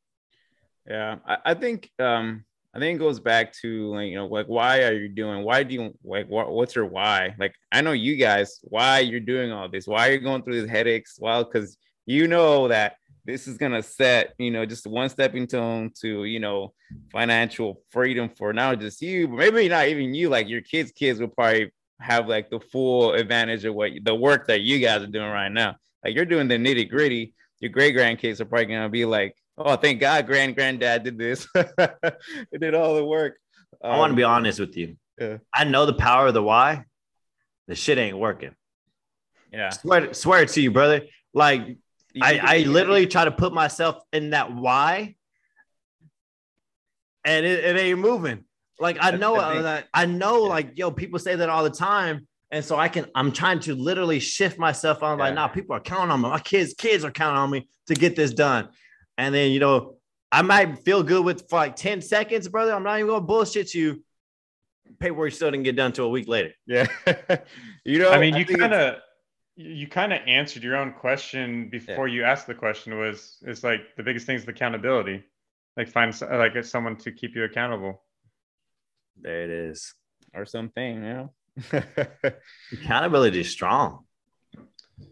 Yeah 0.87 1.17
i, 1.25 1.37
I 1.45 1.53
think 1.53 1.89
um 1.99 2.45
I 2.73 2.79
think 2.79 2.95
it 2.95 2.99
goes 2.99 3.19
back 3.19 3.53
to 3.61 3.89
like 3.93 4.07
you 4.07 4.15
know 4.15 4.27
like 4.27 4.45
why 4.45 4.83
are 4.83 4.93
you 4.93 5.09
doing 5.09 5.43
why 5.43 5.63
do 5.63 5.73
you 5.73 5.93
like 6.03 6.27
what, 6.27 6.51
what's 6.51 6.75
your 6.75 6.85
why? 6.85 7.35
Like 7.37 7.53
I 7.71 7.81
know 7.81 7.91
you 7.91 8.15
guys 8.15 8.59
why 8.63 8.99
you're 8.99 9.19
doing 9.19 9.51
all 9.51 9.67
this 9.67 9.87
why 9.87 10.07
are 10.07 10.13
you 10.13 10.19
going 10.19 10.41
through 10.41 10.61
these 10.61 10.69
headaches? 10.69 11.17
Well 11.19 11.43
because 11.43 11.77
you 12.05 12.27
know 12.27 12.69
that 12.69 12.95
this 13.25 13.47
is 13.47 13.57
gonna 13.57 13.83
set 13.83 14.33
you 14.37 14.51
know 14.51 14.65
just 14.65 14.87
one 14.87 15.09
stepping 15.09 15.49
stone 15.49 15.91
to 16.01 16.23
you 16.23 16.39
know 16.39 16.73
financial 17.11 17.83
freedom 17.89 18.29
for 18.29 18.53
not 18.53 18.79
just 18.79 19.01
you 19.01 19.27
but 19.27 19.37
maybe 19.37 19.67
not 19.67 19.89
even 19.89 20.13
you. 20.13 20.29
Like 20.29 20.47
your 20.47 20.61
kids 20.61 20.93
kids 20.93 21.19
will 21.19 21.27
probably 21.27 21.71
have 21.99 22.29
like 22.29 22.49
the 22.49 22.61
full 22.61 23.13
advantage 23.13 23.65
of 23.65 23.75
what 23.75 23.91
the 24.01 24.15
work 24.15 24.47
that 24.47 24.61
you 24.61 24.79
guys 24.79 25.03
are 25.03 25.07
doing 25.07 25.29
right 25.29 25.51
now 25.51 25.75
like 26.03 26.15
you're 26.15 26.25
doing 26.25 26.47
the 26.47 26.55
nitty 26.55 26.89
gritty 26.89 27.33
your 27.59 27.71
great 27.71 27.95
grandkids 27.95 28.39
are 28.39 28.45
probably 28.45 28.65
gonna 28.65 28.89
be 28.89 29.05
like 29.05 29.35
oh, 29.65 29.75
thank 29.75 29.99
God, 29.99 30.25
grand 30.25 30.55
granddad 30.55 31.03
did 31.03 31.17
this. 31.17 31.47
it 31.55 32.59
did 32.59 32.75
all 32.75 32.95
the 32.95 33.05
work. 33.05 33.37
Um, 33.83 33.91
I 33.91 33.97
want 33.97 34.11
to 34.11 34.15
be 34.15 34.23
honest 34.23 34.59
with 34.59 34.75
you. 34.77 34.97
Yeah. 35.19 35.37
I 35.53 35.63
know 35.63 35.85
the 35.85 35.93
power 35.93 36.27
of 36.27 36.33
the 36.33 36.43
why. 36.43 36.85
The 37.67 37.75
shit 37.75 37.97
ain't 37.97 38.17
working. 38.17 38.55
Yeah. 39.51 39.69
Swear, 39.69 40.13
swear 40.13 40.45
to 40.45 40.61
you, 40.61 40.71
brother. 40.71 41.01
Like 41.33 41.77
I, 42.21 42.39
I 42.43 42.57
literally 42.63 43.07
try 43.07 43.25
to 43.25 43.31
put 43.31 43.53
myself 43.53 44.03
in 44.11 44.31
that 44.31 44.53
why, 44.53 45.15
and 47.23 47.45
it, 47.45 47.63
it 47.63 47.77
ain't 47.77 47.99
moving. 47.99 48.43
Like 48.79 48.97
I 48.99 49.11
know 49.11 49.35
that 49.61 49.87
I 49.93 50.05
know, 50.07 50.41
like 50.41 50.77
yo, 50.77 50.91
people 50.91 51.19
say 51.19 51.35
that 51.35 51.49
all 51.49 51.63
the 51.63 51.69
time. 51.69 52.27
And 52.51 52.63
so 52.63 52.75
I 52.75 52.89
can, 52.89 53.05
I'm 53.15 53.31
trying 53.31 53.61
to 53.61 53.75
literally 53.75 54.19
shift 54.19 54.59
myself 54.59 55.03
on 55.03 55.17
yeah. 55.17 55.25
like, 55.25 55.35
now 55.35 55.47
nah, 55.47 55.53
people 55.53 55.75
are 55.75 55.79
counting 55.79 56.11
on 56.11 56.21
me. 56.21 56.29
My 56.29 56.39
kids, 56.39 56.73
kids 56.73 57.05
are 57.05 57.11
counting 57.11 57.37
on 57.37 57.49
me 57.49 57.67
to 57.87 57.93
get 57.93 58.15
this 58.15 58.33
done. 58.33 58.69
And 59.17 59.33
then, 59.33 59.51
you 59.51 59.59
know, 59.59 59.95
I 60.31 60.41
might 60.41 60.79
feel 60.79 61.03
good 61.03 61.23
with 61.23 61.49
for 61.49 61.57
like 61.57 61.75
10 61.75 62.01
seconds, 62.01 62.47
brother. 62.47 62.73
I'm 62.73 62.83
not 62.83 62.97
even 62.97 63.07
gonna 63.07 63.21
bullshit 63.21 63.73
you. 63.73 64.03
Paperwork 64.99 65.33
still 65.33 65.51
didn't 65.51 65.63
get 65.63 65.75
done 65.75 65.91
till 65.91 66.05
a 66.05 66.09
week 66.09 66.27
later. 66.27 66.51
Yeah. 66.65 66.87
you 67.85 67.99
know, 67.99 68.11
I 68.11 68.19
mean, 68.19 68.35
you 68.35 68.45
kind 68.45 68.73
of 68.73 68.97
you 69.55 69.87
kind 69.87 70.13
of 70.13 70.19
answered 70.27 70.63
your 70.63 70.77
own 70.77 70.93
question 70.93 71.69
before 71.69 72.07
yeah. 72.07 72.15
you 72.15 72.23
asked 72.23 72.47
the 72.47 72.55
question 72.55 72.97
was 72.97 73.37
it's 73.41 73.63
like 73.63 73.81
the 73.97 74.03
biggest 74.03 74.25
thing 74.25 74.35
is 74.35 74.45
the 74.45 74.51
accountability. 74.51 75.23
Like 75.77 75.89
find 75.89 76.19
like 76.21 76.63
someone 76.63 76.97
to 76.97 77.11
keep 77.11 77.35
you 77.35 77.43
accountable. 77.43 78.01
There 79.19 79.43
it 79.43 79.49
is. 79.49 79.93
Or 80.33 80.45
something, 80.45 80.95
you 80.95 81.01
know. 81.01 81.33
accountability 82.71 83.41
is 83.41 83.49
strong. 83.49 84.05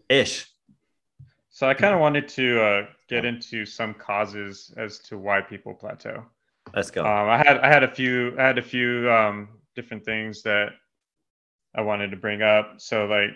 Ish. 0.08 0.46
So 1.50 1.68
I 1.68 1.74
kind 1.74 1.94
of 1.94 2.00
wanted 2.00 2.26
to 2.28 2.62
uh, 2.62 2.86
get 3.08 3.24
into 3.24 3.66
some 3.66 3.92
causes 3.92 4.72
as 4.76 4.98
to 5.00 5.18
why 5.18 5.42
people 5.42 5.74
plateau. 5.74 6.24
Let's 6.74 6.90
go. 6.90 7.02
Um, 7.02 7.28
I 7.28 7.38
had 7.38 7.58
I 7.58 7.68
had 7.68 7.82
a 7.82 7.90
few 7.90 8.34
I 8.38 8.46
had 8.46 8.58
a 8.58 8.62
few 8.62 9.10
um, 9.10 9.48
different 9.74 10.04
things 10.04 10.42
that 10.42 10.68
I 11.74 11.82
wanted 11.82 12.10
to 12.10 12.16
bring 12.16 12.42
up. 12.42 12.74
So 12.80 13.06
like 13.06 13.30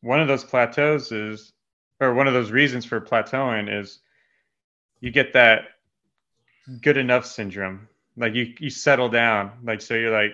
one 0.00 0.20
of 0.20 0.28
those 0.28 0.44
plateaus 0.44 1.12
is, 1.12 1.52
or 2.00 2.14
one 2.14 2.28
of 2.28 2.34
those 2.34 2.50
reasons 2.50 2.84
for 2.84 3.00
plateauing 3.00 3.80
is, 3.80 4.00
you 5.00 5.10
get 5.10 5.32
that 5.32 5.62
good 6.80 6.96
enough 6.96 7.26
syndrome. 7.26 7.88
Like 8.16 8.34
you 8.34 8.54
you 8.58 8.70
settle 8.70 9.08
down. 9.08 9.52
Like 9.62 9.80
so 9.80 9.94
you're 9.94 10.12
like, 10.12 10.32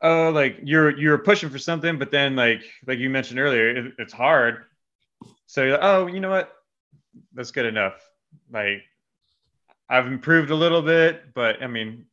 oh 0.00 0.30
like 0.30 0.60
you're 0.62 0.96
you're 0.98 1.18
pushing 1.18 1.50
for 1.50 1.58
something, 1.58 1.98
but 1.98 2.10
then 2.10 2.36
like 2.36 2.62
like 2.86 2.98
you 2.98 3.10
mentioned 3.10 3.38
earlier, 3.38 3.70
it, 3.70 3.92
it's 3.98 4.12
hard 4.12 4.64
so 5.48 5.62
you're 5.62 5.72
like, 5.72 5.80
oh, 5.82 6.06
you 6.06 6.20
know 6.20 6.28
what? 6.28 6.52
That's 7.32 7.50
good 7.50 7.64
enough. 7.64 8.06
Like 8.52 8.82
I've 9.88 10.06
improved 10.06 10.50
a 10.50 10.54
little 10.54 10.82
bit, 10.82 11.32
but 11.34 11.62
I 11.62 11.66
mean, 11.66 12.04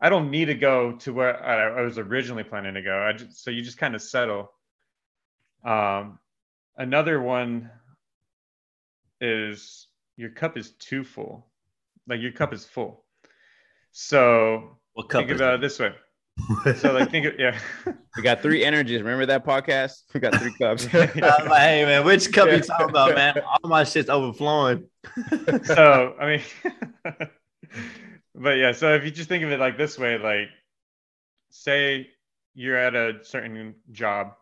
I 0.00 0.08
don't 0.08 0.32
need 0.32 0.46
to 0.46 0.54
go 0.54 0.96
to 0.96 1.12
where 1.12 1.40
I, 1.40 1.78
I 1.78 1.82
was 1.82 1.96
originally 1.96 2.42
planning 2.42 2.74
to 2.74 2.82
go. 2.82 2.98
I 3.00 3.12
just, 3.12 3.44
so 3.44 3.52
you 3.52 3.62
just 3.62 3.78
kind 3.78 3.94
of 3.94 4.02
settle. 4.02 4.50
Um, 5.64 6.18
another 6.76 7.22
one 7.22 7.70
is 9.20 9.86
your 10.16 10.30
cup 10.30 10.58
is 10.58 10.72
too 10.72 11.04
full. 11.04 11.46
Like 12.08 12.20
your 12.20 12.32
cup 12.32 12.52
is 12.52 12.64
full. 12.64 13.04
So 13.92 14.78
what 14.94 15.08
cup 15.08 15.20
think 15.20 15.30
about 15.30 15.54
it 15.54 15.60
this 15.60 15.78
way 15.78 15.94
so 16.76 16.92
like 16.92 17.10
think 17.10 17.26
of, 17.26 17.38
yeah. 17.38 17.58
We 18.16 18.22
got 18.22 18.42
three 18.42 18.64
energies. 18.64 19.00
Remember 19.00 19.26
that 19.26 19.44
podcast? 19.44 20.02
We 20.12 20.20
got 20.20 20.34
three 20.34 20.52
cups. 20.58 20.84
Like, 20.92 21.12
hey 21.12 21.84
man 21.84 22.04
which 22.04 22.32
cup 22.32 22.50
you 22.50 22.60
talking 22.60 22.90
about 22.90 23.14
man? 23.14 23.40
All 23.40 23.68
my 23.68 23.84
shit's 23.84 24.10
overflowing. 24.10 24.86
So 25.64 26.14
i 26.20 26.26
mean 26.26 27.28
but 28.34 28.50
yeah 28.56 28.72
so 28.72 28.94
if 28.94 29.04
you 29.04 29.10
just 29.10 29.28
think 29.28 29.44
of 29.44 29.50
it 29.50 29.58
like 29.58 29.76
this 29.76 29.98
way 29.98 30.16
like 30.16 30.48
say 31.50 32.08
you're 32.54 32.76
at 32.76 32.94
a 32.94 33.18
certain 33.22 33.74
job 33.90 34.34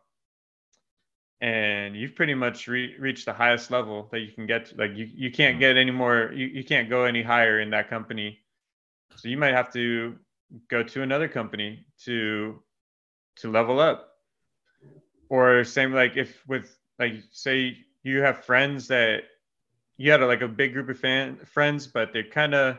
and 1.41 1.97
you've 1.97 2.15
pretty 2.15 2.35
much 2.35 2.69
re- 2.69 2.95
reached 2.99 3.25
the 3.25 3.33
highest 3.33 3.71
level 3.71 4.09
that 4.13 4.21
you 4.21 4.33
can 4.33 4.47
get 4.47 4.67
to. 4.67 4.77
like 4.77 4.95
you, 4.95 5.09
you 5.13 5.31
can't 5.31 5.55
mm-hmm. 5.55 5.61
get 5.61 5.77
any 5.77 5.91
more 5.91 6.31
you, 6.35 6.47
you 6.47 6.65
can't 6.65 6.91
go 6.91 7.05
any 7.05 7.23
higher 7.23 7.61
in 7.61 7.71
that 7.71 7.89
company. 7.89 8.39
So 9.17 9.29
you 9.29 9.37
might 9.37 9.55
have 9.55 9.73
to 9.73 10.17
go 10.69 10.83
to 10.83 11.03
another 11.03 11.29
company 11.29 11.87
to 12.05 12.63
to 13.37 13.51
level 13.51 13.81
up. 13.81 14.09
Or 15.29 15.65
same 15.65 15.93
like 15.93 16.17
if 16.17 16.47
with 16.47 16.77
like 16.99 17.15
say 17.31 17.77
you 18.03 18.23
have 18.23 18.45
friends 18.45 18.89
that 18.89 19.23
you 19.97 20.11
had 20.11 20.23
a, 20.23 20.27
like 20.27 20.41
a 20.41 20.49
big 20.49 20.73
group 20.73 20.89
of 20.89 20.99
fan 20.99 21.37
friends 21.45 21.87
but 21.87 22.13
they 22.13 22.23
kind 22.23 22.55
of 22.55 22.79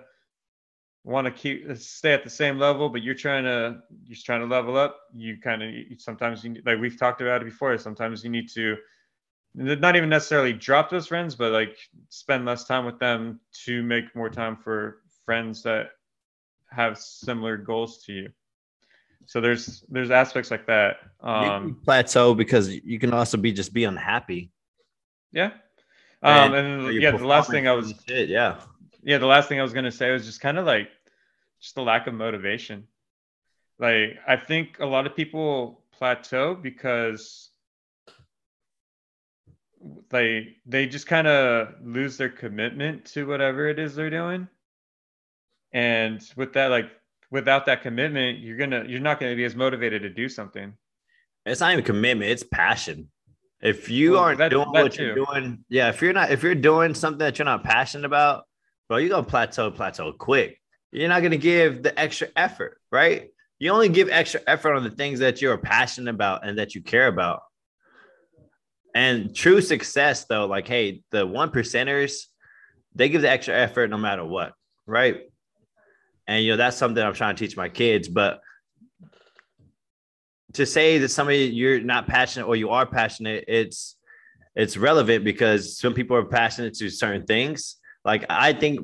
want 1.04 1.26
to 1.26 1.32
keep 1.32 1.76
stay 1.78 2.14
at 2.14 2.24
the 2.24 2.30
same 2.30 2.60
level 2.60 2.90
but 2.90 3.02
you're 3.02 3.16
trying 3.16 3.44
to 3.44 3.80
you're 4.06 4.18
trying 4.24 4.42
to 4.42 4.48
level 4.48 4.78
up 4.78 5.00
you 5.14 5.38
kind 5.38 5.64
of 5.64 5.70
sometimes 6.00 6.44
you 6.44 6.56
like 6.66 6.80
we've 6.80 7.00
talked 7.00 7.22
about 7.22 7.42
it 7.42 7.46
before 7.46 7.78
sometimes 7.78 8.24
you 8.24 8.30
need 8.30 8.50
to 8.50 8.76
not 9.54 9.96
even 9.96 10.10
necessarily 10.10 10.54
drop 10.54 10.90
those 10.90 11.08
friends 11.08 11.36
but 11.36 11.52
like 11.52 11.78
spend 12.10 12.46
less 12.46 12.64
time 12.66 12.86
with 12.86 13.00
them 13.00 13.40
to 13.66 13.84
make 13.84 14.16
more 14.16 14.30
time 14.30 14.56
for 14.56 15.02
friends 15.26 15.64
that 15.64 15.92
have 16.72 16.98
similar 16.98 17.58
goals 17.58 18.04
to 18.06 18.14
you. 18.14 18.30
So 19.26 19.40
there's 19.40 19.84
there's 19.90 20.12
aspects 20.12 20.52
like 20.52 20.66
that. 20.68 20.98
Um, 21.22 21.80
plateau 21.86 22.34
because 22.34 22.70
you 22.70 23.00
can 23.00 23.14
also 23.14 23.38
be 23.38 23.52
just 23.52 23.74
be 23.74 23.84
unhappy. 23.84 24.52
Yeah. 25.32 25.52
Um, 26.24 26.54
and, 26.54 26.56
and 26.56 26.94
yeah, 27.02 27.12
the 27.12 27.26
last 27.26 27.50
thing 27.50 27.68
I 27.68 27.74
was 27.74 27.94
shit, 28.08 28.30
yeah. 28.30 28.62
Yeah, 29.04 29.18
the 29.18 29.26
last 29.26 29.50
thing 29.50 29.60
I 29.60 29.64
was 29.64 29.74
gonna 29.74 29.92
say 29.92 30.12
was 30.12 30.26
just 30.26 30.42
kind 30.42 30.58
of 30.58 30.66
like 30.66 30.90
just 31.60 31.76
the 31.76 31.82
lack 31.82 32.08
of 32.08 32.14
motivation. 32.14 32.88
Like 33.80 34.18
I 34.28 34.38
think 34.38 34.80
a 34.80 34.86
lot 34.86 35.06
of 35.06 35.16
people 35.16 35.84
plateau 35.92 36.56
because 36.56 37.50
they 40.10 40.58
they 40.66 40.88
just 40.88 41.08
kind 41.08 41.28
of 41.28 41.76
lose 41.84 42.18
their 42.18 42.30
commitment 42.30 43.06
to 43.06 43.28
whatever 43.28 43.68
it 43.68 43.80
is 43.80 43.96
they're 43.96 44.10
doing 44.10 44.48
and 45.74 46.22
with 46.36 46.54
that 46.54 46.68
like 46.68 46.90
without 47.30 47.66
that 47.66 47.82
commitment 47.82 48.40
you're 48.40 48.58
gonna 48.58 48.84
you're 48.88 49.00
not 49.00 49.20
gonna 49.20 49.36
be 49.36 49.46
as 49.46 49.56
motivated 49.56 50.02
to 50.02 50.10
do 50.10 50.28
something. 50.28 50.74
It's 51.46 51.62
not 51.62 51.72
even 51.74 51.84
commitment 51.86 52.30
it's 52.30 52.44
passion. 52.44 53.10
If 53.62 53.90
you 53.90 54.14
well, 54.14 54.22
aren't 54.22 54.40
that, 54.40 54.50
doing 54.50 54.72
that 54.74 54.84
what 54.84 54.94
too. 54.94 55.04
you're 55.04 55.16
doing 55.26 55.64
yeah 55.70 55.90
if 55.90 56.02
you're 56.02 56.14
not 56.14 56.32
if 56.32 56.44
you're 56.44 56.56
doing 56.56 56.94
something 56.94 57.20
that 57.20 57.40
you're 57.40 57.46
not 57.46 57.64
passionate 57.64 58.06
about 58.06 58.44
bro 58.88 58.98
you're 58.98 59.10
gonna 59.10 59.24
plateau 59.24 59.72
plateau 59.72 60.12
quick. 60.14 60.60
You're 60.92 61.10
not 61.10 61.24
gonna 61.24 61.38
give 61.38 61.84
the 61.84 61.98
extra 61.98 62.28
effort 62.36 62.80
right? 62.92 63.30
You 63.60 63.72
only 63.72 63.90
give 63.90 64.10
extra 64.10 64.42
effort 64.48 64.74
on 64.74 64.84
the 64.84 64.90
things 64.90 65.20
that 65.20 65.42
you're 65.42 65.58
passionate 65.58 66.10
about 66.10 66.46
and 66.46 66.58
that 66.58 66.74
you 66.74 66.82
care 66.82 67.08
about. 67.08 67.44
And 68.96 69.34
true 69.34 69.62
success 69.62 70.26
though 70.26 70.48
like 70.48 70.68
hey 70.68 71.04
the 71.12 71.26
one 71.26 71.50
percenters 71.50 72.26
they 72.94 73.08
give 73.08 73.22
the 73.22 73.30
extra 73.30 73.56
effort 73.56 73.90
no 73.90 73.98
matter 73.98 74.26
what 74.26 74.54
right 74.86 75.31
and 76.32 76.46
you 76.46 76.52
know 76.52 76.58
that's 76.58 76.78
something 76.78 77.04
i'm 77.04 77.14
trying 77.14 77.36
to 77.36 77.46
teach 77.46 77.58
my 77.58 77.68
kids 77.68 78.08
but 78.08 78.42
to 80.54 80.66
say 80.66 80.98
that 80.98 81.10
somebody 81.10 81.46
you're 81.46 81.82
not 81.82 82.08
passionate 82.08 82.48
or 82.48 82.56
you 82.56 82.70
are 82.70 82.86
passionate 82.86 83.44
it's 83.48 83.98
it's 84.56 84.78
relevant 84.78 85.24
because 85.24 85.78
some 85.78 85.94
people 85.94 86.16
are 86.16 86.26
passionate 86.26 86.74
to 86.74 86.90
certain 86.90 87.26
things 87.26 87.78
like 88.06 88.26
i 88.30 88.54
think 88.54 88.80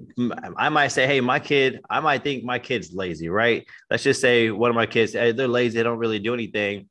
i 0.58 0.70
might 0.70 0.90
say 0.90 1.08
hey 1.08 1.22
my 1.22 1.40
kid 1.40 1.80
i 1.90 2.00
might 2.00 2.24
think 2.24 2.44
my 2.44 2.60
kid's 2.60 2.94
lazy 2.94 3.30
right 3.30 3.66
let's 3.90 4.04
just 4.04 4.22
say 4.22 4.50
one 4.52 4.70
of 4.70 4.76
my 4.76 4.86
kids 4.86 5.14
hey, 5.14 5.32
they're 5.32 5.48
lazy 5.48 5.78
they 5.78 5.84
don't 5.84 6.00
really 6.00 6.20
do 6.20 6.34
anything 6.34 6.88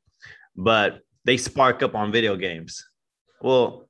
but 0.55 1.01
they 1.23 1.37
spark 1.37 1.83
up 1.83 1.93
on 1.93 2.11
video 2.11 2.35
games 2.35 2.83
well 3.41 3.87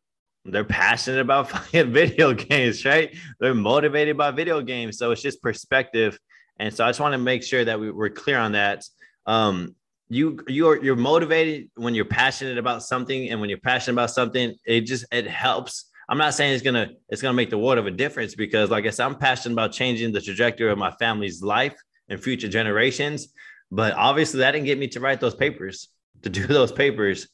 they're 0.47 0.63
passionate 0.63 1.19
about 1.19 1.49
fucking 1.51 1.91
video 1.91 2.33
games, 2.33 2.85
right? 2.85 3.15
They're 3.39 3.53
motivated 3.53 4.17
by 4.17 4.31
video 4.31 4.61
games. 4.61 4.97
So 4.97 5.11
it's 5.11 5.21
just 5.21 5.41
perspective. 5.41 6.17
And 6.59 6.73
so 6.73 6.85
I 6.85 6.89
just 6.89 6.99
want 6.99 7.13
to 7.13 7.17
make 7.17 7.43
sure 7.43 7.63
that 7.63 7.79
we, 7.79 7.89
are 7.89 8.09
clear 8.09 8.37
on 8.37 8.53
that. 8.53 8.83
Um, 9.25 9.75
you 10.09 10.39
you're 10.47 10.81
you're 10.83 10.95
motivated 10.95 11.69
when 11.75 11.93
you're 11.93 12.05
passionate 12.05 12.57
about 12.57 12.83
something, 12.83 13.29
and 13.29 13.41
when 13.41 13.49
you're 13.49 13.59
passionate 13.59 13.95
about 13.95 14.11
something, 14.11 14.55
it 14.65 14.81
just 14.81 15.05
it 15.11 15.27
helps. 15.27 15.91
I'm 16.09 16.17
not 16.17 16.33
saying 16.33 16.53
it's 16.53 16.63
gonna 16.63 16.91
it's 17.09 17.21
gonna 17.21 17.33
make 17.33 17.49
the 17.49 17.57
world 17.57 17.77
of 17.77 17.87
a 17.87 17.91
difference 17.91 18.33
because, 18.33 18.69
like 18.69 18.85
I 18.85 18.89
said, 18.89 19.05
I'm 19.05 19.15
passionate 19.15 19.53
about 19.53 19.73
changing 19.73 20.13
the 20.13 20.21
trajectory 20.21 20.71
of 20.71 20.77
my 20.77 20.91
family's 20.91 21.41
life 21.41 21.75
and 22.07 22.21
future 22.21 22.47
generations. 22.47 23.27
But 23.69 23.93
obviously, 23.93 24.39
that 24.39 24.51
didn't 24.51 24.65
get 24.65 24.77
me 24.77 24.87
to 24.89 24.99
write 24.99 25.19
those 25.19 25.35
papers, 25.35 25.89
to 26.21 26.29
do 26.29 26.47
those 26.47 26.71
papers. 26.71 27.27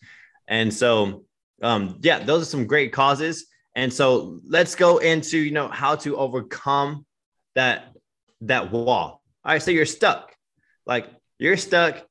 And 0.47 0.73
so, 0.73 1.25
um, 1.61 1.99
yeah, 2.01 2.19
those 2.19 2.41
are 2.41 2.45
some 2.45 2.65
great 2.65 2.91
causes. 2.91 3.45
And 3.75 3.91
so 3.91 4.39
let's 4.47 4.75
go 4.75 4.97
into, 4.99 5.37
you 5.37 5.51
know, 5.51 5.67
how 5.67 5.95
to 5.97 6.17
overcome 6.17 7.05
that, 7.55 7.92
that 8.47 8.71
wall. 8.71 9.21
All 9.45 9.53
right. 9.53 9.61
So 9.61 9.71
you're 9.71 9.85
stuck. 9.85 10.35
Like 10.85 11.07
you're 11.39 11.57
stuck. 11.57 12.05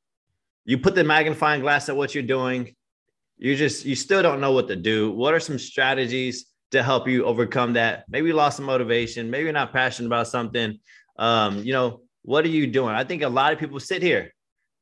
You 0.65 0.79
put 0.79 0.95
the 0.95 1.05
magnifying 1.05 1.61
glass 1.61 1.89
at 1.89 1.97
what 1.97 2.15
you're 2.15 2.23
doing. 2.23 2.75
You 3.39 3.57
just, 3.57 3.85
you 3.85 3.97
still 3.97 4.23
don't 4.23 4.41
know 4.41 4.53
what 4.53 4.69
to 4.69 4.77
do. 4.77 5.11
What 5.11 5.35
are 5.35 5.41
some 5.41 5.59
strategies 5.59 6.47
to 6.71 6.83
help 6.83 7.09
you 7.09 7.25
overcome 7.25 7.73
that? 7.73 8.05
Maybe 8.09 8.29
you 8.29 8.35
lost 8.35 8.59
some 8.59 8.67
motivation. 8.67 9.31
Maybe 9.31 9.45
you're 9.45 9.53
not 9.53 9.73
passionate 9.73 10.07
about 10.07 10.29
something. 10.29 10.79
Um, 11.19 11.59
you 11.65 11.73
know, 11.73 12.03
what 12.23 12.45
are 12.45 12.49
you 12.49 12.67
doing? 12.67 12.95
I 12.95 13.05
think 13.05 13.23
a 13.23 13.29
lot 13.29 13.53
of 13.53 13.59
people 13.59 13.81
sit 13.81 14.03
here 14.03 14.33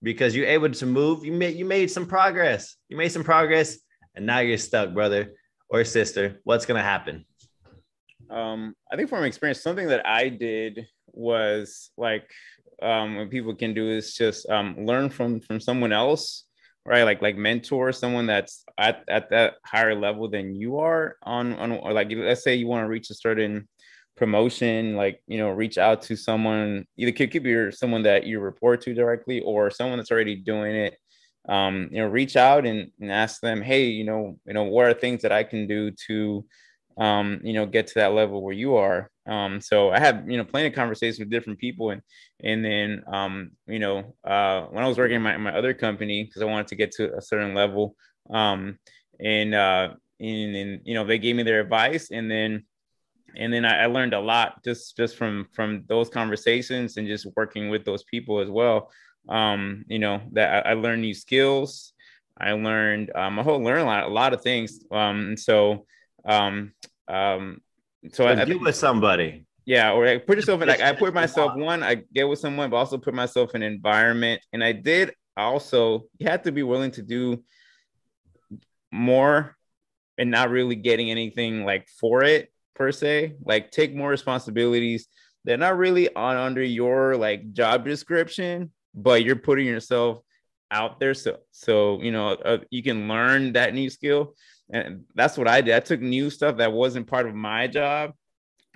because 0.03 0.37
you're 0.37 0.47
able 0.47 0.71
to 0.71 0.87
move. 0.87 1.25
You 1.25 1.33
made 1.33 1.57
you 1.57 1.65
made 1.65 1.91
some 1.91 2.07
progress. 2.07 2.77
You 2.89 2.97
made 2.97 3.13
some 3.13 3.25
progress, 3.25 3.79
and 4.15 4.27
now 4.27 4.41
you're 4.41 4.59
stuck, 4.59 4.93
brother 4.93 5.33
or 5.69 5.85
sister. 5.85 6.41
What's 6.45 6.67
gonna 6.67 6.83
happen? 6.83 7.25
Um, 8.29 8.75
I 8.93 8.97
think 8.97 9.09
from 9.09 9.25
experience, 9.25 9.63
something 9.63 9.89
that 9.89 10.07
I 10.07 10.29
did 10.29 10.87
was 11.13 11.91
like 11.97 12.31
um, 12.83 13.17
what 13.17 13.31
people 13.31 13.55
can 13.55 13.75
do 13.75 13.89
is 13.91 14.15
just 14.15 14.49
um, 14.49 14.87
learn 14.87 15.11
from 15.11 15.41
from 15.41 15.61
someone 15.61 15.93
else, 15.93 16.45
right? 16.85 17.05
Like 17.05 17.23
like 17.23 17.37
mentor 17.37 17.93
someone 17.93 18.27
that's 18.27 18.65
at, 18.79 19.05
at 19.09 19.31
that 19.31 19.55
higher 19.65 19.95
level 19.95 20.29
than 20.29 20.55
you 20.55 20.79
are 20.79 21.17
on 21.23 21.55
on 21.55 21.73
or 21.73 21.93
like 21.93 22.09
let's 22.11 22.43
say 22.43 22.55
you 22.55 22.67
want 22.67 22.85
to 22.85 22.89
reach 22.89 23.11
a 23.11 23.15
certain 23.15 23.69
promotion 24.21 24.97
like 24.97 25.23
you 25.27 25.39
know 25.39 25.49
reach 25.49 25.79
out 25.79 26.03
to 26.03 26.15
someone 26.15 26.85
either 26.99 27.11
could, 27.11 27.31
could 27.31 27.43
be 27.43 27.73
someone 27.73 28.03
that 28.03 28.27
you 28.27 28.39
report 28.39 28.83
to 28.83 28.93
directly 28.93 29.41
or 29.41 29.71
someone 29.71 29.97
that's 29.97 30.11
already 30.11 30.37
doing 30.37 30.77
it 30.77 30.95
um 31.49 31.89
you 31.91 32.03
know 32.03 32.07
reach 32.07 32.37
out 32.37 32.67
and, 32.67 32.91
and 33.01 33.11
ask 33.11 33.41
them 33.41 33.63
hey 33.63 33.85
you 33.85 34.05
know 34.05 34.37
you 34.47 34.53
know 34.53 34.65
what 34.65 34.85
are 34.85 34.93
things 34.93 35.23
that 35.23 35.33
i 35.33 35.43
can 35.43 35.67
do 35.67 35.91
to 35.93 36.45
um 36.99 37.41
you 37.43 37.55
know 37.55 37.65
get 37.65 37.87
to 37.87 37.95
that 37.95 38.13
level 38.13 38.43
where 38.43 38.53
you 38.53 38.77
are 38.77 39.11
um 39.31 39.61
so 39.61 39.91
i 39.91 39.99
had 39.99 40.25
you 40.29 40.37
know 40.37 40.45
plenty 40.45 40.69
of 40.69 40.75
conversations 40.75 41.19
with 41.19 41.31
different 41.31 41.59
people 41.59 41.91
and 41.91 42.03
and 42.43 42.65
then 42.65 43.03
um 43.11 43.51
you 43.67 43.79
know 43.79 44.15
uh 44.25 44.63
when 44.67 44.85
i 44.85 44.89
was 44.89 44.99
working 44.99 45.17
in 45.17 45.23
my, 45.23 45.37
my 45.39 45.57
other 45.57 45.73
company 45.73 46.25
because 46.25 46.43
i 46.43 46.45
wanted 46.45 46.67
to 46.67 46.77
get 46.77 46.91
to 46.91 47.17
a 47.17 47.23
certain 47.23 47.55
level 47.55 47.95
um 48.31 48.79
and 49.19 49.55
uh 49.55 49.89
and, 50.21 50.57
and 50.57 50.81
you 50.85 50.95
know 50.95 51.05
they 51.05 51.19
gave 51.19 51.37
me 51.37 51.43
their 51.43 51.61
advice 51.61 52.11
and 52.11 52.31
then 52.31 52.65
and 53.37 53.53
then 53.53 53.65
I, 53.65 53.85
I, 53.85 53.87
learned 53.87 54.15
a 54.15 54.21
lot 54.21 54.63
just 54.65 54.97
just 54.97 55.17
from 55.17 55.47
from 55.53 55.85
those 55.87 56.09
conversations 56.09 56.97
and 56.97 57.07
just 57.07 57.27
working 57.37 57.71
with 57.71 57.85
those 57.85 58.03
people 58.05 58.41
as 58.41 58.51
well. 58.51 58.91
Um 59.29 59.85
you 59.89 59.99
know 59.99 60.21
that 60.33 60.67
I, 60.67 60.71
I 60.71 60.75
learned 60.75 61.03
new 61.03 61.15
skills. 61.15 61.93
I 62.39 62.53
learned 62.53 63.13
um 63.15 63.39
i 63.39 63.43
whole 63.43 63.63
learn 63.63 63.83
a 63.83 63.85
lot 63.85 64.05
a 64.05 64.09
lot 64.09 64.33
of 64.33 64.43
things. 64.43 64.81
Um 64.91 65.21
and 65.21 65.39
so 65.39 65.87
um 66.25 66.73
um 67.09 67.61
so, 68.13 68.27
I, 68.27 68.45
get 68.45 68.61
with 68.61 68.77
somebody 68.77 69.45
yeah 69.67 69.93
or 69.93 70.07
i 70.07 70.19
put 70.19 70.37
yourself 70.37 70.63
in 70.63 70.69
like 70.69 70.81
i 70.81 70.93
put 70.93 71.15
myself 71.23 71.55
one 71.57 71.83
i 71.83 72.03
get 72.15 72.29
with 72.29 72.39
someone 72.39 72.71
but 72.71 72.77
also 72.77 72.99
put 72.99 73.15
myself 73.15 73.55
in 73.55 73.63
an 73.63 73.73
environment 73.73 74.41
and 74.53 74.65
i 74.65 74.73
did 74.73 75.13
also 75.37 76.05
you 76.19 76.29
have 76.29 76.43
to 76.43 76.53
be 76.53 76.63
willing 76.63 76.91
to 76.93 77.03
do 77.03 77.43
more 78.93 79.57
and 80.19 80.31
not 80.31 80.51
really 80.51 80.77
getting 80.77 81.11
anything 81.11 81.65
like 81.65 81.89
for 81.89 82.23
it 82.23 82.53
per 82.75 82.93
se. 82.93 83.35
Like 83.45 83.71
take 83.71 83.95
more 83.95 84.11
responsibilities. 84.11 85.07
They're 85.45 85.57
not 85.57 85.79
really 85.79 86.15
on 86.15 86.37
under 86.37 86.63
your 86.63 87.17
like 87.17 87.53
job 87.53 87.85
description, 87.85 88.71
but 88.95 89.25
you're 89.25 89.37
putting 89.37 89.67
yourself 89.67 90.21
out 90.71 91.01
there. 91.01 91.15
So 91.15 91.39
so 91.51 92.01
you 92.03 92.13
know 92.13 92.31
uh, 92.31 92.59
you 92.71 92.83
can 92.83 93.09
learn 93.09 93.55
that 93.55 93.75
new 93.75 93.89
skill, 93.89 94.35
and 94.73 95.05
that's 95.15 95.37
what 95.37 95.49
I 95.49 95.61
did. 95.61 95.75
I 95.75 95.81
took 95.81 96.01
new 96.01 96.31
stuff 96.31 96.59
that 96.59 96.73
wasn't 96.73 97.07
part 97.07 97.27
of 97.27 97.35
my 97.35 97.67
job, 97.67 98.13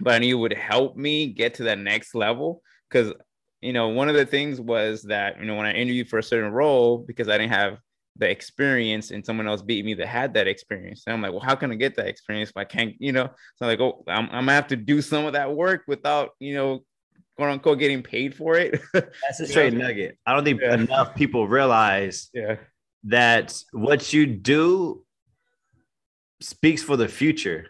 but 0.00 0.14
I 0.14 0.18
knew 0.18 0.36
it 0.36 0.40
would 0.40 0.52
help 0.52 0.96
me 0.96 1.28
get 1.28 1.54
to 1.54 1.64
that 1.64 1.78
next 1.78 2.14
level. 2.14 2.62
Because 2.88 3.12
you 3.60 3.72
know 3.72 3.88
one 3.88 4.08
of 4.08 4.14
the 4.14 4.26
things 4.26 4.60
was 4.60 5.02
that 5.04 5.38
you 5.40 5.46
know 5.46 5.56
when 5.56 5.66
I 5.66 5.72
interviewed 5.72 6.08
for 6.08 6.18
a 6.18 6.22
certain 6.22 6.52
role 6.52 6.98
because 6.98 7.28
I 7.28 7.38
didn't 7.38 7.52
have 7.52 7.78
the 8.16 8.30
experience 8.30 9.10
and 9.10 9.24
someone 9.24 9.48
else 9.48 9.62
beat 9.62 9.84
me 9.84 9.94
that 9.94 10.06
had 10.06 10.34
that 10.34 10.46
experience. 10.46 11.02
And 11.06 11.14
I'm 11.14 11.22
like, 11.22 11.32
well, 11.32 11.40
how 11.40 11.56
can 11.56 11.72
I 11.72 11.74
get 11.74 11.96
that 11.96 12.06
experience 12.06 12.50
if 12.50 12.56
I 12.56 12.64
can't, 12.64 12.94
you 12.98 13.12
know? 13.12 13.28
So 13.56 13.66
I'm 13.66 13.68
like, 13.68 13.80
oh, 13.80 14.04
I'm, 14.06 14.26
I'm 14.26 14.30
gonna 14.30 14.52
have 14.52 14.68
to 14.68 14.76
do 14.76 15.02
some 15.02 15.26
of 15.26 15.32
that 15.32 15.54
work 15.54 15.82
without, 15.88 16.30
you 16.38 16.54
know, 16.54 16.84
quote 17.36 17.50
unquote 17.50 17.78
getting 17.78 18.02
paid 18.02 18.34
for 18.34 18.56
it. 18.56 18.80
That's 18.92 19.40
a 19.40 19.46
straight 19.46 19.74
nugget. 19.74 20.18
I 20.26 20.34
don't 20.34 20.44
think 20.44 20.60
yeah. 20.60 20.74
enough 20.74 21.14
people 21.14 21.48
realize 21.48 22.30
yeah. 22.32 22.56
that 23.04 23.60
what 23.72 24.12
you 24.12 24.26
do 24.26 25.04
speaks 26.40 26.82
for 26.82 26.96
the 26.96 27.08
future. 27.08 27.66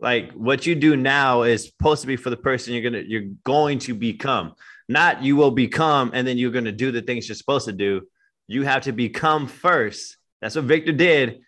Like 0.00 0.32
what 0.32 0.66
you 0.66 0.74
do 0.74 0.96
now 0.96 1.42
is 1.42 1.66
supposed 1.66 2.02
to 2.02 2.06
be 2.06 2.16
for 2.16 2.30
the 2.30 2.36
person 2.36 2.72
you're 2.72 2.82
gonna 2.82 3.04
you're 3.06 3.30
going 3.44 3.78
to 3.80 3.94
become. 3.94 4.54
Not 4.88 5.22
you 5.22 5.36
will 5.36 5.50
become 5.50 6.12
and 6.14 6.26
then 6.26 6.38
you're 6.38 6.52
gonna 6.52 6.72
do 6.72 6.92
the 6.92 7.02
things 7.02 7.28
you're 7.28 7.34
supposed 7.34 7.66
to 7.66 7.72
do 7.72 8.02
you 8.48 8.62
have 8.62 8.82
to 8.84 8.92
become 8.92 9.46
first. 9.46 10.16
That's 10.40 10.56
what 10.56 10.64
Victor 10.64 10.92
did. 10.92 11.42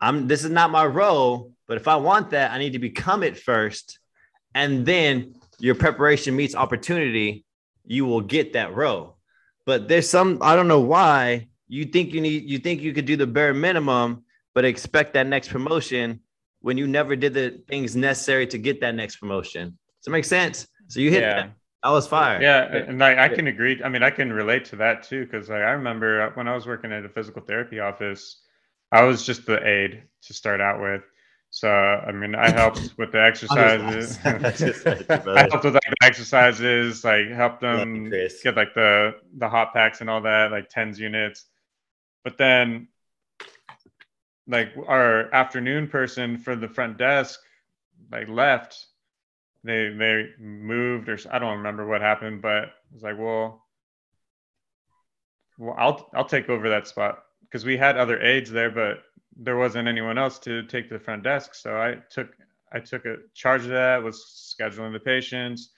I'm 0.00 0.26
this 0.26 0.42
is 0.42 0.50
not 0.50 0.70
my 0.70 0.86
role, 0.86 1.52
but 1.68 1.76
if 1.76 1.86
I 1.86 1.96
want 1.96 2.30
that, 2.30 2.50
I 2.50 2.58
need 2.58 2.72
to 2.72 2.78
become 2.78 3.22
it 3.22 3.38
first. 3.38 3.98
And 4.54 4.84
then 4.84 5.34
your 5.58 5.74
preparation 5.74 6.34
meets 6.34 6.54
opportunity, 6.54 7.44
you 7.86 8.06
will 8.06 8.22
get 8.22 8.54
that 8.54 8.74
role. 8.74 9.18
But 9.66 9.86
there's 9.86 10.08
some 10.08 10.38
I 10.40 10.56
don't 10.56 10.68
know 10.68 10.80
why 10.80 11.48
you 11.68 11.84
think 11.84 12.14
you 12.14 12.22
need 12.22 12.48
you 12.48 12.58
think 12.58 12.80
you 12.80 12.94
could 12.94 13.04
do 13.04 13.16
the 13.16 13.26
bare 13.26 13.54
minimum, 13.54 14.24
but 14.54 14.64
expect 14.64 15.14
that 15.14 15.26
next 15.26 15.48
promotion 15.48 16.20
when 16.60 16.76
you 16.76 16.86
never 16.86 17.16
did 17.16 17.34
the 17.34 17.62
things 17.68 17.96
necessary 17.96 18.46
to 18.48 18.58
get 18.58 18.80
that 18.80 18.94
next 18.94 19.16
promotion. 19.16 19.78
Does 20.00 20.08
it 20.08 20.10
make 20.10 20.24
sense? 20.24 20.66
So 20.88 21.00
you 21.00 21.10
hit 21.10 21.22
yeah. 21.22 21.34
that. 21.34 21.52
I 21.82 21.90
was 21.92 22.06
fire. 22.06 22.42
Yeah, 22.42 22.66
and 22.66 23.02
I, 23.02 23.24
I 23.24 23.28
can 23.28 23.46
agree. 23.46 23.80
I 23.82 23.88
mean, 23.88 24.02
I 24.02 24.10
can 24.10 24.32
relate 24.32 24.66
to 24.66 24.76
that 24.76 25.02
too 25.02 25.24
because 25.24 25.48
like, 25.48 25.62
I 25.62 25.70
remember 25.70 26.30
when 26.34 26.46
I 26.46 26.54
was 26.54 26.66
working 26.66 26.92
at 26.92 27.04
a 27.04 27.08
physical 27.08 27.40
therapy 27.40 27.80
office, 27.80 28.42
I 28.92 29.02
was 29.02 29.24
just 29.24 29.46
the 29.46 29.66
aide 29.66 30.02
to 30.22 30.34
start 30.34 30.60
out 30.60 30.80
with. 30.80 31.02
So 31.48 31.70
I 31.70 32.12
mean, 32.12 32.34
I 32.34 32.50
helped 32.50 32.94
with 32.98 33.12
the 33.12 33.22
exercises. 33.22 34.18
I 34.24 34.30
helped 35.48 35.64
with 35.64 35.74
like 35.74 35.82
the 35.82 35.96
exercises, 36.02 37.02
like 37.02 37.30
helped 37.30 37.60
them 37.62 38.10
get 38.10 38.56
like 38.56 38.74
the 38.74 39.14
the 39.38 39.48
hot 39.48 39.72
packs 39.72 40.02
and 40.02 40.10
all 40.10 40.20
that, 40.20 40.52
like 40.52 40.68
tens 40.68 41.00
units. 41.00 41.46
But 42.24 42.36
then, 42.36 42.88
like 44.46 44.72
our 44.86 45.32
afternoon 45.34 45.88
person 45.88 46.38
for 46.38 46.56
the 46.56 46.68
front 46.68 46.98
desk, 46.98 47.40
like 48.10 48.28
left 48.28 48.86
they 49.64 49.90
they 49.90 50.28
moved 50.38 51.08
or 51.08 51.18
I 51.30 51.38
don't 51.38 51.58
remember 51.58 51.86
what 51.86 52.00
happened, 52.00 52.42
but 52.42 52.64
it 52.64 52.94
was 52.94 53.02
like, 53.02 53.18
well, 53.18 53.66
well, 55.58 55.74
I'll 55.78 56.10
I'll 56.14 56.24
take 56.24 56.48
over 56.48 56.68
that 56.70 56.88
spot 56.88 57.22
because 57.42 57.64
we 57.64 57.76
had 57.76 57.96
other 57.96 58.20
aides 58.22 58.50
there, 58.50 58.70
but 58.70 58.98
there 59.36 59.56
wasn't 59.56 59.88
anyone 59.88 60.18
else 60.18 60.38
to 60.40 60.64
take 60.64 60.88
the 60.88 60.98
front 60.98 61.22
desk. 61.22 61.54
So 61.54 61.76
I 61.76 61.96
took 62.10 62.28
I 62.72 62.80
took 62.80 63.04
a 63.04 63.16
charge 63.34 63.62
of 63.62 63.70
that, 63.70 64.02
was 64.02 64.54
scheduling 64.58 64.92
the 64.92 65.00
patients, 65.00 65.70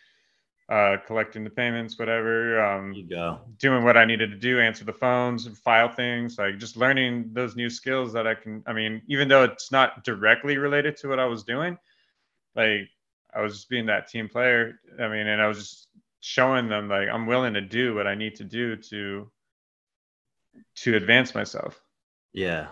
uh, 0.73 0.97
collecting 1.07 1.45
the 1.45 1.51
payments, 1.51 1.99
whatever. 1.99 2.65
Um, 2.65 2.95
you 2.95 3.05
go. 3.05 3.41
Doing 3.59 3.85
what 3.85 3.99
I 3.99 4.07
needed 4.07 4.31
to 4.31 4.39
do, 4.39 4.59
answer 4.59 4.87
the 4.87 4.93
phones, 4.95 5.47
file 5.59 5.91
things, 5.91 6.39
like 6.39 6.59
just 6.59 6.79
learning 6.79 7.29
those 7.35 7.57
new 7.57 7.69
skills 7.69 8.11
that 8.15 8.27
I 8.27 8.35
can. 8.35 8.63
I 8.67 8.73
mean, 8.73 9.03
even 9.07 9.29
though 9.29 9.45
it's 9.45 9.71
not 9.71 10.03
directly 10.03 10.57
related 10.57 10.97
to 10.99 11.09
what 11.09 11.21
I 11.21 11.27
was 11.27 11.45
doing, 11.45 11.77
like 12.57 12.89
I 13.35 13.43
was 13.43 13.53
just 13.53 13.69
being 13.69 13.85
that 13.87 14.09
team 14.09 14.31
player. 14.31 14.81
I 14.99 15.09
mean, 15.09 15.27
and 15.27 15.43
I 15.43 15.47
was 15.47 15.59
just 15.59 15.89
showing 16.21 16.71
them 16.71 16.89
like 16.89 17.09
I'm 17.13 17.27
willing 17.27 17.53
to 17.53 17.61
do 17.61 17.95
what 17.95 18.07
I 18.07 18.15
need 18.15 18.35
to 18.37 18.45
do 18.45 18.77
to 18.77 19.31
to 20.77 20.97
advance 20.97 21.35
myself. 21.35 21.83
Yeah, 22.33 22.69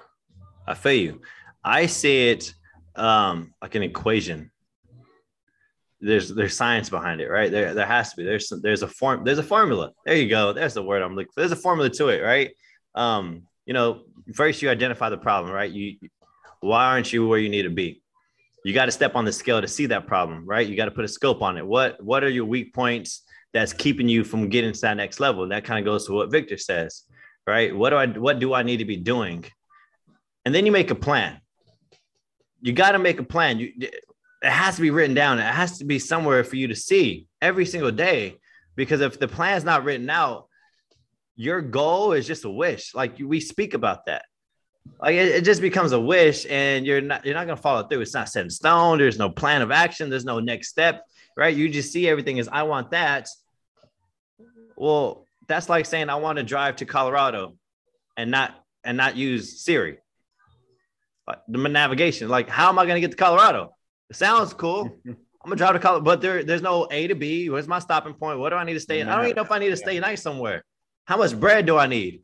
I 0.66 0.72
feel 0.72 0.94
you. 0.94 1.20
I 1.62 1.84
see 1.84 2.30
it 2.30 2.55
um, 2.96 3.53
like 3.61 3.74
an 3.74 3.82
equation. 3.82 4.49
There's 6.01 6.30
there's 6.30 6.57
science 6.57 6.88
behind 6.88 7.20
it, 7.20 7.28
right? 7.28 7.51
There 7.51 7.74
there 7.74 7.86
has 7.86 8.11
to 8.11 8.16
be. 8.16 8.24
There's 8.24 8.48
some, 8.48 8.61
there's 8.62 8.82
a 8.82 8.88
form 8.88 9.24
there's 9.24 9.38
a 9.38 9.42
formula. 9.42 9.92
There 10.07 10.16
you 10.16 10.28
go. 10.28 10.53
There's 10.53 10.74
the 10.74 10.82
word 10.82 11.03
I'm 11.03 11.14
looking 11.14 11.32
for. 11.32 11.40
There's 11.40 11.53
a 11.53 11.57
formula 11.57 11.90
to 11.90 12.09
it, 12.09 12.22
right? 12.22 12.51
Um, 12.94 13.42
you 13.66 13.74
know, 13.74 14.03
first 14.34 14.62
you 14.62 14.70
identify 14.70 15.11
the 15.11 15.18
problem, 15.18 15.53
right? 15.53 15.70
You 15.70 15.96
why 16.61 16.86
aren't 16.86 17.12
you 17.12 17.26
where 17.26 17.38
you 17.38 17.48
need 17.48 17.62
to 17.62 17.70
be? 17.70 18.03
you 18.64 18.74
got 18.74 18.86
to 18.86 18.92
step 18.92 19.16
on 19.16 19.24
the 19.24 19.32
scale 19.32 19.61
to 19.61 19.68
see 19.68 19.86
that 19.86 20.07
problem, 20.07 20.44
right? 20.44 20.66
You 20.66 20.76
got 20.76 20.86
to 20.86 20.90
put 20.90 21.05
a 21.05 21.09
scope 21.09 21.42
on 21.42 21.57
it. 21.57 21.66
What 21.66 22.03
what 22.03 22.22
are 22.24 22.28
your 22.28 22.44
weak 22.44 22.74
points 22.74 23.22
that's 23.53 23.72
keeping 23.72 24.09
you 24.09 24.22
from 24.24 24.48
getting 24.48 24.72
to 24.72 24.80
that 24.82 24.96
next 24.96 25.20
level? 25.20 25.42
And 25.42 25.53
that 25.53 25.64
kind 25.64 25.78
of 25.78 25.84
goes 25.84 26.07
to 26.07 26.12
what 26.12 26.30
Victor 26.30 26.59
says, 26.59 27.05
right? 27.46 27.74
What 27.74 27.90
do 27.90 27.96
I 27.96 28.07
what 28.07 28.38
do 28.38 28.53
I 28.55 28.62
need 28.62 28.78
to 28.78 28.84
be 28.84 28.96
doing? 28.96 29.44
And 30.44 30.55
then 30.55 30.66
you 30.66 30.72
make 30.72 30.90
a 30.90 30.94
plan. 30.94 31.40
You 32.61 32.72
got 32.72 32.92
to 32.92 32.98
make 32.98 33.18
a 33.18 33.24
plan. 33.24 33.59
You 33.59 33.72
it 34.43 34.51
has 34.51 34.76
to 34.76 34.82
be 34.82 34.91
written 34.91 35.14
down. 35.14 35.38
It 35.38 35.43
has 35.43 35.78
to 35.78 35.84
be 35.84 35.99
somewhere 35.99 36.45
for 36.45 36.57
you 36.57 36.68
to 36.68 36.76
see 36.76 37.26
every 37.43 37.66
single 37.66 37.91
day. 37.91 38.38
Because 38.76 39.01
if 39.01 39.18
the 39.18 39.28
plan's 39.28 39.64
not 39.64 39.84
written 39.84 40.09
out, 40.09 40.47
your 41.36 41.61
goal 41.61 42.12
is 42.12 42.26
just 42.26 42.45
a 42.45 42.51
wish. 42.51 42.95
Like 42.95 43.18
we 43.18 43.41
speak 43.41 43.74
about 43.74 44.07
that. 44.07 44.24
Like 45.01 45.14
it, 45.14 45.28
it, 45.28 45.45
just 45.45 45.61
becomes 45.61 45.93
a 45.93 46.01
wish 46.01 46.47
and 46.49 46.86
you're 46.86 47.01
not 47.01 47.24
you're 47.24 47.34
not 47.34 47.47
gonna 47.47 47.57
follow 47.57 47.82
through. 47.82 48.01
It's 48.01 48.14
not 48.14 48.28
set 48.28 48.45
in 48.45 48.51
stone. 48.51 48.99
There's 48.99 49.18
no 49.18 49.28
plan 49.28 49.62
of 49.62 49.70
action. 49.70 50.09
There's 50.09 50.24
no 50.24 50.41
next 50.41 50.68
step 50.68 51.05
right? 51.41 51.57
You 51.57 51.68
just 51.68 51.91
see 51.91 52.09
everything 52.09 52.38
as 52.38 52.49
i 52.49 52.62
want 52.62 52.91
that. 52.91 53.28
Well 54.76 55.26
that's 55.49 55.68
like 55.68 55.86
saying 55.86 56.11
i 56.11 56.16
want 56.16 56.36
to 56.36 56.45
drive 56.45 56.76
to 56.76 56.84
colorado 56.84 57.57
and 58.16 58.30
not 58.30 58.55
and 58.84 58.97
not 58.97 59.16
use 59.16 59.61
siri. 59.62 59.99
The 61.49 61.68
navigation 61.68 62.28
like 62.28 62.49
how 62.49 62.68
am 62.68 62.78
i 62.78 62.86
gonna 62.86 63.01
get 63.01 63.12
to 63.12 63.16
colorado 63.16 63.74
it 64.11 64.16
sounds 64.16 64.52
cool 64.52 64.98
i'm 65.06 65.16
gonna 65.44 65.56
drive 65.56 65.72
to 65.72 65.78
college, 65.78 66.04
but 66.04 66.20
there, 66.20 66.42
there's 66.42 66.62
no 66.62 66.86
a 66.90 67.06
to 67.06 67.14
b 67.14 67.48
where's 67.48 67.68
my 67.68 67.78
stopping 67.78 68.14
point 68.14 68.38
what 68.38 68.50
do 68.50 68.56
i 68.56 68.64
need 68.64 68.74
to 68.74 68.80
stay 68.80 69.00
in? 69.00 69.08
i 69.08 69.16
don't 69.16 69.24
even 69.24 69.36
know 69.36 69.42
if 69.42 69.52
i 69.52 69.58
need 69.58 69.70
to 69.70 69.76
stay 69.76 69.98
night 69.98 70.18
somewhere 70.18 70.62
how 71.06 71.16
much 71.16 71.38
bread 71.38 71.64
do 71.66 71.78
i 71.78 71.86
need 71.86 72.22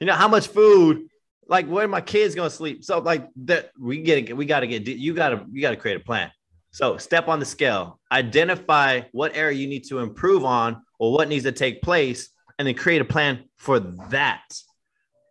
you 0.00 0.06
know 0.06 0.14
how 0.14 0.28
much 0.28 0.48
food 0.48 1.06
like 1.50 1.66
where 1.66 1.88
my 1.88 2.00
kids 2.00 2.34
gonna 2.34 2.48
sleep? 2.48 2.84
So 2.84 3.00
like 3.00 3.28
that 3.44 3.72
we 3.78 4.00
get 4.00 4.34
we 4.34 4.46
gotta 4.46 4.68
get 4.68 4.86
you 4.86 5.12
gotta 5.12 5.44
you 5.52 5.60
gotta 5.60 5.76
create 5.76 5.96
a 5.96 6.00
plan. 6.00 6.30
So 6.70 6.96
step 6.96 7.26
on 7.26 7.40
the 7.40 7.44
scale, 7.44 8.00
identify 8.12 9.02
what 9.10 9.36
area 9.36 9.58
you 9.58 9.66
need 9.66 9.84
to 9.88 9.98
improve 9.98 10.44
on 10.44 10.80
or 11.00 11.12
what 11.12 11.28
needs 11.28 11.44
to 11.44 11.52
take 11.52 11.82
place, 11.82 12.30
and 12.58 12.66
then 12.66 12.76
create 12.76 13.02
a 13.02 13.04
plan 13.04 13.44
for 13.56 13.80
that. 13.80 14.44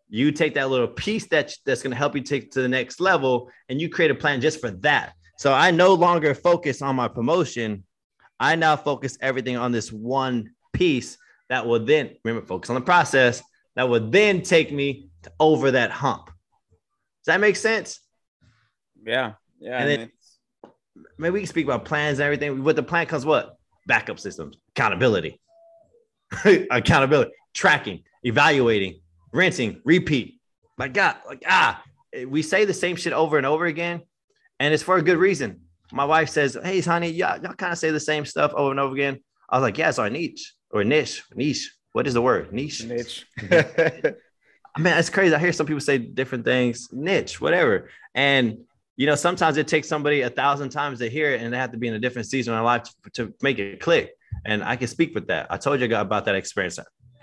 You 0.09 0.33
take 0.33 0.55
that 0.55 0.69
little 0.69 0.89
piece 0.89 1.27
that 1.29 1.53
that's 1.65 1.81
gonna 1.81 1.95
help 1.95 2.15
you 2.15 2.21
take 2.21 2.51
to 2.51 2.61
the 2.61 2.67
next 2.67 2.99
level, 2.99 3.49
and 3.69 3.79
you 3.79 3.87
create 3.87 4.11
a 4.11 4.15
plan 4.15 4.41
just 4.41 4.59
for 4.59 4.71
that. 4.71 5.13
So 5.39 5.53
I 5.53 5.71
no 5.71 5.93
longer 5.93 6.35
focus 6.35 6.81
on 6.81 6.97
my 6.97 7.07
promotion. 7.07 7.85
I 8.41 8.57
now 8.57 8.75
focus 8.75 9.17
everything 9.21 9.55
on 9.55 9.71
this 9.71 9.89
one 9.89 10.51
piece 10.73 11.17
that 11.47 11.65
will 11.65 11.79
then 11.79 12.17
remember 12.25 12.45
focus 12.45 12.69
on 12.69 12.73
the 12.73 12.81
process 12.81 13.41
that 13.77 13.87
would 13.87 14.11
then 14.11 14.41
take 14.41 14.69
me 14.69 15.07
to 15.23 15.31
over 15.39 15.71
that 15.71 15.91
hump. 15.91 16.25
Does 16.25 17.27
that 17.27 17.39
make 17.39 17.55
sense? 17.55 18.01
Yeah. 19.05 19.35
Yeah. 19.61 19.77
And 19.77 19.89
then 19.89 20.11
maybe 21.17 21.35
we 21.35 21.39
can 21.39 21.47
speak 21.47 21.65
about 21.65 21.85
plans 21.85 22.19
and 22.19 22.25
everything. 22.25 22.61
With 22.61 22.75
the 22.75 22.83
plan 22.83 23.05
comes 23.05 23.25
what? 23.25 23.55
Backup 23.87 24.19
systems, 24.19 24.57
accountability, 24.75 25.39
accountability, 26.69 27.31
tracking, 27.53 28.03
evaluating, 28.23 28.99
rinsing, 29.31 29.81
repeat. 29.85 30.41
My 30.77 30.89
God, 30.89 31.15
like 31.25 31.43
ah, 31.47 31.81
we 32.27 32.41
say 32.41 32.65
the 32.65 32.73
same 32.73 32.97
shit 32.97 33.13
over 33.13 33.37
and 33.37 33.45
over 33.45 33.67
again, 33.67 34.01
and 34.59 34.73
it's 34.73 34.83
for 34.83 34.97
a 34.97 35.01
good 35.01 35.17
reason. 35.17 35.61
My 35.91 36.05
wife 36.05 36.29
says, 36.29 36.57
"Hey, 36.63 36.81
honey, 36.81 37.09
y'all, 37.09 37.41
y'all 37.41 37.53
kind 37.53 37.71
of 37.71 37.79
say 37.79 37.91
the 37.91 37.99
same 37.99 38.25
stuff 38.25 38.53
over 38.53 38.71
and 38.71 38.79
over 38.79 38.93
again." 38.93 39.19
I 39.49 39.57
was 39.57 39.63
like, 39.63 39.77
"Yeah, 39.77 39.89
it's 39.89 39.99
our 39.99 40.09
niche 40.09 40.53
or 40.71 40.83
niche, 40.83 41.23
niche. 41.35 41.73
What 41.93 42.07
is 42.07 42.13
the 42.13 42.21
word? 42.21 42.53
Niche. 42.53 42.85
Niche. 42.85 43.25
Man, 44.77 44.97
it's 44.99 45.09
crazy. 45.09 45.33
I 45.33 45.39
hear 45.39 45.51
some 45.51 45.65
people 45.65 45.81
say 45.81 45.97
different 45.97 46.45
things, 46.45 46.89
niche, 46.91 47.41
whatever. 47.41 47.89
And 48.13 48.59
you 48.95 49.05
know, 49.05 49.15
sometimes 49.15 49.57
it 49.57 49.67
takes 49.67 49.87
somebody 49.87 50.21
a 50.21 50.29
thousand 50.29 50.69
times 50.69 50.99
to 50.99 51.09
hear 51.09 51.31
it, 51.31 51.41
and 51.41 51.53
they 51.53 51.57
have 51.57 51.71
to 51.71 51.77
be 51.77 51.87
in 51.87 51.93
a 51.93 51.99
different 51.99 52.27
season 52.27 52.53
of 52.53 52.57
their 52.57 52.65
life 52.65 52.83
to, 52.83 53.09
to 53.11 53.33
make 53.41 53.57
it 53.57 53.79
click. 53.79 54.11
And 54.45 54.63
I 54.63 54.75
can 54.75 54.87
speak 54.87 55.15
with 55.15 55.27
that. 55.27 55.47
I 55.49 55.57
told 55.57 55.79
you 55.79 55.95
about 55.95 56.25
that 56.25 56.35
experience. 56.35 56.77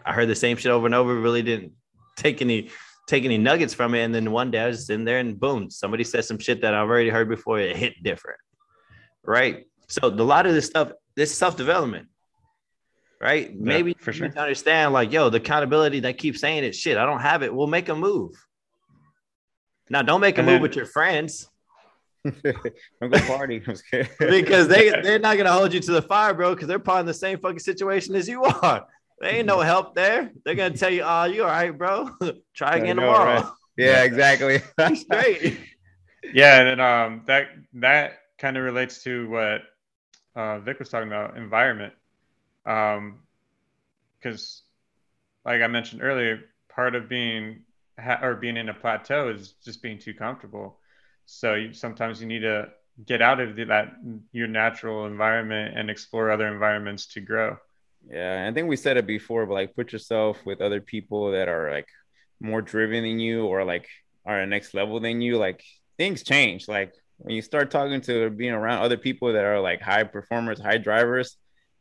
I 0.05 0.13
heard 0.13 0.29
the 0.29 0.35
same 0.35 0.57
shit 0.57 0.73
over 0.73 0.87
and 0.87 0.95
over. 0.95 1.15
Really 1.15 1.43
didn't 1.43 1.73
take 2.17 2.41
any 2.41 2.71
take 3.07 3.25
any 3.25 3.39
nuggets 3.39 3.75
from 3.75 3.95
it. 3.95 4.05
And 4.05 4.15
then 4.15 4.31
one 4.33 4.51
day 4.51 4.61
I 4.61 4.67
was 4.69 4.91
in 4.91 5.05
there, 5.05 5.19
and 5.19 5.39
boom, 5.39 5.71
somebody 5.71 6.05
said 6.05 6.25
some 6.25 6.39
shit 6.39 6.63
that 6.63 6.75
I've 6.75 6.89
already 6.89 7.11
heard 7.11 7.29
before. 7.29 7.59
It 7.59 7.77
hit 7.77 8.03
different, 8.03 8.41
right? 9.25 9.67
So 9.89 10.09
a 10.09 10.09
lot 10.09 10.47
of 10.47 10.55
this 10.55 10.67
stuff, 10.67 10.93
this 11.15 11.37
self 11.37 11.57
development 11.57 12.09
right? 13.21 13.51
Yeah, 13.51 13.57
Maybe 13.59 13.97
for 13.99 14.13
sure. 14.13 14.31
understand, 14.37 14.93
like, 14.93 15.13
yo, 15.13 15.31
the 15.31 15.39
accountability 15.39 16.01
that 16.01 16.19
keeps 16.19 16.41
saying 16.41 16.65
it, 16.65 16.75
shit, 16.75 16.99
I 16.99 17.07
don't 17.07 17.21
have 17.21 17.43
it. 17.43 17.55
We'll 17.55 17.67
make 17.67 17.89
a 17.89 17.95
move. 17.95 18.33
Now, 19.89 20.03
don't 20.03 20.21
make 20.21 20.37
a 20.37 20.41
and 20.41 20.47
move 20.47 20.55
then, 20.55 20.63
with 20.63 20.77
your 20.77 20.87
friends. 20.87 21.49
don't 22.25 23.11
go 23.11 23.19
party 23.21 23.61
because 24.19 24.67
they 24.67 24.91
they're 25.03 25.21
not 25.21 25.37
gonna 25.37 25.53
hold 25.53 25.73
you 25.73 25.79
to 25.79 25.93
the 25.93 26.03
fire, 26.03 26.35
bro. 26.35 26.55
Because 26.55 26.67
they're 26.67 26.81
probably 26.81 27.01
in 27.01 27.07
the 27.07 27.15
same 27.15 27.39
fucking 27.39 27.61
situation 27.61 28.17
as 28.17 28.29
you 28.29 28.43
are. 28.43 28.85
There 29.21 29.35
ain't 29.35 29.47
no 29.47 29.61
help 29.61 29.95
there. 29.95 30.31
They're 30.45 30.55
gonna 30.55 30.77
tell 30.77 30.91
you, 30.91 31.03
"Oh, 31.05 31.25
you 31.25 31.43
all 31.43 31.49
right, 31.49 31.77
bro? 31.77 32.11
Try 32.55 32.77
again 32.77 32.97
tomorrow." 32.97 33.43
Right. 33.43 33.45
Yeah, 33.79 34.05
exactly. 34.05 34.63
Straight. 34.95 35.59
Yeah, 36.33 36.61
and 36.61 36.69
then 36.69 36.81
um, 36.81 37.23
that 37.27 37.49
that 37.75 38.21
kind 38.39 38.57
of 38.57 38.65
relates 38.65 39.03
to 39.05 39.29
what 39.29 39.63
uh, 40.35 40.61
Vic 40.61 40.79
was 40.79 40.89
talking 40.89 41.09
about, 41.09 41.37
environment 41.37 41.93
um, 42.67 43.21
because 44.19 44.63
like 45.45 45.63
I 45.63 45.67
mentioned 45.69 46.03
earlier, 46.03 46.41
part 46.69 46.95
of 46.95 47.09
being 47.09 47.63
ha- 47.99 48.21
or 48.23 48.35
being 48.37 48.57
in 48.57 48.69
a 48.69 48.75
plateau 48.75 49.31
is 49.31 49.53
just 49.65 49.83
being 49.83 49.99
too 49.99 50.15
comfortable. 50.15 50.79
So 51.27 51.55
you, 51.55 51.73
sometimes 51.73 52.21
you 52.21 52.27
need 52.27 52.41
to 52.41 52.69
get 53.07 53.23
out 53.23 53.41
of 53.41 53.57
the, 53.57 53.65
that 53.65 53.95
your 54.33 54.49
natural 54.49 55.07
environment 55.07 55.79
and 55.79 55.91
explore 55.91 56.31
other 56.31 56.49
environments 56.49 57.07
to 57.15 57.21
grow. 57.21 57.59
Yeah, 58.11 58.47
I 58.49 58.53
think 58.53 58.69
we 58.69 58.77
said 58.77 58.97
it 58.97 59.07
before, 59.07 59.47
but 59.47 59.55
like 59.55 59.75
put 59.75 59.93
yourself 59.93 60.39
with 60.45 60.61
other 60.61 60.81
people 60.81 61.33
that 61.33 61.49
are 61.49 61.71
like 61.71 61.89
more 62.41 62.63
driven 62.63 63.03
than 63.03 63.19
you 63.19 63.47
or 63.47 63.65
like 63.65 63.89
are 64.25 64.41
at 64.41 64.49
next 64.49 64.75
level 64.75 65.01
than 65.01 65.21
you. 65.21 65.39
Like 65.39 65.65
things 65.99 66.23
change. 66.23 66.69
Like 66.69 66.93
when 67.19 67.35
you 67.35 67.43
start 67.43 67.71
talking 67.71 68.01
to 68.03 68.31
being 68.31 68.53
around 68.53 68.83
other 68.83 68.97
people 68.97 69.33
that 69.33 69.45
are 69.45 69.61
like 69.61 69.81
high 69.81 70.05
performers, 70.05 70.61
high 70.61 70.79
drivers, 70.79 71.37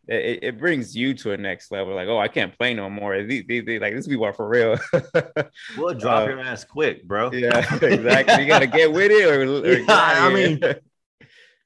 it, 0.07 0.43
it, 0.43 0.59
brings 0.59 0.95
you 0.95 1.13
to 1.15 1.31
a 1.31 1.37
next 1.37 1.71
level. 1.71 1.95
Like, 1.95 2.07
oh, 2.07 2.19
I 2.19 2.27
can't 2.27 2.55
play 2.55 2.73
no 2.73 2.89
more. 2.89 3.23
These, 3.23 3.45
these, 3.47 3.65
these 3.65 3.81
like 3.81 3.95
these 3.95 4.07
people 4.07 4.25
are 4.25 4.33
for 4.33 4.47
real. 4.47 4.77
we'll 5.77 5.95
drop 5.95 6.23
uh, 6.23 6.29
your 6.29 6.39
ass 6.41 6.63
quick, 6.63 7.03
bro. 7.07 7.31
Yeah, 7.33 7.59
exactly. 7.81 8.43
You 8.43 8.47
gotta 8.47 8.67
get 8.67 8.91
with 8.91 9.11
it, 9.11 9.25
or, 9.25 9.41
or 9.41 9.67
yeah, 9.79 9.85
I 9.87 10.33
mean, 10.33 10.61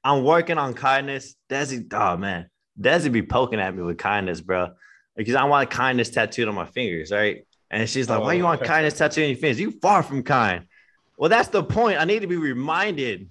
I'm 0.02 0.24
working 0.24 0.58
on 0.58 0.74
kindness. 0.74 1.34
Desi, 1.50 1.86
oh 1.92 2.16
man, 2.16 2.48
Desi 2.80 3.12
be 3.12 3.22
poking 3.22 3.60
at 3.60 3.74
me 3.74 3.82
with 3.82 3.98
kindness, 3.98 4.40
bro, 4.40 4.70
because 5.16 5.34
I 5.34 5.44
want 5.44 5.70
kindness 5.70 6.10
tattooed 6.10 6.48
on 6.48 6.54
my 6.54 6.66
fingers, 6.66 7.10
right? 7.10 7.46
And 7.70 7.88
she's 7.88 8.08
like, 8.08 8.20
oh. 8.20 8.24
"Why 8.24 8.32
you 8.34 8.44
want 8.44 8.62
oh. 8.62 8.64
kindness 8.72 8.98
tattooed 8.98 9.24
on 9.24 9.30
your 9.30 9.38
fingers? 9.38 9.60
You 9.60 9.72
far 9.72 10.02
from 10.02 10.22
kind." 10.22 10.66
Well, 11.16 11.28
that's 11.28 11.48
the 11.48 11.62
point. 11.62 12.00
I 12.00 12.04
need 12.04 12.20
to 12.20 12.26
be 12.26 12.38
reminded. 12.38 13.28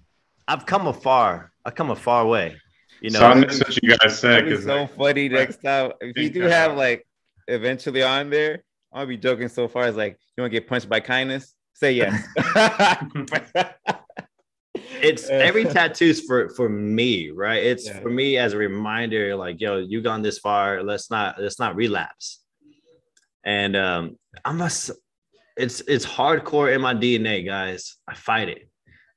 I've 0.48 0.66
come 0.66 0.88
a 0.88 0.94
far. 0.94 1.52
I've 1.66 1.76
come 1.76 1.90
a 1.90 1.96
far 1.96 2.26
way. 2.26 2.58
You 3.02 3.12
know, 3.12 3.20
so 3.20 3.26
I 3.26 3.34
miss 3.36 3.60
what 3.60 3.82
you 3.82 3.98
guys 3.98 4.20
said. 4.20 4.48
It's 4.48 4.66
so 4.66 4.82
like, 4.82 4.96
funny 4.96 5.30
next 5.30 5.64
time. 5.64 5.94
If 6.02 6.18
you 6.18 6.30
do 6.30 6.42
have 6.42 6.76
like 6.76 7.08
eventually 7.48 8.04
on 8.04 8.30
there, 8.30 8.64
I'll 8.92 9.06
be 9.06 9.18
joking 9.18 9.48
so 9.48 9.68
far 9.68 9.84
as 9.84 9.96
like, 9.96 10.20
you 10.36 10.42
want 10.42 10.52
to 10.52 10.60
get 10.60 10.68
punched 10.68 10.90
by 10.90 11.00
kindness? 11.00 11.56
Say 11.74 11.94
yes. 11.94 12.28
it's 15.02 15.30
every 15.30 15.66
tattoo's 15.76 16.22
for 16.22 16.50
for 16.50 16.70
me, 16.70 17.30
right? 17.32 17.64
It's 17.64 17.88
yeah. 17.88 18.00
for 18.00 18.10
me 18.10 18.38
as 18.38 18.54
a 18.54 18.58
reminder, 18.58 19.36
like, 19.36 19.60
yo, 19.60 19.78
you 19.78 20.02
gone 20.02 20.22
this 20.22 20.40
far. 20.40 20.84
Let's 20.84 21.10
not 21.10 21.42
let's 21.42 21.60
not 21.60 21.76
relapse. 21.76 22.42
And 23.44 23.76
um, 23.76 24.18
I'm 24.46 24.62
a, 24.62 24.70
It's 25.58 25.82
it's 25.82 26.06
hardcore 26.06 26.74
in 26.74 26.82
my 26.82 26.94
DNA, 26.94 27.46
guys. 27.46 27.98
I 28.08 28.16
fight 28.16 28.50
it, 28.50 28.70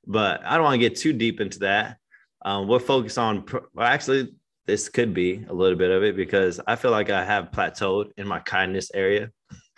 but 0.06 0.44
I 0.44 0.54
don't 0.54 0.64
want 0.64 0.74
to 0.74 0.88
get 0.88 0.96
too 0.96 1.12
deep 1.12 1.40
into 1.40 1.60
that. 1.60 1.98
Um, 2.44 2.66
we're 2.66 2.80
focused 2.80 3.18
on, 3.18 3.44
well, 3.72 3.86
actually, 3.86 4.34
this 4.66 4.88
could 4.88 5.14
be 5.14 5.44
a 5.48 5.52
little 5.52 5.78
bit 5.78 5.90
of 5.90 6.02
it 6.02 6.16
because 6.16 6.60
I 6.66 6.76
feel 6.76 6.90
like 6.90 7.10
I 7.10 7.24
have 7.24 7.50
plateaued 7.52 8.10
in 8.16 8.26
my 8.26 8.40
kindness 8.40 8.90
area. 8.94 9.30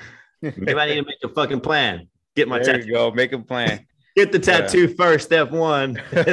Maybe 0.42 0.74
I 0.74 0.86
need 0.86 0.96
to 0.96 1.02
make 1.02 1.24
a 1.24 1.28
fucking 1.28 1.61
plan. 1.61 2.09
Get 2.36 2.48
my 2.48 2.59
there 2.59 2.78
tattoo. 2.78 2.92
go. 2.92 3.11
Make 3.11 3.32
a 3.32 3.38
plan. 3.38 3.86
Get 4.16 4.32
the 4.32 4.38
tattoo 4.38 4.86
yeah. 4.86 4.94
first. 4.96 5.26
Step 5.26 5.50
one. 5.50 6.00
All 6.16 6.26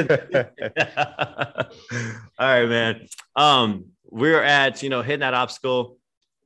right, 2.38 2.66
man. 2.66 3.08
Um, 3.34 3.86
we're 4.10 4.42
at 4.42 4.82
you 4.82 4.88
know 4.88 5.02
hitting 5.02 5.20
that 5.20 5.34
obstacle. 5.34 5.98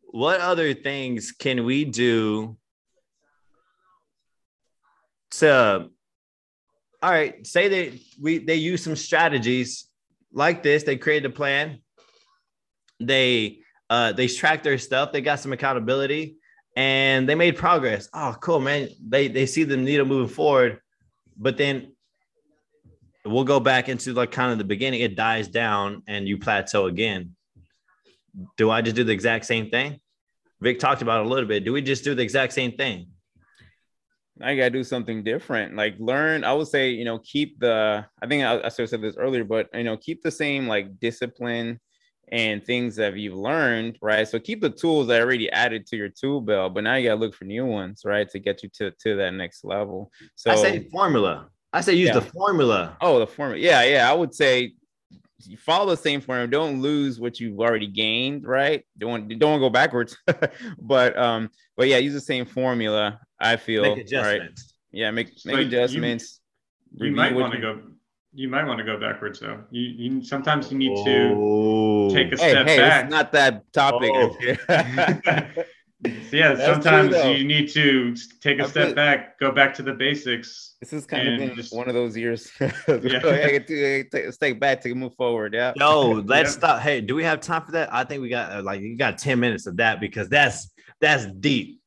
What 0.05 0.41
other 0.41 0.73
things 0.73 1.33
can 1.33 1.65
we 1.65 1.85
do 1.85 2.57
to 5.33 5.91
all 7.03 7.11
right, 7.11 7.47
say 7.47 7.69
that 7.69 8.01
we 8.21 8.39
they 8.39 8.57
use 8.57 8.83
some 8.83 8.97
strategies 8.97 9.89
like 10.33 10.63
this. 10.63 10.83
They 10.83 10.97
created 10.97 11.31
a 11.31 11.35
plan. 11.35 11.81
They 13.01 13.61
uh 13.91 14.13
they 14.13 14.29
track 14.29 14.63
their 14.63 14.79
stuff. 14.79 15.13
They 15.13 15.21
got 15.21 15.41
some 15.41 15.53
accountability, 15.53 16.37
and 16.75 17.29
they 17.29 17.35
made 17.35 17.57
progress. 17.57 18.09
Oh, 18.13 18.35
cool, 18.41 18.61
man. 18.61 18.89
They 19.07 19.29
they 19.29 19.47
see 19.47 19.65
the 19.65 19.77
needle 19.77 20.07
moving 20.07 20.35
forward, 20.35 20.81
but 21.37 21.57
then 21.57 21.93
we'll 23.25 23.45
go 23.45 23.61
back 23.61 23.89
into 23.89 24.13
like 24.13 24.33
kind 24.33 24.53
of 24.53 24.59
the 24.59 24.65
beginning. 24.65 25.01
It 25.01 25.17
dies 25.17 25.49
down 25.49 26.03
and 26.07 26.27
you 26.27 26.39
plateau 26.39 26.87
again. 26.87 27.35
Do 28.57 28.71
I 28.71 28.83
just 28.83 28.97
do 28.97 29.05
the 29.05 29.13
exact 29.13 29.47
same 29.47 29.71
thing? 29.71 30.01
Vic 30.61 30.79
talked 30.79 31.03
about 31.03 31.25
a 31.25 31.29
little 31.29 31.49
bit. 31.49 31.65
Do 31.65 31.73
we 31.73 31.83
just 31.83 32.05
do 32.05 32.15
the 32.15 32.23
exact 32.23 32.53
same 32.53 32.73
thing? 32.73 33.09
I 34.41 34.55
gotta 34.55 34.71
do 34.71 34.85
something 34.85 35.25
different. 35.25 35.77
Like 35.77 35.97
learn, 35.99 36.45
I 36.45 36.53
would 36.53 36.69
say, 36.69 36.91
you 36.91 37.05
know, 37.05 37.19
keep 37.19 37.59
the. 37.59 38.05
I 38.21 38.27
think 38.27 38.45
I, 38.45 38.59
I 38.59 38.69
sort 38.69 38.81
of 38.81 38.89
said 38.91 39.03
this 39.03 39.17
earlier, 39.17 39.45
but 39.45 39.69
you 39.73 39.85
know, 39.85 39.97
keep 39.97 40.23
the 40.23 40.31
same 40.31 40.67
like 40.67 40.99
discipline 41.01 41.81
and 42.33 42.65
things 42.65 42.97
that 42.97 43.17
you've 43.17 43.35
learned, 43.35 43.99
right? 44.03 44.27
So 44.27 44.39
keep 44.39 44.61
the 44.61 44.71
tools 44.71 45.07
that 45.09 45.23
already 45.23 45.51
added 45.51 45.87
to 45.89 45.97
your 45.97 46.09
tool 46.09 46.41
belt, 46.41 46.75
but 46.75 46.85
now 46.85 46.97
you 46.97 47.09
gotta 47.09 47.21
look 47.21 47.35
for 47.35 47.45
new 47.45 47.65
ones, 47.65 48.03
right, 48.05 48.29
to 48.31 48.39
get 48.39 48.63
you 48.63 48.69
to 48.75 48.91
to 48.91 49.17
that 49.17 49.35
next 49.35 49.65
level. 49.65 50.11
So 50.35 50.51
I 50.51 50.57
say 50.57 50.89
formula. 50.91 51.49
I 51.73 51.81
say 51.83 51.95
use 51.95 52.09
yeah. 52.09 52.15
the 52.15 52.23
formula. 52.23 52.97
Oh, 53.01 53.19
the 53.19 53.27
formula. 53.27 53.63
Yeah, 53.63 53.83
yeah. 53.85 54.11
I 54.11 54.15
would 54.15 54.35
say 54.35 54.73
you 55.45 55.57
follow 55.57 55.91
the 55.91 55.97
same 55.97 56.21
formula. 56.21 56.49
Don't 56.49 56.81
lose 56.81 57.21
what 57.21 57.39
you've 57.39 57.61
already 57.61 57.87
gained, 57.87 58.47
right? 58.47 58.85
Don't 58.99 59.39
don't 59.39 59.61
go 59.61 59.71
backwards. 59.71 60.17
but 60.81 61.17
um, 61.19 61.51
but 61.77 61.89
yeah, 61.89 61.99
use 61.99 62.15
the 62.15 62.21
same 62.21 62.47
formula. 62.47 63.21
I 63.39 63.57
feel 63.57 63.83
make 63.83 63.99
adjustments. 63.99 64.75
Right? 64.93 65.01
Yeah, 65.01 65.11
make 65.11 65.29
make 65.45 65.57
so 65.57 65.61
adjustments. 65.61 66.41
You, 66.95 67.07
you 67.07 67.13
might 67.13 67.35
want 67.35 67.53
to 67.53 67.61
go. 67.61 67.83
You 68.37 68.51
might 68.51 68.65
want 68.65 68.77
to 68.79 68.85
go 68.85 69.01
backwards 69.01 69.41
though. 69.41 69.61
You, 69.71 69.83
you 69.83 70.23
sometimes 70.23 70.71
you 70.71 70.77
need 70.77 70.95
to 71.07 71.35
oh. 71.35 72.11
take 72.11 72.33
a 72.33 72.37
step 72.37 72.67
hey, 72.67 72.77
back. 72.77 73.05
It's 73.05 73.11
not 73.11 73.33
that 73.33 73.73
topic. 73.73 74.11
Oh. 74.13 74.37
yeah, 76.31 76.53
That's 76.53 76.67
sometimes 76.67 77.15
you 77.25 77.45
need 77.45 77.71
to 77.71 78.15
take 78.43 78.61
a 78.61 78.65
I 78.65 78.67
step 78.67 78.95
back, 78.95 79.39
go 79.41 79.53
back 79.53 79.73
to 79.77 79.83
the 79.83 79.95
basics. 79.95 80.75
This 80.81 80.93
is 80.93 81.07
kind 81.07 81.27
of 81.27 81.39
been 81.39 81.55
just, 81.57 81.75
one 81.75 81.89
of 81.89 81.95
those 81.95 82.15
years. 82.15 82.53
yeah. 82.61 82.69
take 82.91 84.15
a 84.15 84.33
step 84.33 84.59
back 84.61 84.83
to 84.83 84.95
move 84.95 85.15
forward. 85.15 85.55
Yeah. 85.55 85.73
Yo, 85.75 86.11
let's 86.27 86.51
yeah. 86.51 86.59
stop. 86.59 86.83
Hey, 86.83 87.01
do 87.01 87.15
we 87.15 87.25
have 87.25 87.41
time 87.41 87.65
for 87.65 87.73
that? 87.73 87.91
I 87.91 88.05
think 88.05 88.21
we 88.21 88.29
got 88.29 88.53
uh, 88.53 88.63
like 88.63 88.83
you 88.83 88.99
got 88.99 89.17
10 89.17 89.41
minutes 89.41 89.67
of 89.67 89.79
that 89.79 89.99
because 89.99 90.29
that's 90.29 90.71
that's 91.01 91.25
deep. 91.41 91.81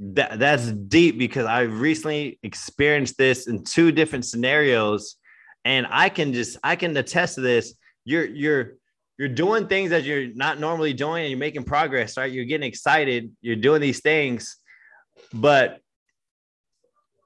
That 0.00 0.38
that's 0.38 0.70
deep 0.72 1.18
because 1.18 1.46
I 1.46 1.62
recently 1.62 2.38
experienced 2.42 3.16
this 3.16 3.46
in 3.46 3.64
two 3.64 3.92
different 3.92 4.26
scenarios, 4.26 5.16
and 5.66 5.84
I 5.90 6.08
can 6.10 6.32
just 6.32 6.58
I 6.62 6.76
can 6.76 6.96
attest 6.96 7.34
to 7.34 7.40
this. 7.40 7.74
You're 8.04 8.24
you're 8.24 8.74
you're 9.18 9.28
doing 9.28 9.66
things 9.66 9.90
that 9.90 10.04
you're 10.04 10.32
not 10.34 10.60
normally 10.60 10.92
doing 10.92 11.24
and 11.24 11.30
you're 11.30 11.40
making 11.40 11.64
progress, 11.64 12.16
right? 12.16 12.30
You're 12.30 12.44
getting 12.44 12.68
excited, 12.68 13.32
you're 13.40 13.56
doing 13.56 13.80
these 13.80 14.00
things, 14.00 14.58
but 15.34 15.80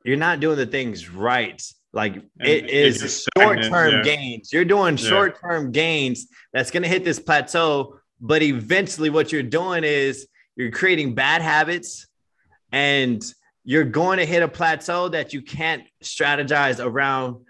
you're 0.04 0.16
not 0.16 0.40
doing 0.40 0.56
the 0.56 0.64
things 0.64 1.10
right. 1.10 1.62
Like 1.92 2.14
and 2.14 2.24
it 2.38 2.70
is 2.70 3.26
short-term 3.36 3.92
yeah. 3.92 4.02
gains. 4.02 4.52
You're 4.52 4.64
doing 4.64 4.96
short-term 4.96 5.72
gains 5.72 6.28
that's 6.52 6.70
going 6.70 6.84
to 6.84 6.88
hit 6.88 7.04
this 7.04 7.18
plateau, 7.18 7.98
but 8.20 8.42
eventually 8.42 9.10
what 9.10 9.32
you're 9.32 9.42
doing 9.42 9.84
is 9.84 10.28
you're 10.56 10.70
creating 10.70 11.14
bad 11.14 11.42
habits 11.42 12.06
and 12.72 13.22
you're 13.64 13.84
going 13.84 14.18
to 14.18 14.24
hit 14.24 14.42
a 14.42 14.48
plateau 14.48 15.08
that 15.08 15.34
you 15.34 15.42
can't 15.42 15.82
strategize 16.02 16.82
around 16.82 17.44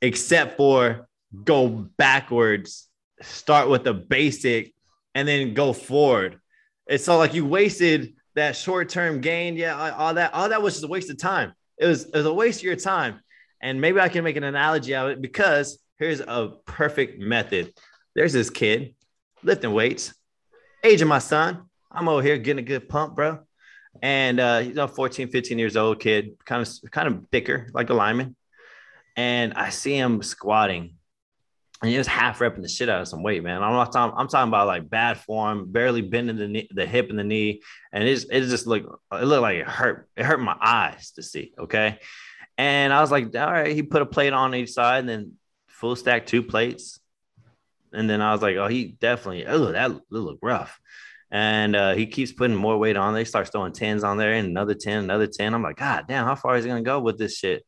except 0.00 0.56
for 0.56 1.08
go 1.44 1.68
backwards 1.68 2.88
start 3.22 3.68
with 3.68 3.84
the 3.84 3.94
basic 3.94 4.74
and 5.14 5.26
then 5.26 5.54
go 5.54 5.72
forward. 5.72 6.38
It's 6.86 7.04
so 7.04 7.16
like 7.16 7.34
you 7.34 7.46
wasted 7.46 8.14
that 8.34 8.56
short 8.56 8.88
term 8.88 9.20
gain. 9.20 9.56
Yeah, 9.56 9.94
all 9.96 10.14
that, 10.14 10.34
all 10.34 10.48
that 10.48 10.62
was 10.62 10.74
just 10.74 10.84
a 10.84 10.88
waste 10.88 11.10
of 11.10 11.18
time. 11.18 11.52
It 11.78 11.86
was, 11.86 12.04
it 12.04 12.14
was 12.14 12.26
a 12.26 12.34
waste 12.34 12.60
of 12.60 12.64
your 12.64 12.76
time. 12.76 13.20
And 13.60 13.80
maybe 13.80 14.00
I 14.00 14.08
can 14.08 14.24
make 14.24 14.36
an 14.36 14.44
analogy 14.44 14.94
out 14.94 15.06
of 15.06 15.12
it 15.12 15.22
because 15.22 15.78
here's 15.98 16.20
a 16.20 16.52
perfect 16.66 17.18
method. 17.18 17.72
There's 18.14 18.32
this 18.32 18.50
kid 18.50 18.94
lifting 19.42 19.72
weights, 19.72 20.14
age 20.82 21.02
of 21.02 21.08
my 21.08 21.18
son. 21.18 21.62
I'm 21.90 22.08
over 22.08 22.22
here 22.22 22.38
getting 22.38 22.64
a 22.64 22.66
good 22.66 22.88
pump, 22.88 23.14
bro. 23.14 23.40
And 24.02 24.40
uh, 24.40 24.60
he's 24.60 24.76
a 24.76 24.88
14, 24.88 25.28
15 25.28 25.58
years 25.58 25.76
old 25.76 26.00
kid, 26.00 26.32
kind 26.44 26.62
of 26.62 26.90
kind 26.90 27.08
of 27.08 27.26
thicker, 27.30 27.68
like 27.72 27.90
a 27.90 27.94
lineman. 27.94 28.34
And 29.16 29.54
I 29.54 29.70
see 29.70 29.96
him 29.96 30.22
squatting 30.22 30.96
and 31.84 31.92
he 31.92 31.98
was 31.98 32.06
half 32.06 32.38
repping 32.38 32.62
the 32.62 32.68
shit 32.68 32.88
out 32.88 33.02
of 33.02 33.08
some 33.08 33.22
weight, 33.22 33.42
man. 33.42 33.62
I'm 33.62 33.72
not 33.72 33.92
talking. 33.92 34.16
I'm 34.16 34.26
talking 34.26 34.48
about 34.48 34.66
like 34.66 34.88
bad 34.88 35.18
form, 35.18 35.70
barely 35.70 36.00
bending 36.00 36.36
the 36.36 36.48
knee, 36.48 36.68
the 36.70 36.86
hip 36.86 37.10
and 37.10 37.18
the 37.18 37.24
knee, 37.24 37.60
and 37.92 38.02
it 38.02 38.14
just, 38.14 38.32
it 38.32 38.40
just 38.42 38.66
looked 38.66 38.88
it 39.12 39.24
looked 39.24 39.42
like 39.42 39.58
it 39.58 39.66
hurt. 39.66 40.08
It 40.16 40.24
hurt 40.24 40.40
my 40.40 40.56
eyes 40.58 41.10
to 41.12 41.22
see. 41.22 41.52
Okay, 41.58 41.98
and 42.56 42.90
I 42.90 43.02
was 43.02 43.10
like, 43.10 43.36
all 43.36 43.52
right. 43.52 43.74
He 43.74 43.82
put 43.82 44.00
a 44.00 44.06
plate 44.06 44.32
on 44.32 44.54
each 44.54 44.72
side, 44.72 45.00
and 45.00 45.08
then 45.08 45.32
full 45.68 45.94
stack 45.94 46.24
two 46.24 46.42
plates, 46.42 47.00
and 47.92 48.08
then 48.08 48.22
I 48.22 48.32
was 48.32 48.40
like, 48.40 48.56
oh, 48.56 48.66
he 48.68 48.96
definitely. 48.98 49.46
Oh, 49.46 49.72
that 49.72 49.92
look 50.10 50.38
rough. 50.40 50.80
And 51.30 51.76
uh, 51.76 51.94
he 51.94 52.06
keeps 52.06 52.32
putting 52.32 52.56
more 52.56 52.78
weight 52.78 52.96
on. 52.96 53.12
They 53.12 53.24
start 53.24 53.52
throwing 53.52 53.74
tens 53.74 54.04
on 54.04 54.16
there, 54.16 54.32
and 54.32 54.48
another 54.48 54.74
ten, 54.74 55.04
another 55.04 55.26
ten. 55.26 55.52
I'm 55.52 55.62
like, 55.62 55.76
God 55.76 56.06
damn, 56.08 56.24
how 56.24 56.34
far 56.34 56.56
is 56.56 56.64
he 56.64 56.70
gonna 56.70 56.82
go 56.82 57.00
with 57.00 57.18
this 57.18 57.36
shit? 57.36 57.66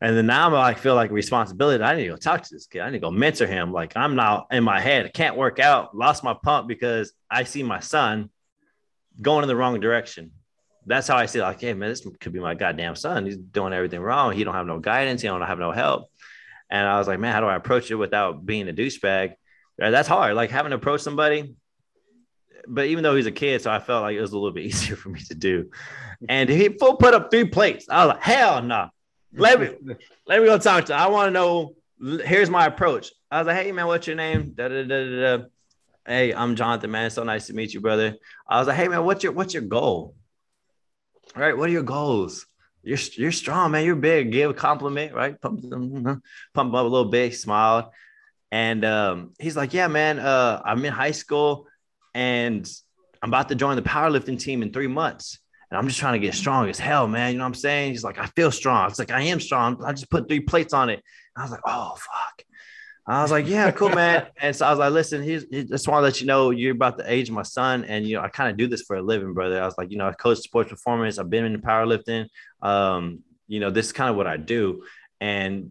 And 0.00 0.16
then 0.16 0.26
now 0.26 0.52
like, 0.52 0.78
feel 0.78 0.94
like 0.94 1.10
responsibility. 1.10 1.82
I 1.82 1.94
need 1.96 2.02
to 2.02 2.10
go 2.10 2.16
talk 2.16 2.42
to 2.42 2.54
this 2.54 2.66
kid. 2.66 2.80
I 2.80 2.90
need 2.90 2.98
to 2.98 3.00
go 3.00 3.10
mentor 3.10 3.46
him. 3.46 3.72
Like 3.72 3.96
I'm 3.96 4.14
now 4.14 4.46
in 4.50 4.62
my 4.62 4.80
head, 4.80 5.06
I 5.06 5.08
can't 5.08 5.36
work 5.36 5.58
out, 5.58 5.96
lost 5.96 6.22
my 6.22 6.34
pump 6.34 6.68
because 6.68 7.12
I 7.30 7.44
see 7.44 7.62
my 7.62 7.80
son 7.80 8.30
going 9.20 9.42
in 9.42 9.48
the 9.48 9.56
wrong 9.56 9.80
direction. 9.80 10.32
That's 10.84 11.08
how 11.08 11.16
I 11.16 11.26
see. 11.26 11.40
Like, 11.40 11.60
hey 11.60 11.72
man, 11.72 11.88
this 11.88 12.06
could 12.20 12.32
be 12.32 12.40
my 12.40 12.54
goddamn 12.54 12.94
son. 12.94 13.24
He's 13.24 13.38
doing 13.38 13.72
everything 13.72 14.00
wrong. 14.00 14.32
He 14.32 14.44
don't 14.44 14.54
have 14.54 14.66
no 14.66 14.78
guidance. 14.78 15.22
He 15.22 15.28
don't 15.28 15.40
have 15.40 15.58
no 15.58 15.72
help. 15.72 16.10
And 16.68 16.86
I 16.86 16.98
was 16.98 17.08
like, 17.08 17.18
man, 17.18 17.32
how 17.32 17.40
do 17.40 17.46
I 17.46 17.56
approach 17.56 17.90
it 17.90 17.94
without 17.94 18.44
being 18.44 18.68
a 18.68 18.72
douchebag? 18.72 19.32
Uh, 19.80 19.90
that's 19.90 20.08
hard. 20.08 20.34
Like 20.34 20.50
having 20.50 20.70
to 20.70 20.76
approach 20.76 21.00
somebody. 21.00 21.54
But 22.68 22.86
even 22.86 23.02
though 23.02 23.16
he's 23.16 23.26
a 23.26 23.32
kid, 23.32 23.62
so 23.62 23.70
I 23.70 23.78
felt 23.78 24.02
like 24.02 24.16
it 24.16 24.20
was 24.20 24.32
a 24.32 24.38
little 24.38 24.52
bit 24.52 24.64
easier 24.66 24.96
for 24.96 25.08
me 25.08 25.20
to 25.20 25.34
do. 25.34 25.70
And 26.28 26.50
he 26.50 26.68
full 26.68 26.96
put 26.96 27.14
up 27.14 27.30
three 27.30 27.46
plates. 27.46 27.86
I 27.88 28.04
was 28.04 28.14
like, 28.14 28.22
hell 28.22 28.60
no. 28.60 28.68
Nah 28.68 28.88
let 29.36 29.60
me 29.60 29.68
let 30.26 30.40
me 30.40 30.46
go 30.46 30.58
talk 30.58 30.86
to. 30.86 30.94
I 30.94 31.06
want 31.08 31.28
to 31.28 31.30
know. 31.30 31.74
Here's 32.24 32.50
my 32.50 32.66
approach. 32.66 33.10
I 33.30 33.38
was 33.38 33.46
like, 33.46 33.56
hey 33.56 33.72
man, 33.72 33.86
what's 33.86 34.06
your 34.06 34.16
name? 34.16 34.52
Da, 34.54 34.68
da, 34.68 34.82
da, 34.82 35.04
da, 35.04 35.36
da. 35.36 35.44
Hey, 36.06 36.32
I'm 36.32 36.54
Jonathan, 36.56 36.90
man. 36.90 37.10
So 37.10 37.24
nice 37.24 37.46
to 37.46 37.54
meet 37.54 37.74
you, 37.74 37.80
brother. 37.80 38.16
I 38.48 38.58
was 38.58 38.68
like, 38.68 38.76
hey 38.76 38.88
man, 38.88 39.04
what's 39.04 39.24
your 39.24 39.32
what's 39.32 39.54
your 39.54 39.62
goal? 39.62 40.14
All 41.34 41.42
right, 41.42 41.56
what 41.56 41.68
are 41.68 41.72
your 41.72 41.82
goals? 41.82 42.46
You're 42.82 42.98
you're 43.16 43.32
strong, 43.32 43.72
man. 43.72 43.84
You're 43.84 43.96
big. 43.96 44.30
Give 44.30 44.50
a 44.50 44.54
compliment, 44.54 45.14
right? 45.14 45.40
Pump 45.40 45.62
them, 45.62 46.22
pump 46.54 46.74
up 46.74 46.80
a 46.80 46.88
little 46.88 47.10
bit. 47.10 47.34
Smiled, 47.34 47.86
and 48.52 48.84
um, 48.84 49.32
he's 49.40 49.56
like, 49.56 49.74
yeah, 49.74 49.88
man. 49.88 50.18
Uh, 50.18 50.62
I'm 50.64 50.84
in 50.84 50.92
high 50.92 51.10
school, 51.10 51.66
and 52.14 52.70
I'm 53.22 53.30
about 53.30 53.48
to 53.48 53.54
join 53.54 53.76
the 53.76 53.82
powerlifting 53.82 54.38
team 54.38 54.62
in 54.62 54.72
three 54.72 54.86
months 54.86 55.38
and 55.70 55.78
I'm 55.78 55.88
just 55.88 55.98
trying 55.98 56.20
to 56.20 56.24
get 56.24 56.34
strong 56.34 56.68
as 56.68 56.78
hell, 56.78 57.08
man. 57.08 57.32
You 57.32 57.38
know 57.38 57.44
what 57.44 57.48
I'm 57.48 57.54
saying? 57.54 57.92
He's 57.92 58.04
like, 58.04 58.18
I 58.18 58.26
feel 58.26 58.52
strong. 58.52 58.88
It's 58.88 58.98
like 58.98 59.10
I 59.10 59.22
am 59.22 59.40
strong. 59.40 59.82
I 59.84 59.92
just 59.92 60.10
put 60.10 60.28
three 60.28 60.40
plates 60.40 60.72
on 60.72 60.90
it. 60.90 61.02
And 61.34 61.42
I 61.42 61.42
was 61.42 61.50
like, 61.50 61.62
oh 61.66 61.94
fuck. 61.96 62.46
I 63.08 63.22
was 63.22 63.30
like, 63.30 63.46
yeah, 63.46 63.70
cool, 63.70 63.90
man. 63.90 64.26
and 64.40 64.54
so 64.54 64.66
I 64.66 64.70
was 64.70 64.78
like, 64.80 64.92
listen, 64.92 65.22
he's, 65.22 65.44
he 65.50 65.64
just 65.64 65.86
want 65.86 66.00
to 66.00 66.04
let 66.04 66.20
you 66.20 66.26
know 66.26 66.50
you're 66.50 66.72
about 66.72 66.96
the 66.96 67.10
age 67.10 67.28
of 67.28 67.34
my 67.34 67.42
son. 67.42 67.84
And, 67.84 68.06
you 68.06 68.16
know, 68.16 68.22
I 68.22 68.28
kind 68.28 68.50
of 68.50 68.56
do 68.56 68.66
this 68.66 68.82
for 68.82 68.96
a 68.96 69.02
living, 69.02 69.32
brother. 69.32 69.62
I 69.62 69.64
was 69.64 69.78
like, 69.78 69.92
you 69.92 69.98
know, 69.98 70.08
I 70.08 70.12
coach 70.12 70.38
sports 70.38 70.70
performance. 70.70 71.18
I've 71.18 71.30
been 71.30 71.44
in 71.44 71.60
powerlifting. 71.60 72.26
Um, 72.62 73.20
you 73.46 73.60
know, 73.60 73.70
this 73.70 73.86
is 73.86 73.92
kind 73.92 74.10
of 74.10 74.16
what 74.16 74.26
I 74.26 74.36
do. 74.36 74.82
And, 75.20 75.70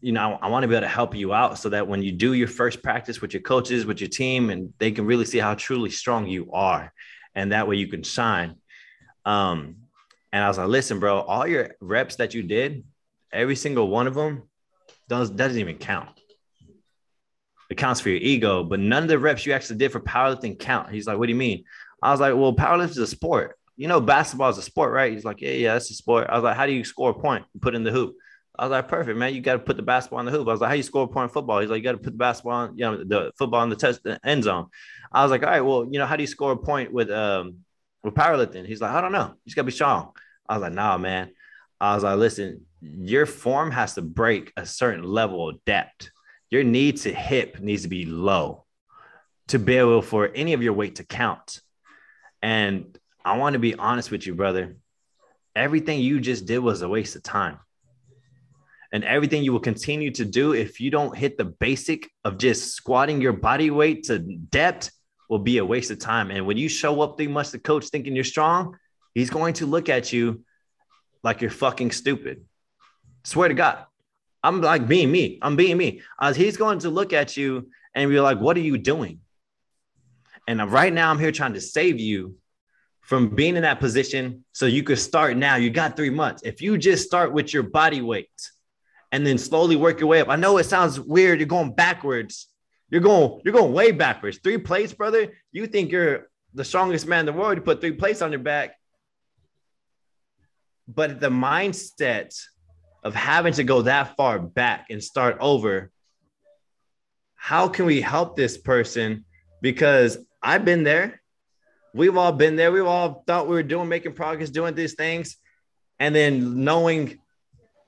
you 0.00 0.12
know, 0.12 0.38
I, 0.40 0.46
I 0.46 0.48
want 0.48 0.62
to 0.62 0.68
be 0.68 0.74
able 0.74 0.86
to 0.86 0.88
help 0.88 1.14
you 1.14 1.34
out 1.34 1.58
so 1.58 1.68
that 1.68 1.88
when 1.88 2.02
you 2.02 2.10
do 2.10 2.32
your 2.32 2.48
first 2.48 2.82
practice 2.82 3.20
with 3.20 3.34
your 3.34 3.42
coaches, 3.42 3.84
with 3.84 4.00
your 4.00 4.08
team, 4.08 4.48
and 4.48 4.72
they 4.78 4.92
can 4.92 5.04
really 5.04 5.26
see 5.26 5.38
how 5.38 5.54
truly 5.54 5.90
strong 5.90 6.26
you 6.26 6.52
are. 6.52 6.92
And 7.34 7.52
that 7.52 7.68
way 7.68 7.76
you 7.76 7.86
can 7.86 8.02
shine. 8.02 8.56
Um, 9.24 9.76
and 10.32 10.42
I 10.42 10.48
was 10.48 10.58
like, 10.58 10.68
listen, 10.68 10.98
bro, 10.98 11.20
all 11.20 11.46
your 11.46 11.74
reps 11.80 12.16
that 12.16 12.34
you 12.34 12.42
did, 12.42 12.84
every 13.32 13.56
single 13.56 13.88
one 13.88 14.06
of 14.06 14.14
them 14.14 14.42
does, 15.08 15.30
doesn't 15.30 15.58
even 15.58 15.76
count. 15.76 16.08
It 17.70 17.76
counts 17.76 18.00
for 18.00 18.10
your 18.10 18.18
ego, 18.18 18.64
but 18.64 18.80
none 18.80 19.02
of 19.02 19.08
the 19.08 19.18
reps 19.18 19.46
you 19.46 19.52
actually 19.52 19.78
did 19.78 19.92
for 19.92 20.00
powerlifting 20.00 20.58
count. 20.58 20.90
He's 20.90 21.06
like, 21.06 21.18
what 21.18 21.26
do 21.26 21.32
you 21.32 21.38
mean? 21.38 21.64
I 22.02 22.10
was 22.10 22.20
like, 22.20 22.34
well, 22.34 22.54
powerlifting 22.54 22.90
is 22.90 22.98
a 22.98 23.06
sport. 23.06 23.56
You 23.76 23.88
know, 23.88 24.00
basketball 24.00 24.50
is 24.50 24.58
a 24.58 24.62
sport, 24.62 24.92
right? 24.92 25.12
He's 25.12 25.24
like, 25.24 25.40
yeah, 25.40 25.52
yeah, 25.52 25.72
that's 25.72 25.90
a 25.90 25.94
sport. 25.94 26.26
I 26.28 26.34
was 26.34 26.44
like, 26.44 26.56
how 26.56 26.66
do 26.66 26.72
you 26.72 26.84
score 26.84 27.10
a 27.10 27.14
point? 27.14 27.44
Put 27.60 27.74
in 27.74 27.84
the 27.84 27.90
hoop. 27.90 28.14
I 28.58 28.64
was 28.66 28.70
like, 28.70 28.88
perfect, 28.88 29.18
man. 29.18 29.34
You 29.34 29.40
got 29.40 29.54
to 29.54 29.58
put 29.58 29.76
the 29.76 29.82
basketball 29.82 30.20
in 30.20 30.26
the 30.26 30.32
hoop. 30.32 30.46
I 30.46 30.52
was 30.52 30.60
like, 30.60 30.68
how 30.68 30.74
you 30.74 30.82
score 30.82 31.04
a 31.04 31.08
point 31.08 31.30
in 31.30 31.32
football? 31.32 31.60
He's 31.60 31.70
like, 31.70 31.78
you 31.78 31.84
got 31.84 31.92
to 31.92 31.98
put 31.98 32.12
the 32.12 32.18
basketball, 32.18 32.64
in, 32.64 32.76
you 32.76 32.84
know, 32.84 33.02
the 33.02 33.32
football 33.38 33.62
in 33.62 33.70
the 33.70 33.76
test 33.76 34.02
the 34.04 34.20
end 34.24 34.44
zone. 34.44 34.66
I 35.10 35.22
was 35.22 35.30
like, 35.30 35.42
all 35.42 35.48
right, 35.48 35.62
well, 35.62 35.86
you 35.90 35.98
know, 35.98 36.06
how 36.06 36.16
do 36.16 36.22
you 36.22 36.26
score 36.26 36.52
a 36.52 36.56
point 36.56 36.92
with 36.92 37.10
um 37.10 37.64
with 38.02 38.14
powerlifting. 38.14 38.66
He's 38.66 38.80
like, 38.80 38.92
I 38.92 39.00
don't 39.00 39.12
know. 39.12 39.28
You 39.28 39.40
just 39.46 39.56
gotta 39.56 39.66
be 39.66 39.72
strong. 39.72 40.12
I 40.48 40.54
was 40.54 40.62
like, 40.62 40.72
nah, 40.72 40.98
man. 40.98 41.30
I 41.80 41.94
was 41.94 42.04
like, 42.04 42.18
listen, 42.18 42.66
your 42.80 43.26
form 43.26 43.70
has 43.70 43.94
to 43.94 44.02
break 44.02 44.52
a 44.56 44.66
certain 44.66 45.04
level 45.04 45.48
of 45.48 45.64
depth. 45.64 46.10
Your 46.50 46.64
knee 46.64 46.92
to 46.92 47.12
hip 47.12 47.60
needs 47.60 47.82
to 47.82 47.88
be 47.88 48.04
low 48.04 48.64
to 49.48 49.58
be 49.58 49.76
able 49.76 50.02
for 50.02 50.30
any 50.34 50.52
of 50.52 50.62
your 50.62 50.72
weight 50.72 50.96
to 50.96 51.04
count. 51.04 51.60
And 52.40 52.96
I 53.24 53.36
want 53.38 53.54
to 53.54 53.58
be 53.58 53.74
honest 53.74 54.10
with 54.10 54.26
you, 54.26 54.34
brother. 54.34 54.76
Everything 55.54 56.00
you 56.00 56.20
just 56.20 56.46
did 56.46 56.58
was 56.58 56.82
a 56.82 56.88
waste 56.88 57.16
of 57.16 57.22
time. 57.22 57.58
and 58.92 59.04
everything 59.04 59.42
you 59.42 59.52
will 59.52 59.60
continue 59.60 60.10
to 60.10 60.24
do 60.24 60.52
if 60.52 60.78
you 60.78 60.90
don't 60.90 61.16
hit 61.16 61.38
the 61.38 61.44
basic 61.46 62.10
of 62.24 62.36
just 62.36 62.74
squatting 62.74 63.22
your 63.22 63.32
body 63.32 63.70
weight 63.70 64.04
to 64.04 64.18
depth 64.18 64.90
will 65.28 65.38
be 65.38 65.58
a 65.58 65.64
waste 65.64 65.90
of 65.90 65.98
time. 65.98 66.30
And 66.30 66.46
when 66.46 66.56
you 66.56 66.68
show 66.68 67.00
up 67.00 67.18
too 67.18 67.28
much, 67.28 67.50
the 67.50 67.58
coach 67.58 67.86
thinking 67.86 68.14
you're 68.14 68.24
strong, 68.24 68.76
he's 69.14 69.30
going 69.30 69.54
to 69.54 69.66
look 69.66 69.88
at 69.88 70.12
you 70.12 70.44
like 71.22 71.40
you're 71.40 71.50
fucking 71.50 71.92
stupid. 71.92 72.44
Swear 73.24 73.48
to 73.48 73.54
God. 73.54 73.84
I'm 74.42 74.60
like 74.60 74.88
being 74.88 75.10
me. 75.10 75.38
I'm 75.40 75.56
being 75.56 75.76
me. 75.76 76.02
As 76.20 76.36
he's 76.36 76.56
going 76.56 76.80
to 76.80 76.90
look 76.90 77.12
at 77.12 77.36
you 77.36 77.70
and 77.94 78.10
be 78.10 78.20
like, 78.20 78.40
what 78.40 78.56
are 78.56 78.60
you 78.60 78.76
doing? 78.76 79.20
And 80.48 80.60
right 80.70 80.92
now 80.92 81.10
I'm 81.10 81.18
here 81.18 81.30
trying 81.30 81.54
to 81.54 81.60
save 81.60 82.00
you 82.00 82.34
from 83.02 83.34
being 83.34 83.56
in 83.56 83.62
that 83.62 83.80
position 83.80 84.44
so 84.52 84.66
you 84.66 84.82
could 84.82 84.98
start 84.98 85.36
now. 85.36 85.56
You 85.56 85.70
got 85.70 85.96
three 85.96 86.10
months. 86.10 86.42
If 86.44 86.60
you 86.60 86.78
just 86.78 87.06
start 87.06 87.32
with 87.32 87.52
your 87.52 87.62
body 87.62 88.00
weight 88.00 88.30
and 89.12 89.26
then 89.26 89.38
slowly 89.38 89.76
work 89.76 90.00
your 90.00 90.08
way 90.08 90.20
up. 90.20 90.28
I 90.28 90.36
know 90.36 90.58
it 90.58 90.64
sounds 90.64 90.98
weird. 90.98 91.38
You're 91.38 91.46
going 91.46 91.74
backwards. 91.74 92.48
You're 92.92 93.00
going, 93.00 93.40
you're 93.42 93.54
going 93.54 93.72
way 93.72 93.90
backwards. 93.90 94.38
Three 94.44 94.58
plates, 94.58 94.92
brother. 94.92 95.32
You 95.50 95.66
think 95.66 95.90
you're 95.90 96.28
the 96.52 96.62
strongest 96.62 97.06
man 97.06 97.20
in 97.20 97.26
the 97.26 97.32
world. 97.32 97.56
You 97.56 97.62
put 97.62 97.80
three 97.80 97.92
plates 97.92 98.20
on 98.20 98.32
your 98.32 98.40
back. 98.40 98.76
But 100.86 101.18
the 101.18 101.30
mindset 101.30 102.38
of 103.02 103.14
having 103.14 103.54
to 103.54 103.64
go 103.64 103.80
that 103.82 104.14
far 104.14 104.38
back 104.38 104.88
and 104.90 105.02
start 105.02 105.38
over, 105.40 105.90
how 107.34 107.66
can 107.68 107.86
we 107.86 108.02
help 108.02 108.36
this 108.36 108.58
person? 108.58 109.24
Because 109.62 110.18
I've 110.42 110.66
been 110.66 110.84
there. 110.84 111.22
We've 111.94 112.18
all 112.18 112.32
been 112.32 112.56
there. 112.56 112.70
We've 112.72 112.86
all 112.86 113.24
thought 113.26 113.48
we 113.48 113.54
were 113.54 113.62
doing, 113.62 113.88
making 113.88 114.12
progress, 114.12 114.50
doing 114.50 114.74
these 114.74 114.96
things. 114.96 115.38
And 115.98 116.14
then 116.14 116.62
knowing 116.62 117.20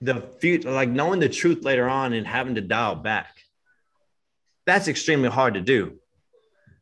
the 0.00 0.22
future, 0.40 0.70
like 0.70 0.88
knowing 0.88 1.20
the 1.20 1.28
truth 1.28 1.62
later 1.62 1.90
on 1.90 2.14
and 2.14 2.26
having 2.26 2.54
to 2.54 2.62
dial 2.62 2.94
back. 2.94 3.43
That's 4.66 4.88
extremely 4.88 5.28
hard 5.28 5.54
to 5.54 5.60
do. 5.60 5.98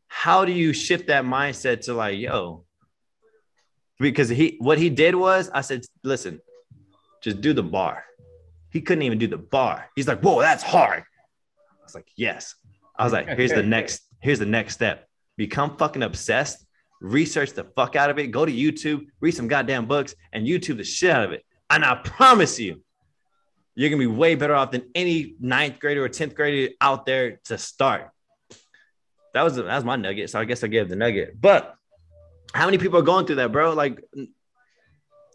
How 0.07 0.45
do 0.45 0.51
you 0.51 0.73
shift 0.73 1.07
that 1.07 1.25
mindset 1.25 1.81
to 1.81 1.93
like, 1.93 2.17
yo, 2.17 2.65
because 3.99 4.29
he 4.29 4.57
what 4.59 4.77
he 4.77 4.89
did 4.89 5.15
was 5.15 5.49
I 5.53 5.61
said, 5.61 5.85
listen, 6.03 6.39
just 7.21 7.41
do 7.41 7.53
the 7.53 7.63
bar. 7.63 8.03
He 8.69 8.81
couldn't 8.81 9.03
even 9.03 9.17
do 9.17 9.27
the 9.27 9.37
bar. 9.37 9.89
He's 9.95 10.07
like, 10.07 10.21
whoa, 10.21 10.41
that's 10.41 10.63
hard. 10.63 11.03
I 11.03 11.83
was 11.83 11.95
like, 11.95 12.07
yes. 12.15 12.55
I 12.95 13.03
was 13.03 13.13
like, 13.13 13.27
here's 13.27 13.51
the 13.51 13.63
next, 13.75 14.01
here's 14.19 14.39
the 14.39 14.45
next 14.45 14.73
step. 14.73 15.07
Become 15.37 15.77
fucking 15.77 16.03
obsessed, 16.03 16.65
research 17.01 17.53
the 17.53 17.63
fuck 17.63 17.95
out 17.95 18.09
of 18.09 18.19
it, 18.19 18.27
go 18.27 18.45
to 18.45 18.51
YouTube, 18.51 19.05
read 19.19 19.31
some 19.31 19.47
goddamn 19.47 19.85
books, 19.85 20.15
and 20.31 20.45
YouTube 20.45 20.77
the 20.77 20.83
shit 20.83 21.11
out 21.11 21.23
of 21.23 21.31
it. 21.31 21.45
And 21.69 21.85
I 21.85 21.95
promise 21.95 22.59
you, 22.59 22.81
you're 23.75 23.89
gonna 23.89 23.99
be 23.99 24.07
way 24.07 24.35
better 24.35 24.55
off 24.55 24.71
than 24.71 24.89
any 24.93 25.35
ninth 25.39 25.79
grader 25.79 26.03
or 26.03 26.09
10th 26.09 26.35
grader 26.35 26.73
out 26.79 27.05
there 27.05 27.39
to 27.45 27.57
start. 27.57 28.09
That 29.33 29.43
was 29.43 29.55
that 29.55 29.65
was 29.65 29.83
my 29.83 29.95
nugget. 29.95 30.29
So 30.29 30.39
I 30.39 30.45
guess 30.45 30.63
I 30.63 30.67
gave 30.67 30.89
the 30.89 30.95
nugget. 30.95 31.39
But 31.39 31.75
how 32.53 32.65
many 32.65 32.77
people 32.77 32.99
are 32.99 33.03
going 33.03 33.25
through 33.25 33.37
that, 33.37 33.51
bro? 33.51 33.73
Like 33.73 34.03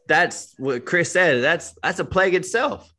that's 0.07 0.55
what 0.59 0.85
Chris 0.85 1.13
said. 1.13 1.43
That's 1.43 1.75
that's 1.83 1.99
a 1.99 2.05
plague 2.05 2.35
itself. 2.35 2.93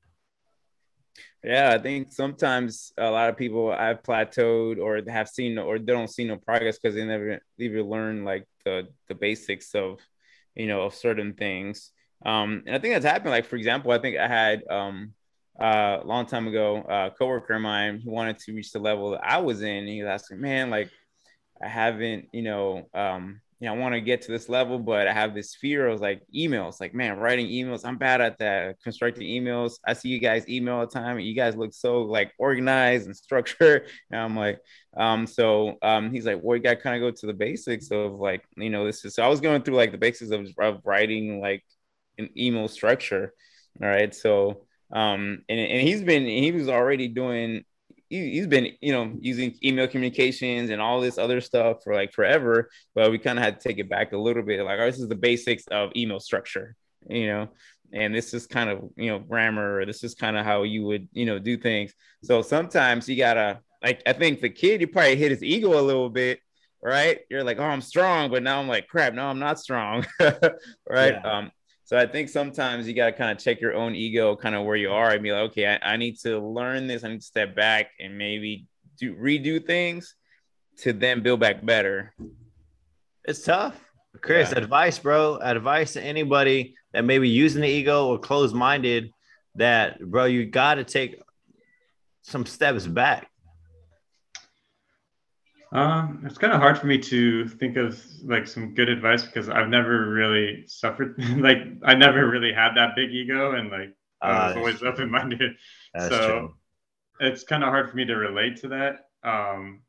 Yeah, 1.44 1.74
I 1.74 1.78
think 1.78 2.12
sometimes 2.12 2.92
a 2.98 3.10
lot 3.10 3.30
of 3.30 3.38
people 3.38 3.72
have 3.72 4.04
plateaued 4.04 4.78
or 4.78 5.02
have 5.10 5.30
seen 5.30 5.58
or 5.58 5.80
they 5.80 5.94
don't 5.94 6.10
see 6.10 6.26
no 6.26 6.36
progress 6.36 6.78
because 6.78 6.96
they 6.96 7.06
never 7.06 7.40
even 7.58 7.84
learn 7.84 8.26
like 8.26 8.46
the 8.66 8.90
the 9.08 9.16
basics 9.16 9.74
of 9.74 10.00
you 10.54 10.68
know 10.68 10.82
of 10.82 10.94
certain 10.94 11.34
things. 11.34 11.92
Um, 12.26 12.64
and 12.66 12.76
I 12.76 12.80
think 12.80 12.94
that's 12.94 13.06
happened. 13.06 13.32
Like 13.32 13.46
for 13.46 13.56
example, 13.56 13.92
I 13.92 14.00
think 14.00 14.18
I 14.18 14.28
had 14.28 14.68
um 14.70 15.14
uh, 15.60 15.99
a 16.01 16.05
long 16.05 16.26
time 16.26 16.47
ago, 16.47 16.78
a 16.88 17.12
coworker 17.12 17.53
of 17.53 17.62
mine 17.62 18.01
who 18.03 18.12
wanted 18.12 18.39
to 18.39 18.53
reach 18.53 18.72
the 18.72 18.80
level 18.80 19.12
that 19.12 19.24
I 19.24 19.39
was 19.39 19.62
in. 19.62 19.88
he 19.88 20.01
was 20.01 20.10
asking, 20.10 20.39
man, 20.39 20.70
like 20.70 20.89
I 21.62 21.68
haven't, 21.68 22.30
you 22.32 22.41
know, 22.41 22.88
um, 22.93 23.41
you 23.60 23.68
know, 23.68 23.74
I 23.74 23.78
want 23.78 23.93
to 23.93 23.99
get 23.99 24.22
to 24.22 24.32
this 24.32 24.47
level, 24.47 24.80
but 24.80 25.07
I 25.07 25.12
have 25.12 25.36
this 25.36 25.53
fear. 25.53 25.89
I 25.89 25.91
was 25.91 25.99
like, 25.99 26.22
emails, 26.34 26.80
like, 26.80 26.93
man, 26.93 27.18
writing 27.18 27.47
emails. 27.47 27.84
I'm 27.84 27.97
bad 27.97 28.22
at 28.22 28.38
that. 28.38 28.82
Constructing 28.82 29.28
emails. 29.28 29.74
I 29.86 29.91
see 29.91 30.07
you 30.07 30.20
guys 30.20 30.47
email 30.47 30.76
all 30.76 30.88
the 30.88 30.88
time. 30.88 31.18
And 31.18 31.26
you 31.26 31.36
guys 31.36 31.57
look 31.57 31.74
so 31.74 32.03
like 32.03 32.32
organized 32.39 33.07
and 33.07 33.18
structured. 33.18 33.88
And 34.12 34.22
I'm 34.22 34.38
like, 34.38 34.62
um, 34.95 35.28
so 35.28 35.78
um, 35.82 36.14
he's 36.14 36.26
like, 36.26 36.39
well, 36.41 36.55
you 36.55 36.64
got 36.64 36.76
to 36.76 36.82
kind 36.82 36.95
of 36.95 37.01
go 37.01 37.14
to 37.14 37.26
the 37.28 37.34
basics 37.34 37.91
of 37.91 38.14
like, 38.14 38.45
you 38.55 38.70
know, 38.70 38.86
this 38.86 39.03
is. 39.03 39.16
So 39.16 39.24
I 39.24 39.28
was 39.28 39.41
going 39.41 39.62
through 39.64 39.76
like 39.76 39.91
the 39.91 39.97
basics 39.97 40.32
of, 40.32 40.47
of 40.57 40.82
writing 40.86 41.41
like 41.41 41.66
an 42.18 42.30
email 42.38 42.70
structure. 42.70 43.34
All 43.82 43.89
right, 43.89 44.16
so 44.16 44.66
um, 44.92 45.44
and, 45.50 45.60
and 45.60 45.88
he's 45.88 46.04
been 46.04 46.26
he 46.26 46.52
was 46.52 46.70
already 46.70 47.08
doing 47.08 47.64
he, 48.10 48.38
has 48.38 48.48
been 48.48 48.72
you 48.82 48.92
know 48.92 49.14
using 49.20 49.56
email 49.64 49.88
communications 49.88 50.70
and 50.70 50.82
all 50.82 51.00
this 51.00 51.18
other 51.18 51.42
stuff 51.42 51.78
for 51.84 51.94
like 51.94 52.12
forever 52.12 52.70
but 52.96 53.12
we 53.12 53.20
kind 53.20 53.38
of 53.38 53.46
had 53.46 53.60
to 53.60 53.68
take 53.68 53.78
it 53.78 53.90
back 53.90 54.14
a 54.14 54.18
little 54.18 54.44
bit. 54.44 54.64
Like 54.64 54.80
oh, 54.80 54.86
this 54.86 55.00
is 55.00 55.08
the 55.08 55.16
basics 55.16 55.66
of 55.68 55.92
email 55.96 56.20
structure 56.20 56.76
you 57.08 57.28
know? 57.28 57.50
And 57.92 58.14
this 58.14 58.34
is 58.34 58.46
kind 58.46 58.70
of 58.70 58.90
you 58.98 59.08
know 59.08 59.20
grammar 59.20 59.80
or 59.80 59.86
this 59.86 60.04
is 60.04 60.14
kind 60.14 60.38
of 60.38 60.46
how 60.46 60.64
you 60.64 60.84
would 60.86 61.08
you 61.12 61.26
know 61.26 61.40
do 61.40 61.58
things. 61.58 61.94
So 62.24 62.42
sometimes 62.42 63.08
you 63.10 63.16
gotta 63.16 63.60
like 63.82 64.02
i 64.06 64.14
think 64.14 64.42
the 64.42 64.50
kid 64.50 64.82
you 64.82 64.88
probably 64.88 65.16
hit 65.16 65.32
his 65.32 65.44
ego 65.44 65.80
a 65.80 65.82
little 65.82 66.10
bit 66.10 66.40
right? 66.82 67.20
You're 67.30 67.44
like 67.44 67.60
oh 67.60 67.64
i'm 67.64 67.82
strong 67.82 68.32
but 68.32 68.44
now 68.44 68.60
i'm 68.60 68.68
like 68.68 68.88
crap 68.88 69.14
no 69.14 69.28
i'm 69.28 69.40
not 69.40 69.60
strong. 69.60 70.06
Right? 70.20 71.14
Yeah. 71.14 71.38
um 71.38 71.52
so 71.90 71.98
I 71.98 72.06
think 72.06 72.30
sometimes 72.30 72.88
you 72.88 72.94
got 72.94 73.08
to 73.08 73.14
kind 73.14 73.32
of 73.32 73.44
check 73.44 73.60
your 73.60 73.74
own 73.74 73.96
ego, 73.96 74.36
kind 74.36 74.54
of 74.54 74.64
where 74.64 74.76
you 74.76 74.92
are, 74.92 75.10
and 75.10 75.24
be 75.24 75.32
like, 75.32 75.50
okay, 75.50 75.66
I, 75.82 75.94
I, 75.94 75.98
need 75.98 76.20
to 76.20 76.38
learn 76.38 76.86
this. 76.86 77.04
I 77.04 77.08
need 77.08 77.22
to 77.22 77.26
step 77.26 77.56
back 77.56 77.88
and 78.00 78.16
maybe 78.16 78.68
do 79.00 79.16
redo 79.16 79.66
things 79.66 80.14
to 80.82 80.94
then 80.94 81.24
build 81.24 81.40
back 81.40 81.66
better. 81.66 82.14
It's 83.26 83.42
tough. 83.42 83.76
Chris, 84.22 84.52
yeah. 84.52 84.60
advice, 84.60 85.00
bro. 85.00 85.38
Advice 85.38 85.94
to 85.94 86.04
anybody 86.04 86.76
that 86.94 87.06
may 87.06 87.18
be 87.18 87.28
using 87.28 87.64
the 87.64 87.68
ego 87.68 88.06
or 88.06 88.20
closed 88.20 88.54
minded 88.54 89.12
that, 89.56 90.00
bro, 90.00 90.26
you 90.26 90.46
got 90.46 90.76
to 90.76 90.84
take 90.84 91.20
some 92.22 92.46
steps 92.46 92.86
back. 92.86 93.29
Um, 95.72 96.24
it's 96.26 96.38
kind 96.38 96.52
of 96.52 96.60
hard 96.60 96.80
for 96.80 96.88
me 96.88 96.98
to 96.98 97.48
think 97.48 97.78
of 97.78 98.04
like 98.24 98.48
some 98.48 98.74
good 98.74 98.90
advice 98.90 99.24
because 99.24 99.50
I've 99.50 99.70
never 99.70 100.10
really 100.10 100.64
suffered. 100.68 101.16
like 101.38 101.60
I 101.84 101.94
never 101.94 102.28
really 102.28 102.52
had 102.54 102.74
that 102.76 102.96
big 102.96 103.12
ego, 103.12 103.54
and 103.54 103.70
like 103.70 103.94
I 104.22 104.48
was 104.48 104.56
uh, 104.56 104.60
always 104.60 104.84
open 104.84 105.10
minded. 105.12 105.52
So 105.98 106.08
true. 106.10 106.56
it's 107.20 107.44
kind 107.44 107.64
of 107.64 107.70
hard 107.70 107.90
for 107.90 107.96
me 107.96 108.06
to 108.06 108.16
relate 108.16 108.58
to 108.58 108.68
that. 108.68 109.08
Um, 109.24 109.82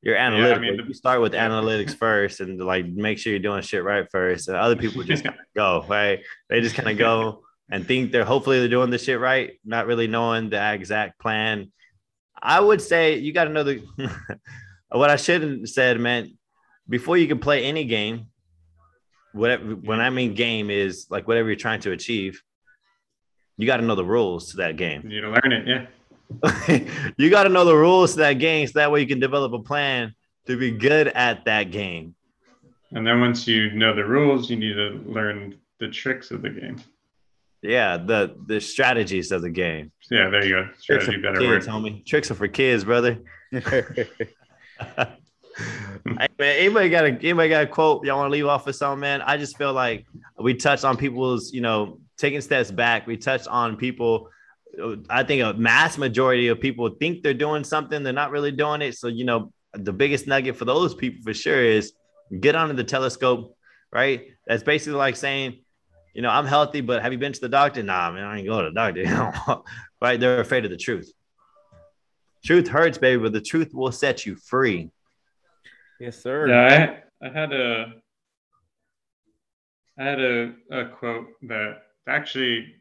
you're 0.00 0.14
analytical. 0.14 0.62
Yeah, 0.62 0.70
I 0.70 0.76
mean, 0.76 0.86
you 0.86 0.94
start 0.94 1.20
with 1.20 1.34
yeah. 1.34 1.48
analytics 1.48 1.96
first, 1.96 2.40
and 2.40 2.60
like 2.60 2.86
make 2.86 3.18
sure 3.18 3.32
you're 3.32 3.40
doing 3.40 3.62
shit 3.62 3.82
right 3.82 4.06
first. 4.12 4.46
And 4.46 4.56
other 4.56 4.76
people 4.76 5.02
just 5.02 5.24
kind 5.24 5.34
of 5.34 5.44
go 5.56 5.84
right. 5.88 6.20
They 6.48 6.60
just 6.60 6.76
kind 6.76 6.88
of 6.88 6.98
go 6.98 7.42
and 7.70 7.84
think 7.84 8.12
they're 8.12 8.24
hopefully 8.24 8.60
they're 8.60 8.68
doing 8.68 8.90
the 8.90 8.98
shit 8.98 9.18
right, 9.18 9.58
not 9.64 9.86
really 9.86 10.06
knowing 10.06 10.50
the 10.50 10.72
exact 10.72 11.18
plan. 11.18 11.72
I 12.40 12.60
would 12.60 12.80
say 12.80 13.18
you 13.18 13.32
got 13.32 13.44
to 13.44 13.50
know 13.50 13.64
the. 13.64 13.82
What 14.98 15.10
I 15.10 15.16
should 15.16 15.42
have 15.42 15.68
said, 15.68 15.98
man, 16.00 16.36
before 16.88 17.16
you 17.16 17.26
can 17.26 17.38
play 17.38 17.64
any 17.64 17.84
game, 17.84 18.26
whatever 19.32 19.64
when 19.64 20.00
I 20.00 20.10
mean 20.10 20.34
game 20.34 20.70
is 20.70 21.06
like 21.10 21.26
whatever 21.26 21.48
you're 21.48 21.56
trying 21.56 21.80
to 21.80 21.92
achieve, 21.92 22.42
you 23.56 23.66
got 23.66 23.78
to 23.78 23.84
know 23.84 23.94
the 23.94 24.04
rules 24.04 24.50
to 24.52 24.58
that 24.58 24.76
game. 24.76 25.02
You 25.02 25.08
need 25.08 25.20
to 25.20 25.30
learn 25.30 25.52
it, 25.52 25.66
yeah. 25.66 25.86
you 27.16 27.30
got 27.30 27.44
to 27.44 27.48
know 27.48 27.64
the 27.64 27.76
rules 27.76 28.12
to 28.12 28.18
that 28.18 28.34
game, 28.34 28.66
so 28.66 28.72
that 28.76 28.90
way 28.90 29.00
you 29.00 29.06
can 29.06 29.20
develop 29.20 29.52
a 29.52 29.58
plan 29.58 30.14
to 30.46 30.56
be 30.56 30.70
good 30.70 31.08
at 31.08 31.44
that 31.44 31.70
game. 31.70 32.14
And 32.92 33.06
then 33.06 33.20
once 33.20 33.46
you 33.46 33.72
know 33.72 33.94
the 33.94 34.04
rules, 34.04 34.48
you 34.48 34.56
need 34.56 34.74
to 34.74 35.02
learn 35.06 35.58
the 35.80 35.88
tricks 35.88 36.30
of 36.30 36.42
the 36.42 36.50
game. 36.50 36.76
Yeah, 37.62 37.96
the 37.96 38.36
the 38.46 38.60
strategies 38.60 39.32
of 39.32 39.42
the 39.42 39.50
game. 39.50 39.90
Yeah, 40.10 40.28
there 40.28 40.44
you 40.44 40.54
go. 40.54 40.68
Strategy 40.78 41.16
better 41.16 41.40
kids, 41.40 41.66
word. 41.66 41.74
homie. 41.74 42.04
Tricks 42.06 42.30
are 42.30 42.34
for 42.34 42.46
kids, 42.46 42.84
brother. 42.84 43.18
hey, 44.80 46.28
man, 46.38 46.56
anybody 46.56 46.88
got 46.88 47.04
a 47.04 47.08
anybody 47.08 47.48
got 47.48 47.64
a 47.64 47.66
quote 47.66 48.04
y'all 48.04 48.18
want 48.18 48.28
to 48.28 48.32
leave 48.32 48.46
off 48.46 48.66
with 48.66 48.76
something, 48.76 49.00
man? 49.00 49.22
I 49.22 49.36
just 49.36 49.56
feel 49.56 49.72
like 49.72 50.06
we 50.38 50.54
touched 50.54 50.84
on 50.84 50.96
people's, 50.96 51.52
you 51.52 51.60
know, 51.60 51.98
taking 52.16 52.40
steps 52.40 52.70
back. 52.70 53.06
We 53.06 53.16
touched 53.16 53.48
on 53.48 53.76
people. 53.76 54.28
I 55.08 55.22
think 55.22 55.42
a 55.42 55.52
mass 55.54 55.98
majority 55.98 56.48
of 56.48 56.60
people 56.60 56.88
think 56.98 57.22
they're 57.22 57.32
doing 57.32 57.62
something, 57.62 58.02
they're 58.02 58.12
not 58.12 58.32
really 58.32 58.50
doing 58.50 58.82
it. 58.82 58.96
So, 58.96 59.06
you 59.06 59.24
know, 59.24 59.52
the 59.72 59.92
biggest 59.92 60.26
nugget 60.26 60.56
for 60.56 60.64
those 60.64 60.94
people 60.94 61.22
for 61.22 61.32
sure 61.32 61.62
is 61.62 61.92
get 62.40 62.56
onto 62.56 62.74
the 62.74 62.82
telescope, 62.82 63.56
right? 63.92 64.28
That's 64.46 64.64
basically 64.64 64.98
like 64.98 65.14
saying, 65.14 65.60
you 66.12 66.22
know, 66.22 66.30
I'm 66.30 66.46
healthy, 66.46 66.80
but 66.80 67.02
have 67.02 67.12
you 67.12 67.18
been 67.18 67.32
to 67.32 67.40
the 67.40 67.48
doctor? 67.48 67.82
Nah, 67.82 68.10
man, 68.10 68.24
I 68.24 68.38
ain't 68.38 68.46
going 68.46 68.64
to 68.64 68.70
the 68.70 68.74
doctor. 68.74 69.62
right? 70.02 70.18
They're 70.18 70.40
afraid 70.40 70.64
of 70.64 70.70
the 70.70 70.76
truth. 70.76 71.12
Truth 72.44 72.68
hurts, 72.68 72.98
baby, 72.98 73.22
but 73.22 73.32
the 73.32 73.40
truth 73.40 73.72
will 73.72 73.92
set 73.92 74.26
you 74.26 74.36
free. 74.36 74.90
Yes, 75.98 76.22
sir. 76.22 76.48
Yeah, 76.48 77.02
I, 77.22 77.26
I 77.26 77.30
had 77.30 77.52
a 77.52 77.94
I 79.98 80.04
had 80.04 80.20
a, 80.20 80.52
a 80.70 80.88
quote 80.88 81.28
that 81.42 81.82
actually 82.08 82.74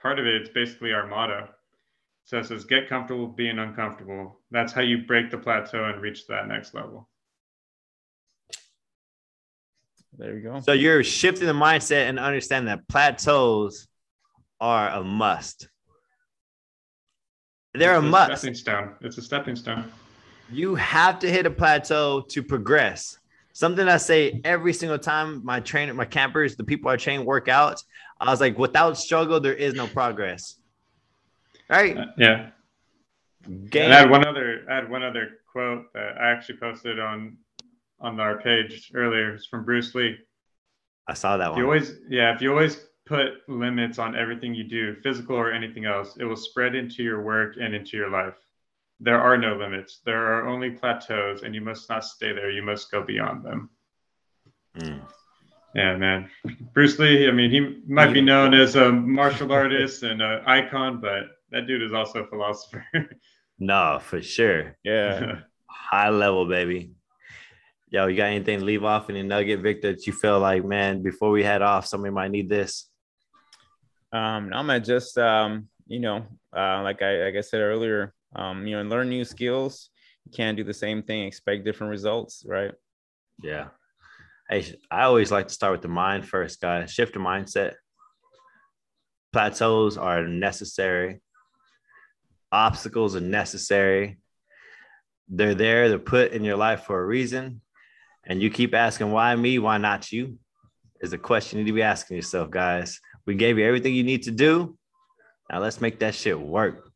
part 0.00 0.18
of 0.18 0.26
it, 0.26 0.34
it 0.34 0.42
is 0.42 0.48
basically 0.48 0.92
our 0.92 1.06
motto. 1.06 1.48
So 2.24 2.38
it 2.38 2.46
says, 2.46 2.64
get 2.64 2.88
comfortable 2.88 3.26
being 3.26 3.58
uncomfortable. 3.58 4.40
That's 4.50 4.72
how 4.72 4.82
you 4.82 4.98
break 5.06 5.30
the 5.30 5.38
plateau 5.38 5.84
and 5.84 6.00
reach 6.00 6.26
that 6.26 6.48
next 6.48 6.74
level. 6.74 7.08
There 10.16 10.36
you 10.36 10.42
go. 10.42 10.60
So 10.60 10.72
you're 10.72 11.02
shifting 11.02 11.46
the 11.46 11.52
mindset 11.52 12.08
and 12.08 12.18
understand 12.18 12.68
that 12.68 12.86
plateaus 12.88 13.88
are 14.60 14.90
a 14.90 15.02
must. 15.02 15.68
They're 17.74 17.94
it's 17.94 18.02
a, 18.02 18.06
a 18.06 18.10
must. 18.10 18.38
Stepping 18.40 18.54
stone. 18.54 18.94
It's 19.00 19.18
a 19.18 19.22
stepping 19.22 19.56
stone. 19.56 19.84
You 20.50 20.74
have 20.74 21.18
to 21.20 21.30
hit 21.30 21.46
a 21.46 21.50
plateau 21.50 22.22
to 22.22 22.42
progress. 22.42 23.18
Something 23.52 23.88
I 23.88 23.96
say 23.96 24.40
every 24.44 24.72
single 24.72 24.98
time 24.98 25.44
my 25.44 25.60
trainer, 25.60 25.94
my 25.94 26.04
campers, 26.04 26.56
the 26.56 26.64
people 26.64 26.90
I 26.90 26.96
train 26.96 27.24
work 27.24 27.48
out. 27.48 27.82
I 28.20 28.30
was 28.30 28.40
like, 28.40 28.58
without 28.58 28.98
struggle, 28.98 29.40
there 29.40 29.54
is 29.54 29.74
no 29.74 29.86
progress. 29.86 30.56
Right? 31.68 31.96
Uh, 31.96 32.06
yeah. 32.18 32.50
Game. 33.70 33.84
And 33.84 33.94
I 33.94 34.00
had 34.00 34.10
one 34.10 34.26
other. 34.26 34.64
I 34.70 34.74
had 34.74 34.90
one 34.90 35.02
other 35.02 35.38
quote 35.50 35.92
that 35.94 36.18
I 36.20 36.30
actually 36.30 36.58
posted 36.58 36.98
on 37.00 37.38
on 38.00 38.18
our 38.18 38.40
page 38.40 38.90
earlier. 38.94 39.34
It's 39.34 39.46
from 39.46 39.64
Bruce 39.64 39.94
Lee. 39.94 40.16
I 41.06 41.14
saw 41.14 41.36
that 41.36 41.46
If 41.46 41.50
one. 41.50 41.58
you 41.58 41.64
always, 41.64 41.92
yeah, 42.08 42.34
if 42.34 42.40
you 42.40 42.50
always 42.50 42.86
put 43.10 43.48
limits 43.48 43.98
on 43.98 44.16
everything 44.16 44.54
you 44.54 44.62
do, 44.62 44.94
physical 45.02 45.34
or 45.34 45.52
anything 45.52 45.84
else, 45.84 46.16
it 46.20 46.24
will 46.24 46.36
spread 46.36 46.76
into 46.76 47.02
your 47.02 47.22
work 47.22 47.56
and 47.60 47.74
into 47.74 47.96
your 47.96 48.08
life. 48.08 48.36
There 49.00 49.20
are 49.20 49.36
no 49.36 49.56
limits. 49.56 50.00
There 50.06 50.32
are 50.32 50.46
only 50.46 50.70
plateaus, 50.70 51.42
and 51.42 51.52
you 51.52 51.60
must 51.60 51.90
not 51.90 52.04
stay 52.04 52.32
there. 52.32 52.50
You 52.50 52.62
must 52.62 52.88
go 52.92 53.02
beyond 53.02 53.44
them. 53.44 53.70
Mm. 54.78 55.00
Yeah, 55.74 55.96
man. 55.96 56.30
Bruce 56.72 57.00
Lee, 57.00 57.28
I 57.28 57.32
mean, 57.32 57.50
he 57.50 57.82
might 57.92 58.12
be 58.12 58.20
known 58.20 58.54
as 58.54 58.76
a 58.76 58.92
martial 58.92 59.52
artist 59.52 60.04
and 60.04 60.22
an 60.22 60.42
icon, 60.46 61.00
but 61.00 61.24
that 61.50 61.66
dude 61.66 61.82
is 61.82 61.92
also 61.92 62.22
a 62.24 62.26
philosopher. 62.28 62.86
No, 63.62 63.98
for 64.00 64.22
sure. 64.22 64.78
Yeah. 64.82 65.40
High 65.68 66.08
level, 66.08 66.48
baby. 66.48 66.92
Yo, 67.90 68.06
you 68.06 68.16
got 68.16 68.30
anything 68.30 68.60
to 68.60 68.64
leave 68.64 68.84
off? 68.84 69.10
Any 69.10 69.22
nugget, 69.22 69.60
Victor, 69.60 69.92
that 69.92 70.06
you 70.06 70.14
feel 70.14 70.40
like, 70.40 70.64
man, 70.64 71.02
before 71.02 71.30
we 71.30 71.44
head 71.44 71.60
off, 71.60 71.84
somebody 71.84 72.10
might 72.10 72.30
need 72.30 72.48
this? 72.48 72.89
Um, 74.12 74.48
no, 74.50 74.62
man, 74.62 74.82
just 74.82 75.16
um, 75.18 75.68
you 75.86 76.00
know, 76.00 76.26
uh, 76.56 76.82
like 76.82 77.02
I 77.02 77.24
like 77.24 77.36
I 77.36 77.40
said 77.40 77.60
earlier, 77.60 78.14
um, 78.34 78.66
you 78.66 78.76
know, 78.76 78.88
learn 78.88 79.08
new 79.08 79.24
skills. 79.24 79.90
You 80.24 80.32
can't 80.32 80.56
do 80.56 80.64
the 80.64 80.74
same 80.74 81.02
thing, 81.02 81.24
expect 81.24 81.64
different 81.64 81.90
results, 81.90 82.44
right? 82.46 82.72
Yeah. 83.42 83.68
Hey, 84.48 84.76
I 84.90 85.04
always 85.04 85.30
like 85.30 85.48
to 85.48 85.54
start 85.54 85.72
with 85.72 85.82
the 85.82 85.88
mind 85.88 86.26
first, 86.28 86.60
guys. 86.60 86.90
Shift 86.90 87.14
your 87.14 87.24
mindset. 87.24 87.74
Plateaus 89.32 89.96
are 89.96 90.26
necessary. 90.26 91.20
Obstacles 92.50 93.14
are 93.14 93.20
necessary. 93.20 94.18
They're 95.28 95.54
there, 95.54 95.88
they're 95.88 96.00
put 96.00 96.32
in 96.32 96.42
your 96.42 96.56
life 96.56 96.82
for 96.82 97.00
a 97.00 97.06
reason. 97.06 97.60
And 98.26 98.42
you 98.42 98.50
keep 98.50 98.74
asking, 98.74 99.12
why 99.12 99.34
me? 99.36 99.58
Why 99.60 99.78
not 99.78 100.10
you? 100.10 100.38
Is 101.00 101.12
a 101.12 101.18
question 101.18 101.58
you 101.58 101.64
need 101.64 101.70
to 101.70 101.74
be 101.74 101.82
asking 101.82 102.16
yourself, 102.16 102.50
guys. 102.50 103.00
We 103.30 103.36
gave 103.36 103.58
you 103.60 103.64
everything 103.64 103.94
you 103.94 104.02
need 104.02 104.24
to 104.24 104.32
do. 104.32 104.76
Now 105.48 105.60
let's 105.60 105.80
make 105.80 106.00
that 106.00 106.16
shit 106.16 106.36
work. 106.38 106.90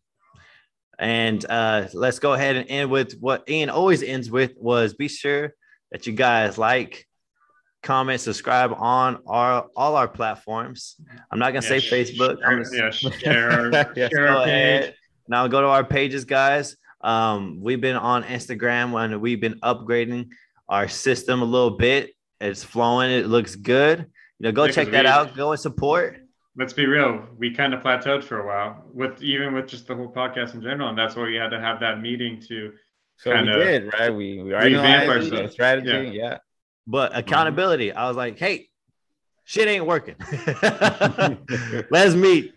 And 0.99 1.45
uh, 1.49 1.87
let's 1.95 2.19
go 2.19 2.33
ahead 2.33 2.57
and 2.57 2.69
end 2.69 2.91
with 2.91 3.13
what 3.21 3.49
Ian 3.49 3.71
always 3.71 4.03
ends 4.03 4.29
with 4.33 4.51
was 4.57 4.95
be 4.95 5.07
sure 5.07 5.55
that 5.93 6.09
you 6.09 6.13
guys 6.13 6.59
like, 6.59 7.07
comment, 7.85 8.21
subscribe 8.21 8.73
on 8.77 9.21
our 9.29 9.67
all 9.77 9.95
our 9.95 10.09
platforms. 10.09 10.97
I'm 11.31 11.39
not 11.39 11.53
gonna 11.53 11.65
Yeah, 11.67 11.79
say 11.79 12.03
Facebook. 12.03 12.39
I'm 12.45 12.65
gonna 12.65 12.77
yeah, 12.77 12.91
share 12.91 13.71
Yes, 13.95 14.11
share 14.11 14.27
go 14.27 14.43
ahead. 14.43 14.97
Now 15.29 15.47
go 15.47 15.61
to 15.61 15.69
our 15.69 15.85
pages, 15.85 16.25
guys. 16.25 16.77
Um, 17.01 17.61
we've 17.63 17.81
been 17.81 17.95
on 17.95 18.25
Instagram 18.25 19.01
and 19.01 19.21
we've 19.21 19.41
been 19.41 19.61
upgrading 19.61 20.31
our 20.69 20.89
system 20.89 21.43
a 21.43 21.45
little 21.45 21.77
bit. 21.79 22.11
It's 22.41 22.65
flowing. 22.65 23.13
It 23.13 23.29
looks 23.29 23.55
good. 23.55 24.07
You 24.41 24.47
know, 24.47 24.53
go 24.53 24.65
Yeah, 24.65 24.73
check 24.73 24.91
that 24.91 25.05
we- 25.05 25.09
out. 25.11 25.37
Go 25.37 25.53
and 25.53 25.61
support. 25.61 26.19
Let's 26.57 26.73
be 26.73 26.87
real. 26.87 27.27
We 27.37 27.53
kind 27.53 27.75
of 27.75 27.83
plateaued 27.83 28.23
for 28.23 28.41
a 28.41 28.47
while 28.47 28.85
with 28.93 29.21
even 29.23 29.55
with 29.55 29.67
just 29.67 29.87
the 29.87 29.95
whole 29.95 30.13
podcast 30.13 30.55
in 30.55 30.63
general, 30.63 30.89
and 30.89 30.99
that's 30.99 31.17
why 31.17 31.25
we 31.25 31.35
had 31.35 31.51
to 31.51 31.61
have 31.61 31.81
that 31.81 32.01
meeting 32.01 32.41
to 32.49 32.73
So 33.17 33.33
Kinda 33.33 33.53
did, 33.53 33.93
right? 33.93 34.11
We 34.11 34.43
we 34.43 34.55
revamp 34.55 35.09
organized 35.09 35.31
the 35.31 35.35
ourselves. 35.35 35.53
strategy. 35.53 36.17
Yeah. 36.17 36.39
But 36.87 37.11
mm-hmm. 37.11 37.21
accountability, 37.21 37.93
I 37.93 38.09
was 38.09 38.17
like, 38.17 38.39
hey, 38.39 38.69
shit 39.45 39.69
ain't 39.69 39.87
working. 39.87 40.17
Let's 41.91 42.15
meet. 42.15 42.53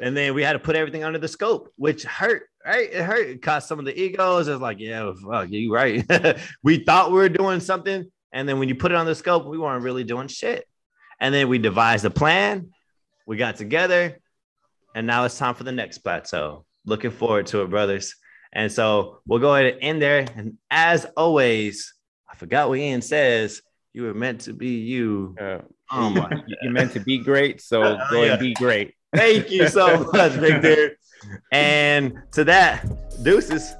And 0.00 0.16
then 0.16 0.34
we 0.34 0.42
had 0.42 0.52
to 0.52 0.58
put 0.58 0.76
everything 0.76 1.04
under 1.04 1.18
the 1.18 1.28
scope, 1.28 1.72
which 1.76 2.04
hurt, 2.04 2.48
right? 2.64 2.88
It 2.92 3.02
hurt. 3.02 3.28
It 3.28 3.42
cost 3.42 3.68
some 3.68 3.78
of 3.78 3.84
the 3.84 3.98
egos. 3.98 4.46
It's 4.46 4.60
like, 4.60 4.78
yeah, 4.78 5.12
fuck, 5.24 5.50
you 5.50 5.72
right. 5.72 6.04
we 6.62 6.84
thought 6.84 7.10
we 7.10 7.16
were 7.16 7.28
doing 7.28 7.60
something. 7.60 8.10
And 8.32 8.48
then 8.48 8.58
when 8.58 8.68
you 8.68 8.74
put 8.74 8.92
it 8.92 8.96
on 8.96 9.06
the 9.06 9.14
scope, 9.14 9.46
we 9.46 9.58
weren't 9.58 9.82
really 9.82 10.04
doing 10.04 10.28
shit. 10.28 10.66
And 11.20 11.34
then 11.34 11.48
we 11.48 11.58
devised 11.58 12.04
a 12.04 12.10
plan. 12.10 12.70
We 13.28 13.36
got 13.36 13.56
together. 13.56 14.18
And 14.94 15.06
now 15.06 15.24
it's 15.26 15.36
time 15.38 15.54
for 15.54 15.62
the 15.64 15.70
next 15.70 15.98
plateau. 15.98 16.64
Looking 16.86 17.10
forward 17.10 17.46
to 17.48 17.60
it, 17.60 17.68
brothers. 17.70 18.16
And 18.54 18.72
so 18.72 19.20
we'll 19.26 19.38
go 19.38 19.54
ahead 19.54 19.74
and 19.74 19.82
end 19.82 20.02
there. 20.02 20.26
And 20.34 20.54
as 20.70 21.04
always, 21.14 21.92
I 22.28 22.34
forgot 22.36 22.70
what 22.70 22.78
Ian 22.78 23.02
says. 23.02 23.60
You 23.92 24.04
were 24.04 24.14
meant 24.14 24.40
to 24.42 24.54
be 24.54 24.78
you. 24.78 25.36
Uh, 25.40 25.58
Oh 25.90 26.10
my 26.10 26.30
You're 26.62 26.72
meant 26.72 26.92
to 26.92 27.00
be 27.00 27.16
great, 27.18 27.62
so 27.62 27.82
Oh, 27.82 27.98
go 28.10 28.22
yeah. 28.22 28.32
and 28.32 28.40
be 28.40 28.52
great. 28.54 28.94
Thank 29.14 29.50
you 29.50 29.68
so 29.68 30.10
much, 30.12 30.32
Victor. 30.32 30.96
And 31.50 32.18
to 32.32 32.44
that, 32.44 32.86
deuces. 33.22 33.74